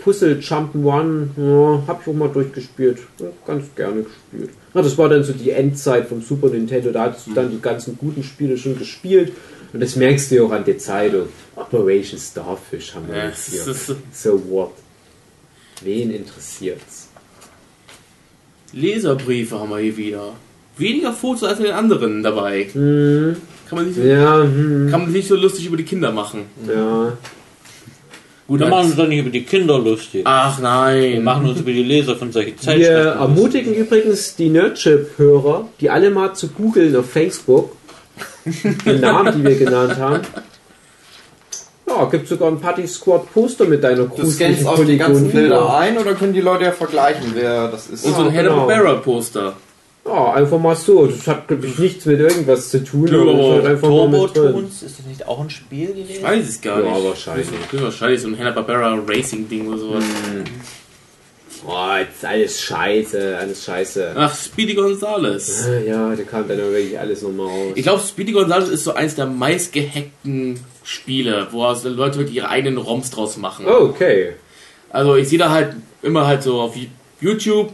[0.00, 1.28] Puzzle Jump'n'One.
[1.36, 2.98] Ja, hab ich auch mal durchgespielt.
[3.20, 4.50] Ja, ganz gerne gespielt.
[4.74, 6.90] Ja, das war dann so die Endzeit vom Super Nintendo.
[6.90, 9.32] Da hattest du dann die ganzen guten Spiele schon gespielt.
[9.74, 11.28] Und das merkst du ja auch an der Zeitung.
[11.56, 13.74] Operation Starfish haben wir Ja, jetzt hier.
[14.12, 14.70] So what?
[15.82, 17.08] Wen interessiert's?
[18.72, 20.32] Leserbriefe haben wir hier wieder.
[20.76, 22.64] weniger Fotos als in den anderen dabei.
[22.72, 23.36] Hm,
[23.68, 26.42] Kann man, sich, ja, hm, kann man sich nicht so lustig über die Kinder machen.
[26.68, 27.16] ja.
[28.46, 30.20] Gut, Wir dann- machen uns doch nicht über die Kinder lustig.
[30.24, 31.24] Ach Wir nein.
[31.24, 33.18] machen uns über die Leser von solchen Wir Zeitschriften.
[33.18, 37.74] ermutigen übrigens die Nerdship-Hörer, die alle mal zu googeln auf Facebook,
[38.44, 40.20] die Namen, die wir genannt haben.
[41.86, 45.30] Ja, gibt sogar ein Party Squad Poster mit deiner Du gruseligen scannst auch die ganzen
[45.30, 48.04] Bilder ein oder können die Leute ja vergleichen, wer das ist?
[48.04, 48.62] Und so ein Ja, genau.
[48.62, 49.54] Hanna-Barbera-Poster.
[50.06, 51.06] Ja, einfach mal so.
[51.06, 53.06] Das hat, glaube ich, nichts mit irgendwas zu tun.
[53.08, 54.26] Ja, aber das ist halt einfach Turbo.
[54.28, 56.10] Toons, ist das nicht auch ein Spiel gewesen?
[56.10, 57.04] Ich weiß es gar Ja, nicht.
[57.04, 57.46] wahrscheinlich.
[57.70, 60.04] Das ist wahrscheinlich so ein Hanna-Barbera Racing-Ding oder sowas.
[61.66, 64.12] Oh, jetzt alles scheiße, alles scheiße.
[64.16, 65.66] Ach, Speedy Gonzales.
[65.66, 67.72] Ah, Ja, da kam dann wirklich alles nochmal raus.
[67.74, 72.48] Ich glaube, Speedy Gonzales ist so eins der meistgehackten Spiele, wo also Leute wirklich ihre
[72.48, 73.66] eigenen ROMs draus machen.
[73.68, 74.32] Oh, okay.
[74.90, 76.74] Also ich sehe da halt immer halt so auf
[77.20, 77.72] YouTube.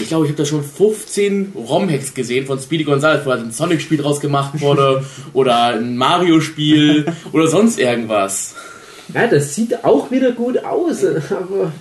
[0.00, 3.52] Ich glaube, ich habe da schon 15 ROM-Hacks gesehen von Speedy Gonzales, wo halt ein
[3.52, 5.04] Sonic-Spiel draus gemacht wurde
[5.34, 8.54] oder ein Mario-Spiel oder sonst irgendwas.
[9.12, 11.72] Ja, das sieht auch wieder gut aus, aber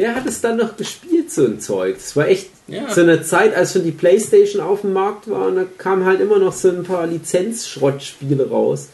[0.00, 1.96] wer hat es dann noch gespielt, so ein Zeug?
[1.98, 2.88] Es war echt Ja.
[2.92, 6.20] so eine Zeit, als schon die Playstation auf dem Markt war und da kamen halt
[6.20, 8.88] immer noch so ein paar Lizenzschrottspiele raus.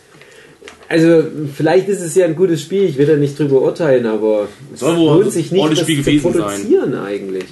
[0.89, 1.23] Also,
[1.55, 4.81] vielleicht ist es ja ein gutes Spiel, ich will da nicht drüber urteilen, aber es
[4.81, 7.47] Soll wohl lohnt sich nicht, das Spiel zu produzieren eigentlich.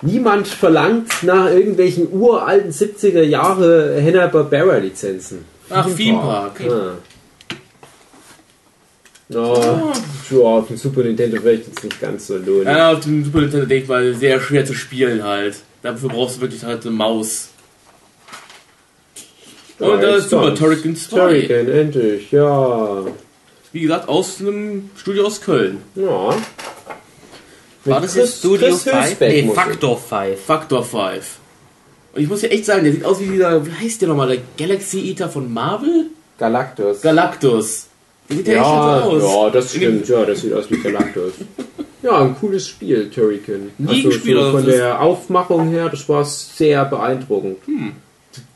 [0.00, 5.44] Niemand verlangt nach irgendwelchen uralten 70er Jahre Hanna-Barbera-Lizenzen.
[5.70, 6.60] Ach, Theme Park.
[6.60, 6.64] Ah.
[6.66, 6.92] Ja,
[9.28, 12.66] ja, auf dem Super Nintendo vielleicht jetzt nicht ganz so lohnen.
[12.66, 15.56] Ja, auf dem Super Nintendo denke ich mal sehr schwer zu spielen halt.
[15.82, 17.48] Dafür brauchst du wirklich halt eine Maus.
[19.78, 20.54] Und da ist Super.
[20.54, 21.16] Turrican 2.
[21.16, 23.04] Turrican, endlich, ja.
[23.72, 25.78] Wie gesagt, aus einem Studio aus Köln.
[25.94, 26.34] Ja.
[27.84, 28.96] War das Chris- jetzt Studio Chris 5?
[28.96, 29.52] Hülsbeck Nee.
[29.54, 30.40] Factor 5.
[30.40, 31.36] Factor 5.
[32.14, 34.28] Und ich muss ja echt sagen, der sieht aus wie dieser, wie heißt der nochmal,
[34.28, 36.06] der Galaxy Eater von Marvel?
[36.38, 37.00] Galactus.
[37.02, 37.86] Galactus.
[38.28, 39.22] Der sieht ja, aus.
[39.22, 40.08] ja, das stimmt.
[40.08, 41.32] Ja, das sieht aus wie Galactus.
[42.02, 43.70] ja, ein cooles Spiel, Turrican.
[43.78, 47.58] Nie Also gespielt, so von der Aufmachung her, das war sehr beeindruckend.
[47.66, 47.92] Hm.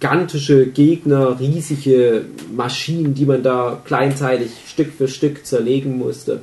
[0.01, 6.43] Gigantische Gegner, riesige Maschinen, die man da kleinteilig Stück für Stück zerlegen musste.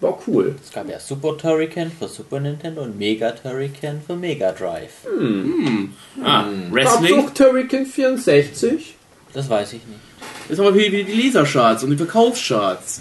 [0.00, 0.54] War cool.
[0.62, 4.92] Es gab ja Super Turrican für Super Nintendo und Mega Turrican für Mega Drive.
[6.22, 7.18] Ah, Gab's Wrestling.
[7.18, 8.94] auch Turrican 64?
[9.32, 10.00] Das weiß ich nicht.
[10.48, 13.00] Das haben wir wieder die Lesercharts und die Verkaufscharts.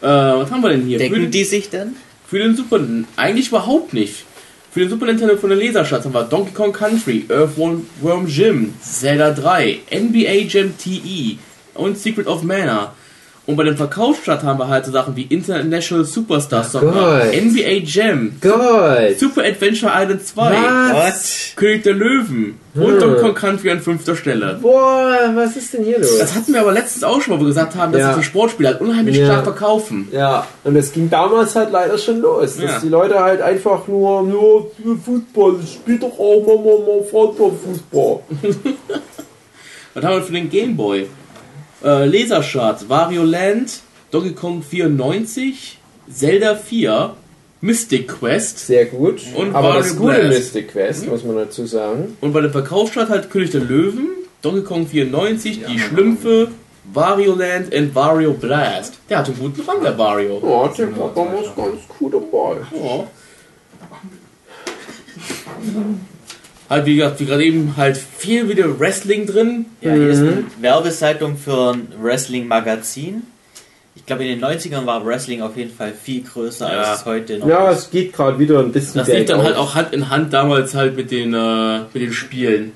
[0.00, 0.98] Äh, was haben wir denn hier?
[0.98, 1.96] Decken den, die sich denn?
[2.30, 2.80] für den Super
[3.16, 4.24] Eigentlich überhaupt nicht.
[4.70, 7.84] Für den Super Nintendo von den Lesercharts haben wir Donkey Kong Country, Earthworm
[8.28, 11.38] Jim, Zelda 3, NBA Jam TE
[11.74, 12.94] und Secret of Mana.
[13.46, 17.34] Und bei den Verkaufscharts haben wir halt so Sachen wie International Superstar Soccer, Gott.
[17.34, 19.18] NBA Jam, Gott!
[19.18, 20.50] Super Adventure Island 2,
[20.92, 21.52] Was?
[21.56, 23.00] König der Löwen und Hm.
[23.00, 24.58] Donkey Kong Country an fünfter Stelle.
[24.62, 26.18] Boah, was ist denn hier los?
[26.18, 28.08] Das hatten wir aber letztens auch schon mal, wo wir gesagt haben, dass Ja.
[28.14, 29.24] sich die Sportspiele halt unheimlich Ja.
[29.26, 30.06] stark verkaufen.
[30.12, 32.78] Ja, und es ging damals halt leider schon los, dass Ja.
[32.80, 37.52] die Leute halt einfach nur, nur für Fußball, ich spiel doch auch mal, mal, mal
[37.64, 38.20] Fußball.
[39.94, 41.06] Was haben wir für den Gameboy?
[41.82, 43.80] Äh, Lasercharts, Wario Land,
[44.10, 45.78] Donkey Kong 94,
[46.12, 47.14] Zelda 4,
[47.62, 49.20] Mystic Quest Sehr gut.
[49.34, 50.28] Und Aber Mario das gute Blast.
[50.28, 52.16] Mystic Quest, muss man dazu sagen.
[52.20, 54.08] und bei den Verkaufscharts halt König der Löwen,
[54.42, 56.48] Donkey Kong 94, die Schlümpfe,
[56.92, 58.94] Wario Land und Wario Blast.
[59.08, 60.40] Der hat einen guten Rang, der Wario.
[60.42, 62.56] Ja, der war damals ganz cool dabei.
[62.72, 63.06] Ja.
[66.70, 69.66] Halt, wie gesagt, wie gerade eben, halt viel wieder Wrestling drin.
[69.80, 73.24] Ja, hier ist eine Werbeseitung für ein Wrestling-Magazin.
[73.96, 76.80] Ich glaube, in den 90ern war Wrestling auf jeden Fall viel größer, Ja.
[76.82, 77.78] als es heute noch Ja, ist.
[77.80, 80.74] es geht gerade wieder ein bisschen Das lief dann halt auch Hand in Hand damals
[80.76, 82.72] halt mit den, äh, mit den Spielen.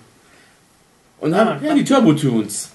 [1.20, 2.70] Und Ah, dann, ja, die Turbo-Tunes.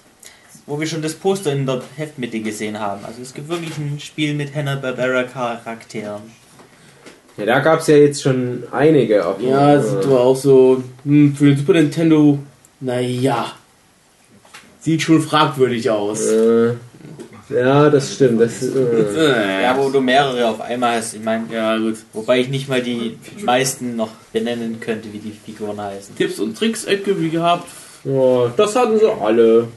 [0.66, 3.04] Wo wir schon das Poster in der Heftmitte gesehen haben.
[3.04, 6.22] Also es gibt wirklich ein Spiel mit Hanna-Barbera-Charakteren.
[7.40, 9.26] Ja, da gab es ja jetzt schon einige.
[9.26, 12.38] Auch Ja, das sieht aber auch so, hm, für den Super Nintendo,
[12.80, 13.52] naja.
[14.80, 16.20] Sieht schon fragwürdig aus.
[16.26, 16.72] Äh,
[17.50, 18.40] ja, das stimmt.
[18.40, 21.14] Das, äh, Äh, Ja, wo du mehrere auf einmal hast.
[21.14, 21.96] Ich meine, ja, gut.
[22.12, 26.14] wobei ich nicht mal die meisten noch benennen könnte, wie die Figuren heißen.
[26.16, 27.68] Tipps und Tricks-Ecke, wie gehabt.
[28.04, 29.68] ja, das hatten sie alle.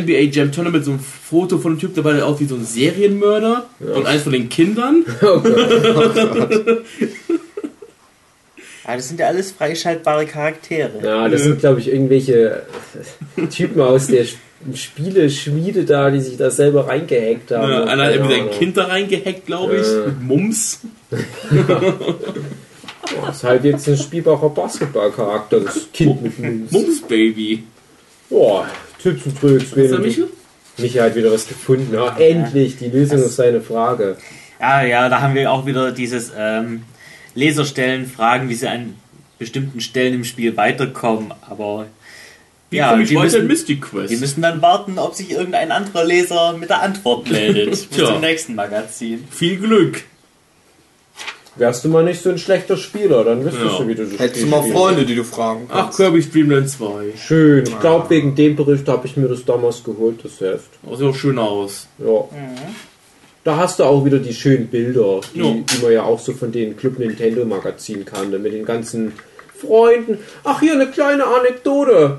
[0.00, 2.64] NBA Jam Tournament, so ein Foto von einem Typ dabei, der aussieht wie so ein
[2.64, 3.66] Serienmörder.
[3.80, 5.04] Und eins von den Kindern.
[5.22, 6.16] Oh Gott.
[8.84, 10.92] Aber das sind ja alles freischaltbare Charaktere.
[11.04, 12.62] Ja, das sind, glaube ich, irgendwelche
[13.50, 14.40] Typen aus der Sp-
[14.74, 17.70] Spieleschmiede da, die sich da selber reingehackt haben.
[17.72, 18.50] Ja, einer hat irgendwie sein.
[18.52, 20.06] Kind da reingehackt, glaube ich, Ja.
[20.06, 20.80] mit Mums.
[23.26, 26.70] Das ist halt jetzt ein spielbarer Basketballcharakter, das Kind mit Mums.
[26.70, 27.64] Mums Baby.
[28.30, 28.66] Boah,
[29.02, 29.72] Tipps und Tricks.
[29.72, 30.28] Was ist da, Michel?
[30.78, 31.92] Michi hat wieder was gefunden.
[31.92, 34.16] Ja, endlich die Lösung auf seine Frage.
[34.60, 36.82] Ja, ja, da haben wir auch wieder dieses ähm,
[37.34, 38.94] Leserstellen fragen, wie sie an
[39.38, 41.86] bestimmten Stellen im Spiel weiterkommen, aber
[42.70, 44.10] Wie ja, komme ich wir weiter in müssen, Mystic Quest?
[44.10, 48.20] wir müssen dann warten, ob sich irgendein anderer Leser mit der Antwort meldet bis zum
[48.20, 49.24] nächsten Magazin.
[49.30, 50.04] Viel Glück.
[51.56, 53.78] Wärst du mal nicht so ein schlechter Spieler, dann wüsstest Ja.
[53.78, 54.76] du, wie du so Hättest du mal spielst.
[54.78, 55.98] Freunde, die du fragen Ach, kannst.
[55.98, 57.12] Kirby Dreamland 2.
[57.16, 57.64] Schön.
[57.66, 60.70] Ich glaube, wegen dem Bericht habe ich mir das damals geholt, das Heft.
[60.86, 61.88] Oh, sieht auch schön aus.
[61.98, 62.24] Ja.
[63.44, 65.52] Da hast du auch wieder die schönen Bilder, die, Ja.
[65.52, 69.12] die man ja auch so von den Club Nintendo Magazinen kannte, mit den ganzen
[69.60, 70.18] Freunden.
[70.44, 72.18] Ach, hier eine kleine Anekdote.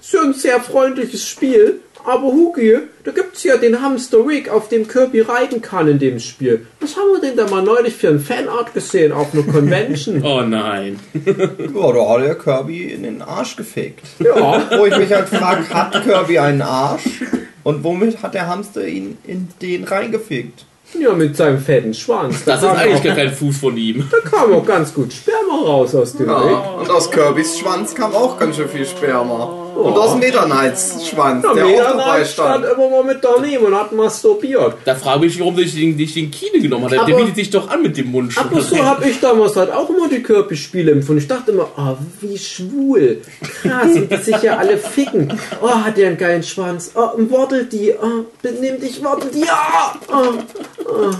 [0.00, 4.88] So ein sehr freundliches Spiel, aber Hugi, da gibt's ja den Hamster Rick, auf dem
[4.88, 6.66] Kirby reiten kann in dem Spiel.
[6.80, 10.22] Was haben wir denn da mal neulich für ein Fanart gesehen auf einer Convention?
[10.24, 10.98] Oh nein.
[11.14, 14.04] Ja, da hat der Kirby in den Arsch gefickt.
[14.20, 17.22] ja, Wo ich mich halt frage, hat Kirby einen Arsch?
[17.62, 20.64] Und womit hat der Hamster ihn in den reingefickt?
[20.98, 22.44] ja, mit seinem fetten Schwanz.
[22.44, 24.08] Das ist kam eigentlich gar kein Fuß von ihm.
[24.10, 26.26] da kam auch ganz gut Sperma raus aus dem.
[26.28, 29.67] Ja, und aus Kirbys Schwanz kam auch ganz schön viel Sperma.
[29.74, 32.76] Und aus Meta Knights Schwanz, Ja, der auch dabei stand stand.
[32.76, 34.74] immer mal mit daneben und hat masturbiert.
[34.84, 37.06] Da frage ich mich, warum sich den, dich den Kine genommen hat.
[37.08, 38.32] Der bietet sich doch an mit dem Mund.
[38.36, 41.22] Aber so habe ich damals halt auch immer die Kirby-Spiele empfunden.
[41.22, 43.22] Ich dachte immer, oh, wie schwul.
[43.62, 45.32] Krass, wie die sich ja alle ficken.
[45.62, 46.92] Oh, hat der einen geilen Schwanz.
[46.94, 47.92] Oh, Wortel die.
[47.92, 49.40] Oh, benimm dich, Wortel die.
[49.40, 49.94] Ja!
[50.08, 50.38] Oh,
[50.84, 51.10] oh.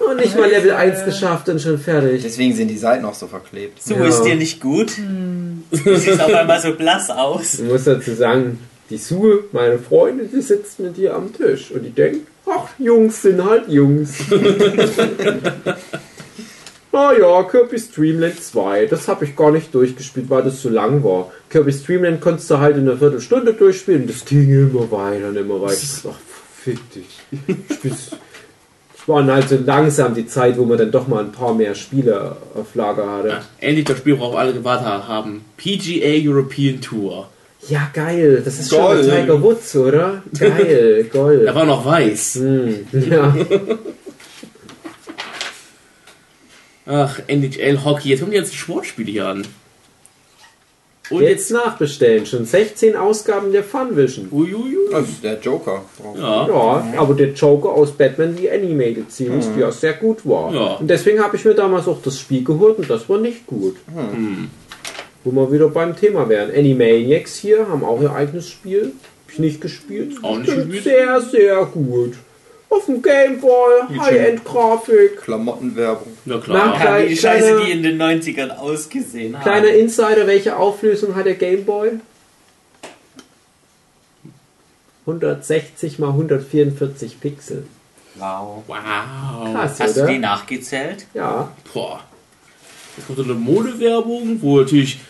[0.00, 2.22] Oh, nicht mal Level 1 geschafft und schon fertig.
[2.22, 3.82] Deswegen sind die Seiten auch so verklebt.
[3.82, 4.06] So Ja.
[4.06, 4.92] ist dir nicht gut.
[5.70, 7.54] Du siehst auf einmal so blass aus.
[7.60, 8.58] Ich muss dazu sagen,
[8.90, 13.22] die Sue, meine Freundin, die sitzt mit dir am Tisch und die denkt, ach, Jungs
[13.22, 14.14] sind halt Jungs.
[16.92, 21.30] Naja, Kirby's Dreamland 2, das habe ich gar nicht durchgespielt, weil das so lang war.
[21.48, 25.62] Kirby's Dreamland konntest du halt in einer Viertelstunde durchspielen, das ging immer weiter und immer
[25.62, 25.76] weiter.
[26.10, 26.18] Ach,
[26.64, 27.20] fick dich.
[27.72, 28.16] Spielst-
[29.02, 31.74] Es war halt so langsam die Zeit, wo man dann doch mal ein paar mehr
[31.74, 33.28] Spiele auf Lager hatte.
[33.28, 35.44] Ja, endlich das Spiel, worauf alle gewartet haben.
[35.56, 37.28] PGA European Tour.
[37.68, 39.04] Ja, geil, das ist Gold.
[39.04, 40.22] schon Tiger Woods, oder?
[40.38, 41.46] Geil, Gold.
[41.46, 42.36] Da war noch weiß.
[42.36, 43.36] Hm, ja.
[46.86, 48.08] Ach, NHL Hockey.
[48.08, 49.46] Jetzt kommen die ganzen Sportspiele hier an.
[51.10, 52.24] Und Jetzt nachbestellen.
[52.24, 54.28] Schon 16 Ausgaben der Funvision.
[54.30, 54.94] Uiuiui.
[54.94, 55.82] Also der Joker.
[56.00, 56.16] drauf.
[56.16, 56.46] Ja.
[56.48, 60.54] Ja, aber der Joker aus Batman die Animated Series, die ja sehr gut war.
[60.54, 60.74] Ja.
[60.74, 63.76] Und deswegen habe ich mir damals auch das Spiel geholt und das war nicht gut.
[65.24, 66.50] Wo wir wieder beim Thema wären.
[66.50, 68.92] Animaniacs hier haben auch ihr eigenes Spiel.
[69.26, 70.14] Hab ich nicht gespielt.
[70.22, 70.84] Auch nicht gespielt?
[70.84, 72.14] Sehr, sehr gut.
[72.70, 75.22] Auf dem Gameboy, High-End-Grafik.
[75.22, 76.16] Klamottenwerbung.
[76.24, 76.66] Ja klar.
[76.68, 79.42] Nach- Ja, wie Kleine- scheiße die in den 90ern ausgesehen haben.
[79.42, 81.92] Kleiner Insider, welche Auflösung hat der Gameboy?
[85.06, 87.64] 160 mal 144 Pixel.
[88.16, 88.62] Wow.
[88.66, 88.76] Wow.
[89.52, 90.12] Krass, Hast du oder?
[90.12, 91.06] die nachgezählt?
[91.14, 91.50] Ja.
[91.72, 92.00] Boah.
[92.96, 95.00] Jetzt kommt so eine Modewerbung, wo natürlich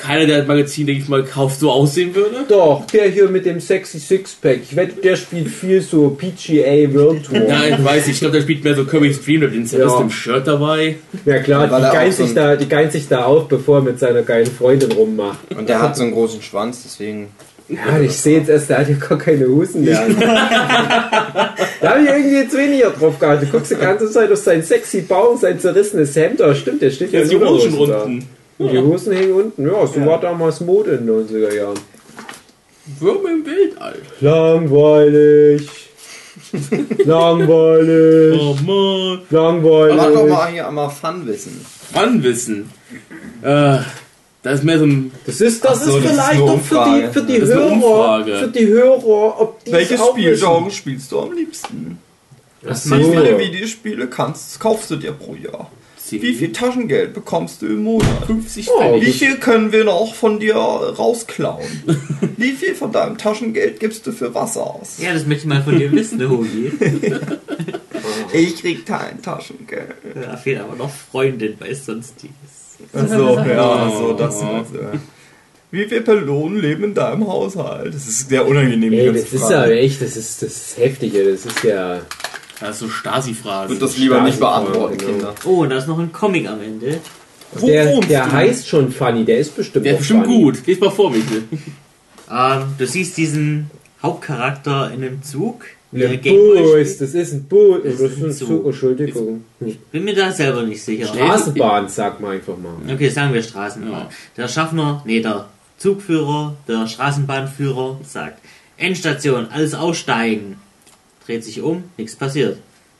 [0.00, 2.44] keiner der Magazin, denke ich mal, kauft, so aussehen würde.
[2.48, 4.60] Doch, der hier mit dem sexy Sixpack.
[4.62, 7.40] Ich wette, der spielt viel so PGA World Tour.
[7.40, 8.14] Nein, weiß ich.
[8.14, 10.00] Ich glaube, der spielt mehr so Kirby's Dream mit dem Ja.
[10.00, 10.96] im Shirt dabei.
[11.24, 13.98] Ja klar, die geilt, so sich da, die geilt sich da auf, bevor er mit
[13.98, 15.38] seiner geilen Freundin rummacht.
[15.56, 17.28] Und der hat so einen großen Schwanz, deswegen.
[17.68, 20.04] Ja, ich sehe jetzt erst, der hat ja gar keine Hosen mehr.
[21.80, 23.42] da habe ich irgendwie jetzt weniger drauf gehabt.
[23.42, 26.40] Du guckst die ganze Zeit auf seinen sexy Bauch, sein zerrissenes Hemd.
[26.40, 28.26] Da stimmt, der steht ja Jetzt die Hosen Unterhosen da.
[28.60, 29.66] Und die Hosen hängen unten.
[29.66, 31.80] Ja, so war damals Mode in den 90er Jahren.
[32.98, 33.96] Würmer im Weltall.
[34.20, 35.70] Langweilig.
[37.04, 38.38] Langweilig.
[38.38, 39.20] Oh Mann.
[39.30, 39.96] Langweilig.
[39.96, 41.64] Mach doch mal hier einmal Fun-Wissen.
[41.94, 42.70] Fun-Wissen.
[43.40, 43.78] Äh,
[44.42, 45.10] das ist mehr so ein.
[45.24, 48.66] Das ist, das so, ist das vielleicht doch für die, für die Hörer, für die
[48.66, 50.00] Hörer, ob die Welches.
[50.04, 51.98] Spielgenre spielst du am liebsten?
[52.68, 52.98] Ach so.
[52.98, 55.70] Wie viele Videospiele kannst, kaufst du dir pro Jahr?
[56.10, 56.22] CD.
[56.22, 58.26] Wie viel Taschengeld bekommst du im Monat?
[58.26, 59.00] 50 Oh.
[59.00, 61.66] Wie viel können wir noch von dir rausklauen?
[62.36, 64.98] Wie viel von deinem Taschengeld gibst du für Wasser aus?
[64.98, 66.72] Ja, das möchte ich mal von dir wissen, Hogi.
[68.32, 69.94] Ich krieg kein Taschengeld.
[70.14, 72.78] Da fehlt aber noch Freundin bei sonstiges.
[72.92, 74.40] Achso, ja, so das.
[74.40, 74.78] Also.
[75.72, 77.94] Wie viele Personen leben in deinem Haushalt?
[77.94, 78.92] Das ist sehr unangenehm.
[78.92, 82.00] Ey, das ist ja echt, das ist, das ist heftig, das ist ja...
[82.60, 83.72] Das ist so Stasi-Fragen.
[83.72, 84.98] Und das lieber nicht Stasi-Fragen, beantworten.
[84.98, 85.34] Kinder.
[85.44, 87.00] Oh, und da ist noch ein Comic am Ende.
[87.52, 88.32] Wo Der, der du?
[88.32, 90.42] heißt schon Funny, der ist bestimmt Der ist bestimmt funny.
[90.42, 90.66] gut.
[90.66, 91.42] Lies mal vor, bitte.
[92.32, 93.68] Ähm, du siehst diesen
[94.00, 97.80] Hauptcharakter in einem Zug Gameboy Bus, das ist ein Bus.
[97.82, 98.48] Das ist ein Zug.
[98.48, 99.44] Zug, Entschuldigung.
[99.90, 101.06] Bin mir da selber nicht sicher.
[101.08, 102.74] Straßenbahn, sag mal einfach mal.
[102.94, 104.06] Okay, sagen wir Straßenbahn.
[104.36, 108.38] Der Schaffner, nee, der Zugführer, der Straßenbahnführer sagt,
[108.76, 110.56] Endstation, alles aussteigen.
[111.30, 112.58] Dreht sich um, nichts passiert.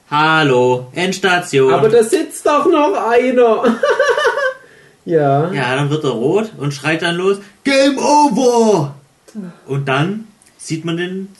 [0.08, 1.74] Hallo, Endstation.
[1.74, 3.76] Aber da sitzt doch noch einer.
[5.04, 5.52] ja.
[5.52, 8.94] ja, dann wird er rot und schreit dann los, Game Over!
[9.66, 10.28] Und dann
[10.58, 11.34] sieht man den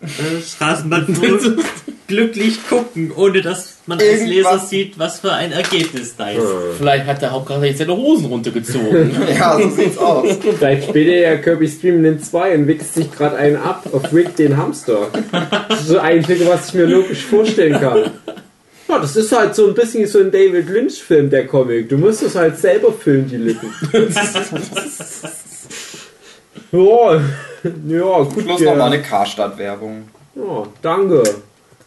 [0.00, 1.38] äh, Straßenbahnführer
[2.06, 6.44] glücklich gucken, ohne dass man als Leser Irgendwas- sieht, was für ein Ergebnis da ist.
[6.78, 9.10] Vielleicht hat der Hauptcharakter jetzt seine Hosen runtergezogen.
[9.38, 10.38] Ja, so sieht's aus.
[10.58, 14.12] Vielleicht spielt er ja Kirby Stream den 2 und wichst sich gerade einen ab auf
[14.12, 15.08] Rick den Hamster.
[15.68, 18.10] Das ist so das Einzige, was ich mir logisch vorstellen kann.
[18.88, 21.88] Ja, das ist halt so ein bisschen so ein David Lynch-Film, der Comic.
[21.88, 23.72] Du musst es halt selber füllen, die Lippen.
[26.72, 27.14] ja,
[27.88, 28.42] ja, gut.
[28.44, 28.70] Schluss ja.
[28.70, 30.08] nochmal eine Karstadt-Werbung.
[30.34, 31.22] Ja, danke.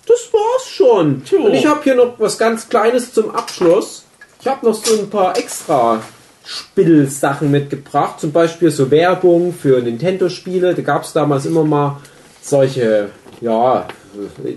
[0.08, 1.22] Das war's schon.
[1.46, 4.06] Und ich habe hier noch was ganz Kleines zum Abschluss.
[4.40, 6.02] Ich habe noch so ein paar extra
[6.46, 8.20] Spielsachen mitgebracht.
[8.20, 10.74] Zum Beispiel so Werbung für Nintendo-Spiele.
[10.76, 12.00] Da gab es damals immer mal
[12.42, 13.10] solche,
[13.42, 13.88] ja,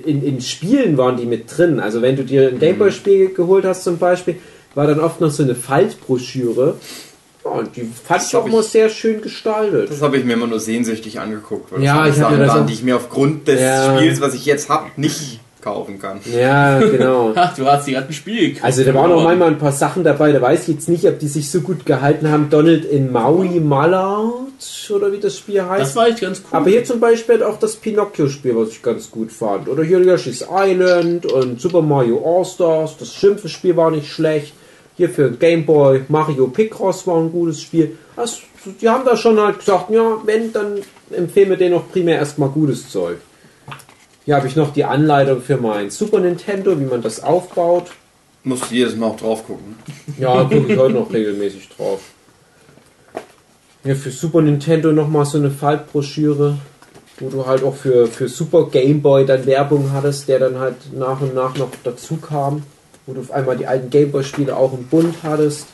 [0.05, 1.81] in, in Spielen waren die mit drin.
[1.81, 4.36] Also wenn du dir ein Gameboy-Spiel geholt hast zum Beispiel,
[4.74, 6.77] war dann oft noch so eine Faltbroschüre.
[7.44, 9.90] Ja, und die fand ich auch mal sehr schön gestaltet.
[9.90, 12.54] Das habe ich mir immer nur sehnsüchtig angeguckt, weil Ja, das ich Sachen mir das
[12.54, 13.96] waren, die ich mir aufgrund des Ja.
[13.96, 16.20] Spiels, was ich jetzt habe, nicht kaufen kann.
[16.24, 17.32] Ja, genau.
[17.34, 18.64] Ach, du hast die gerade ein Spiel gekauft.
[18.64, 21.18] Also da waren auch manchmal ein paar Sachen dabei, da weiß ich jetzt nicht, ob
[21.18, 22.48] die sich so gut gehalten haben.
[22.50, 24.34] Donald in Maui Mallard
[24.90, 25.82] oder wie das Spiel heißt.
[25.82, 26.58] Das war echt ganz cool.
[26.58, 29.68] Aber hier zum Beispiel hat auch das Pinocchio-Spiel, was ich ganz gut fand.
[29.68, 32.96] Oder hier Yoshi's Island und Super Mario All-Stars.
[32.98, 34.54] Das Schimpfe-Spiel war nicht schlecht.
[35.01, 37.97] Hier für Game Boy Mario Picross war ein gutes Spiel.
[38.16, 38.40] Also,
[38.82, 42.51] die haben da schon halt gesagt, ja, wenn, dann empfehlen wir denen auch primär erstmal
[42.51, 43.16] gutes Zeug.
[44.27, 47.85] Hier habe ich noch die Anleitung für mein Super Nintendo, wie man das aufbaut.
[48.44, 49.77] Musst du jedes Mal auch drauf gucken.
[50.18, 52.01] Ja, gucke ich heute noch regelmäßig drauf.
[53.85, 56.59] Ja, für Super Nintendo nochmal so eine Faltbroschüre,
[57.20, 60.93] wo du halt auch für, für Super Game Boy dann Werbung hattest, der dann halt
[60.93, 62.64] nach und nach noch dazu kam,
[63.11, 65.66] wo du auf einmal die alten Game Boy Spiele auch im Bund hattest.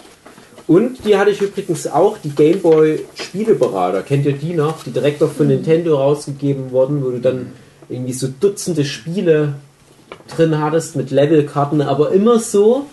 [0.67, 4.03] Und die hatte ich übrigens auch, die Game Boy Spieleberater.
[4.03, 4.83] Kennt ihr die noch?
[4.83, 7.53] Die direkt auch von Nintendo rausgegeben wurden, wo du dann
[7.89, 9.55] irgendwie so Dutzende Spiele
[10.35, 12.87] drin hattest mit Levelkarten, aber immer so,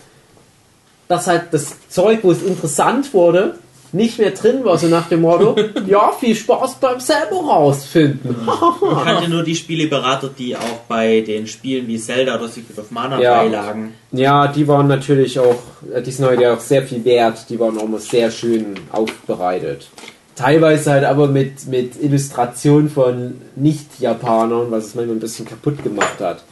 [1.08, 3.56] dass halt das Zeug, wo es interessant wurde,
[3.94, 5.54] nicht mehr drin war, so nach dem Motto,
[5.86, 8.36] ja, viel Spaß beim selber rausfinden.
[8.46, 12.90] Ich kannte nur die Spieleberater, die auch bei den Spielen wie Zelda oder Secret of
[12.90, 13.42] Mana Ja.
[13.42, 13.94] beilagen.
[14.12, 15.56] Ja, die waren natürlich auch,
[15.94, 18.74] äh, die sind heute ja auch sehr viel wert, die waren auch mal sehr schön
[18.90, 19.88] aufbereitet.
[20.36, 26.18] Teilweise halt aber mit, mit Illustration von Nicht-Japanern, was es manchmal ein bisschen kaputt gemacht
[26.20, 26.42] hat.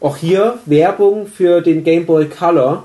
[0.00, 2.84] Auch hier Werbung für den Game Boy Color,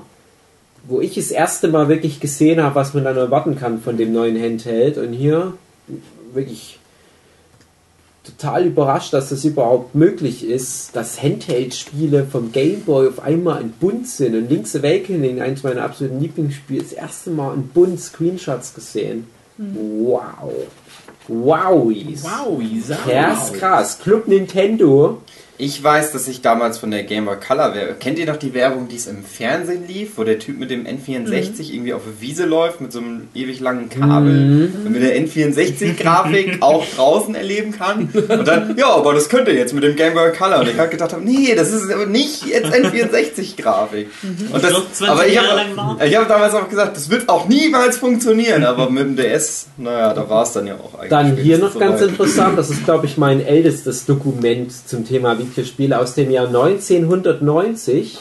[0.84, 4.12] wo ich das erste Mal wirklich gesehen habe, was man dann erwarten kann von dem
[4.12, 4.98] neuen Handheld.
[4.98, 5.54] Und hier
[6.32, 6.78] wirklich
[8.24, 13.70] total überrascht, dass das überhaupt möglich ist, dass Handheld-Spiele vom Game Boy auf einmal in
[13.70, 14.34] bunt sind.
[14.34, 19.26] Und Link's Awakening, eins meiner absoluten Lieblingsspiele, das erste Mal in bunt Screenshots gesehen.
[19.56, 20.52] Wow.
[21.28, 22.24] Wowies.
[22.24, 22.98] Wow, Isa.
[23.08, 23.98] Ja, ist krass.
[23.98, 25.18] Club Nintendo.
[25.62, 27.98] Ich weiß, dass ich damals von der Game Boy Color Werbung.
[28.00, 30.86] Kennt ihr noch die Werbung, die es im Fernsehen lief, wo der Typ mit dem
[30.86, 35.14] N64 irgendwie auf der Wiese läuft mit so einem ewig langen Kabel und mit der
[35.20, 38.08] N64-Grafik auch draußen erleben kann?
[38.10, 40.60] Und dann, ja, aber das könnt ihr jetzt mit dem Game Boy Color.
[40.60, 44.08] Und ich halt gedacht habe, nee, das ist aber nicht jetzt N64-Grafik.
[44.50, 47.98] Und das, Doch 20 aber ich habe hab damals auch gesagt, das wird auch niemals
[47.98, 48.64] funktionieren.
[48.64, 51.10] Aber mit dem DS, naja, da war es dann ja auch eigentlich.
[51.10, 52.10] Dann hier noch spätestens ganz soweit.
[52.12, 58.18] interessant, das ist glaube ich mein ältestes Dokument zum Thema Videospiele aus dem Jahr 1990.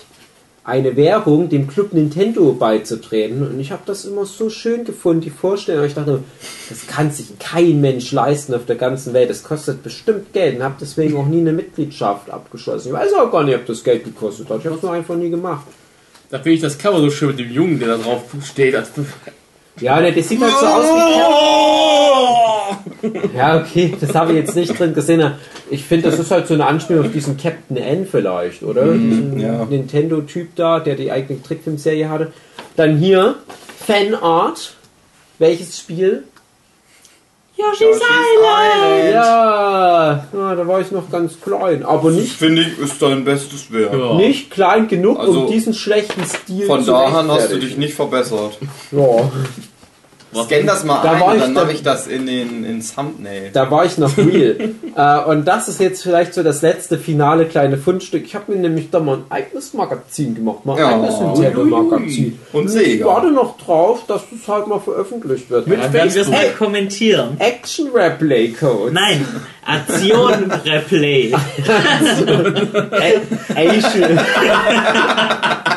[0.64, 3.48] Eine Werbung dem Club Nintendo beizutreten.
[3.48, 5.86] Und ich habe das immer so schön gefunden, die Vorstellung.
[5.86, 6.24] Ich dachte,
[6.70, 9.32] das kann sich kein Mensch leisten auf der ganzen Welt.
[9.32, 12.90] Das kostet bestimmt Geld und habe deswegen auch nie eine Mitgliedschaft abgeschlossen.
[12.90, 14.60] Ich weiß auch gar nicht, ob das Geld gekostet hat.
[14.60, 15.66] Ich habe es nur einfach nie gemacht.
[16.30, 18.76] Da finde ich das Cover so schön mit dem Jungen, der da drauf steht.
[19.80, 22.36] Ja, ne, das sieht halt so aus wie
[23.36, 25.34] Ja, okay, das habe ich jetzt nicht drin gesehen.
[25.70, 28.94] Ich finde, das ist halt so eine Anspielung auf diesen Captain N vielleicht, oder?
[28.94, 29.66] diesen ja.
[29.66, 32.32] Nintendo-Typ da, der die eigene Trickfilmserie hatte.
[32.76, 33.36] Dann hier
[33.86, 34.76] Fanart.
[35.38, 36.24] Welches Spiel?
[37.56, 39.14] Yoshi's Island.
[39.14, 41.84] Ja, ja, da war ich noch ganz klein.
[41.84, 43.94] Aber nicht, Finde ich, ist dein bestes Werk.
[43.94, 44.14] Ja.
[44.16, 47.78] nicht klein genug, Also, um diesen schlechten Stil Von zu da an hast du dich
[47.78, 48.58] nicht verbessert.
[48.92, 49.30] Ja.
[50.34, 52.64] Scan das mal Da ein war und ich dann da- mache ich das in den
[52.64, 53.50] ins Thumbnail.
[53.52, 54.58] Da war ich noch real.
[54.96, 58.24] äh, und das ist jetzt vielleicht so das letzte finale kleine Fundstück.
[58.26, 60.66] Ich habe mir nämlich da mal ein eigenes Magazin gemacht.
[60.66, 60.88] Mal Ja.
[60.90, 62.40] ein eigenes Nintendo-Magazin.
[62.54, 63.06] Und ich Sega.
[63.06, 65.70] warte noch drauf, dass es halt mal veröffentlicht wird.
[65.70, 67.38] Werden wir es mal kommentieren.
[67.40, 68.92] Action Replay Code.
[68.94, 69.26] Nein,
[69.66, 71.34] Aktion Replay.
[73.56, 74.20] Asian.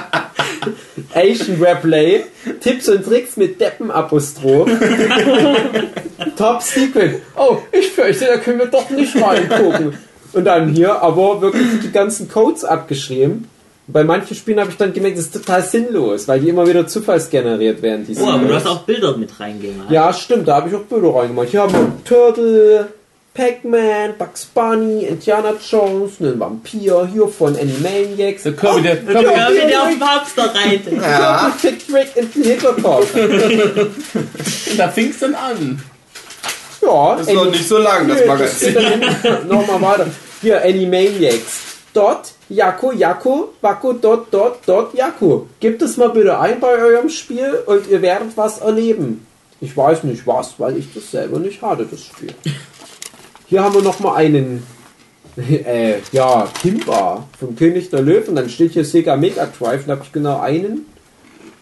[1.15, 2.25] Asian Replay.
[2.61, 4.69] Tipps und Tricks mit Deppen-Apostroph.
[6.37, 7.23] Top Secret.
[7.37, 9.95] Oh, ich fürchte, da können wir doch nicht reingucken.
[10.33, 13.49] Und dann hier aber wirklich die ganzen Codes abgeschrieben.
[13.89, 16.87] Bei manchen Spielen habe ich dann gemerkt, das ist total sinnlos, weil die immer wieder
[16.87, 18.07] zufallsgeneriert werden.
[18.07, 19.91] Die Oh, aber du hast auch Bilder mit reingemacht.
[19.91, 21.49] Ja, stimmt, da habe ich auch Bilder reingemacht.
[21.49, 22.89] Hier haben wir Turtle,
[23.35, 28.43] Pac-Man, Bugs Bunny, Indiana Jones, einen Vampir, hier von Animaniacs.
[28.43, 31.01] Der Kirby, der, Und Kirby, da wird der auf dem Hamster reiten.
[31.01, 31.53] Ja.
[31.59, 33.09] Fit Rick in den Hinterkopf.
[34.77, 35.83] da fing's dann an.
[36.83, 38.75] Ja, Das ist noch nicht so lang, das Magazin.
[39.49, 40.07] Nochmal weiter.
[40.43, 41.61] Hier, Animaniacs.
[41.95, 45.47] Dot, Jakko, Jakko, Wacko, dot, dot, dot, Jakko.
[45.61, 49.27] Gebt es mal bitte ein bei eurem Spiel und ihr werdet was erleben.
[49.61, 52.35] Ich weiß nicht was, weil ich das selber nicht hatte, das Spiel.
[53.53, 54.63] Hier haben wir nochmal einen,
[55.37, 58.35] äh, ja, Kimba vom König der Löwen.
[58.35, 59.85] Dann steht hier Sega Mega Drive.
[59.85, 60.87] Da habe ich genau einen.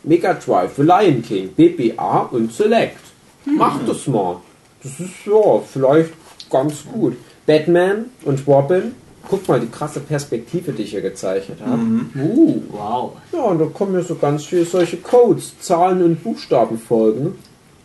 [0.05, 3.01] Mega Drive für Lion King, BBA und Select.
[3.45, 4.37] Macht das mal.
[4.85, 6.13] Das ist ja vielleicht
[6.49, 7.17] ganz gut.
[7.45, 8.95] Batman und Robin.
[9.29, 11.83] Guck mal, die krasse Perspektive, die ich hier gezeichnet habe.
[12.15, 13.13] Uh, wow.
[13.33, 17.35] Ja, und da kommen hier so ganz viele solche Codes, Zahlen und Buchstabenfolgen.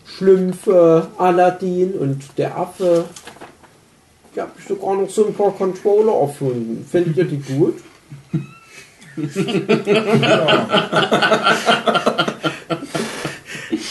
[0.05, 3.05] Schlümpfe, Aladdin und der Affe.
[4.35, 6.85] Hier habe ich sogar noch so ein paar Controller erfunden.
[6.91, 7.75] Findet ihr die gut?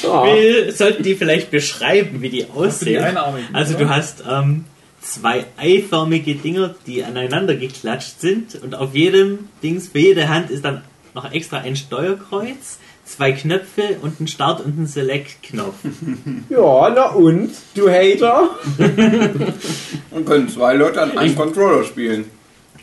[0.03, 0.27] Ja.
[0.27, 3.03] Wir sollten die vielleicht beschreiben, wie die aussehen.
[3.03, 3.85] Einarmigen, also oder?
[3.85, 4.66] du hast ähm,
[5.01, 10.65] zwei eiförmige Dinger, die aneinander geklatscht sind und auf jedem Dings, für jede Hand ist
[10.65, 10.83] dann
[11.15, 15.74] noch extra ein Steuerkreuz, zwei Knöpfe und ein Start- und ein Select-Knopf.
[16.48, 17.51] ja, na und?
[17.74, 18.51] Du Hater?
[20.10, 22.26] Und können zwei Leute an einem Controller spielen.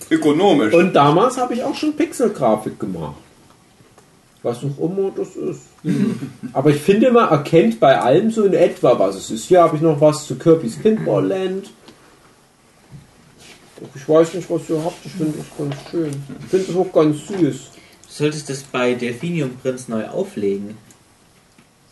[0.09, 0.73] Ökonomisch.
[0.73, 3.15] Und damals habe ich auch schon Pixelgrafik gemacht.
[4.43, 5.61] Was auch immer das ist.
[6.53, 9.45] Aber ich finde, man erkennt bei allem so in etwa, was es ist.
[9.45, 11.69] Hier habe ich noch was zu Kirby's Pinball Land.
[13.95, 15.05] Ich weiß nicht, was ihr habt.
[15.05, 16.23] Ich finde das ganz schön.
[16.39, 17.70] Ich finde es auch ganz süß.
[18.11, 20.77] Du solltest das bei Delphinium Prinz neu auflegen.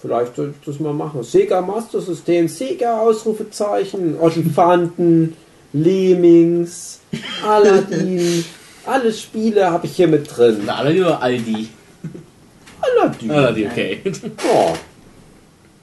[0.02, 1.24] Vielleicht sollte ich das mal machen.
[1.24, 5.38] Sega Master System, Sega Ausrufezeichen, Olifanten,
[5.74, 7.00] Lemmings,
[7.46, 8.44] Aladdin.
[8.86, 10.64] Alle Spiele habe ich hier mit drin.
[10.66, 11.70] Na, alle über Aldi.
[12.82, 13.32] Aladdin.
[13.32, 14.02] Aldi, okay.
[14.04, 14.74] Ja.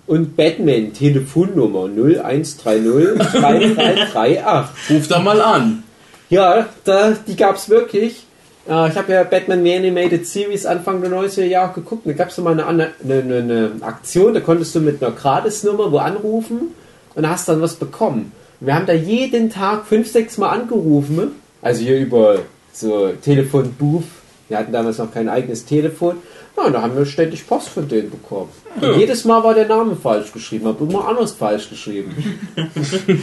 [0.06, 4.90] Und Batman, Telefonnummer 0130 3338.
[4.90, 5.84] Ruf da mal an.
[6.28, 8.25] Ja, da, die gab's wirklich.
[8.68, 12.06] Äh, ich habe ja Batman The Animated Series Anfang der 90er Jahre geguckt.
[12.06, 15.90] Da gab's so mal eine, eine, eine, eine Aktion, da konntest du mit einer Gratisnummer
[15.92, 16.74] wo anrufen
[17.14, 18.32] und hast dann was bekommen.
[18.60, 21.32] Wir haben da jeden Tag fünf, sechs Mal angerufen.
[21.62, 22.40] Also hier über
[22.72, 24.04] so Telefonbooth.
[24.48, 26.16] Wir hatten damals noch kein eigenes Telefon.
[26.56, 28.48] Ja, und da haben wir ständig Post von denen bekommen.
[28.80, 32.14] Und jedes Mal war der Name falsch geschrieben, habe immer anders falsch geschrieben.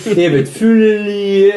[0.06, 1.54] David Fülli,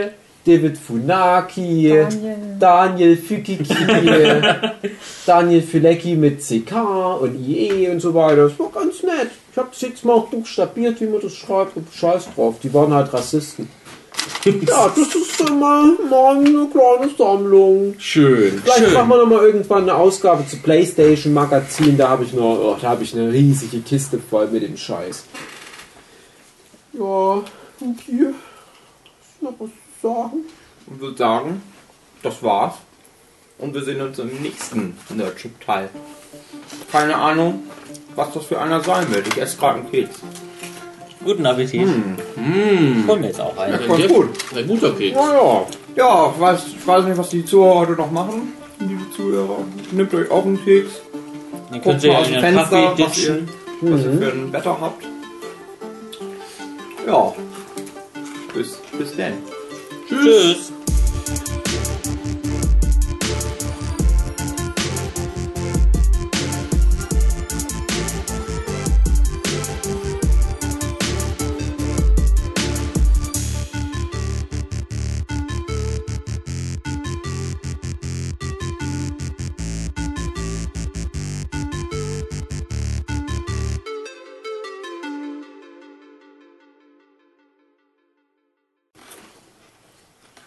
[0.46, 2.36] David Funaki, Daniel.
[2.60, 3.66] Daniel Fükiki,
[5.26, 6.72] Daniel Fülecki mit CK
[7.20, 8.48] und IE und so weiter.
[8.48, 9.30] Das war ganz nett.
[9.50, 11.76] Ich habe das jetzt mal auch buchstabiert, wie man das schreibt.
[11.76, 13.68] Und Scheiß drauf, die waren halt Rassisten.
[14.44, 17.94] Ja, das ist immer mal eine kleine Sammlung.
[17.98, 18.60] Schön.
[18.62, 18.94] Vielleicht schön.
[18.94, 21.96] machen wir noch mal irgendwann eine Ausgabe zu PlayStation Magazin.
[21.96, 25.24] Da habe ich noch, oh, da habe ich eine riesige Kiste voll mit dem Scheiß.
[26.92, 27.42] Ja,
[27.80, 29.70] und hier ist noch was
[30.06, 30.44] sagen.
[30.86, 31.62] Und würde sagen,
[32.22, 32.74] das war's.
[33.58, 35.88] Und wir sehen uns im nächsten Nerdship-Teil.
[36.92, 37.64] Keine Ahnung,
[38.14, 39.26] was das für einer sein wird.
[39.28, 40.20] Ich esse gerade einen Keks.
[41.24, 41.88] Guten Appetit.
[43.08, 43.78] Hol mir jetzt auch einen.
[43.88, 44.28] Ganz gut.
[44.54, 45.16] Ein guter Keks.
[45.16, 45.66] Naja,
[45.96, 48.52] Ja, ich weiß, ich weiß nicht, was die Zuhörer heute noch machen.
[48.78, 49.58] Liebe Zuhörer,
[49.92, 50.90] nehmt euch auch einen Keks.
[51.70, 53.48] Dann Guckt könnt ihr mal aus in dem den Fenster, was ihr, ditchen.
[53.80, 55.04] was ihr für ein Wetter habt.
[57.06, 57.34] Ja.
[58.54, 59.32] Bis, bis dann.
[60.08, 60.72] Tschüss.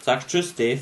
[0.10, 0.82] Sagst Tschüss, Dave.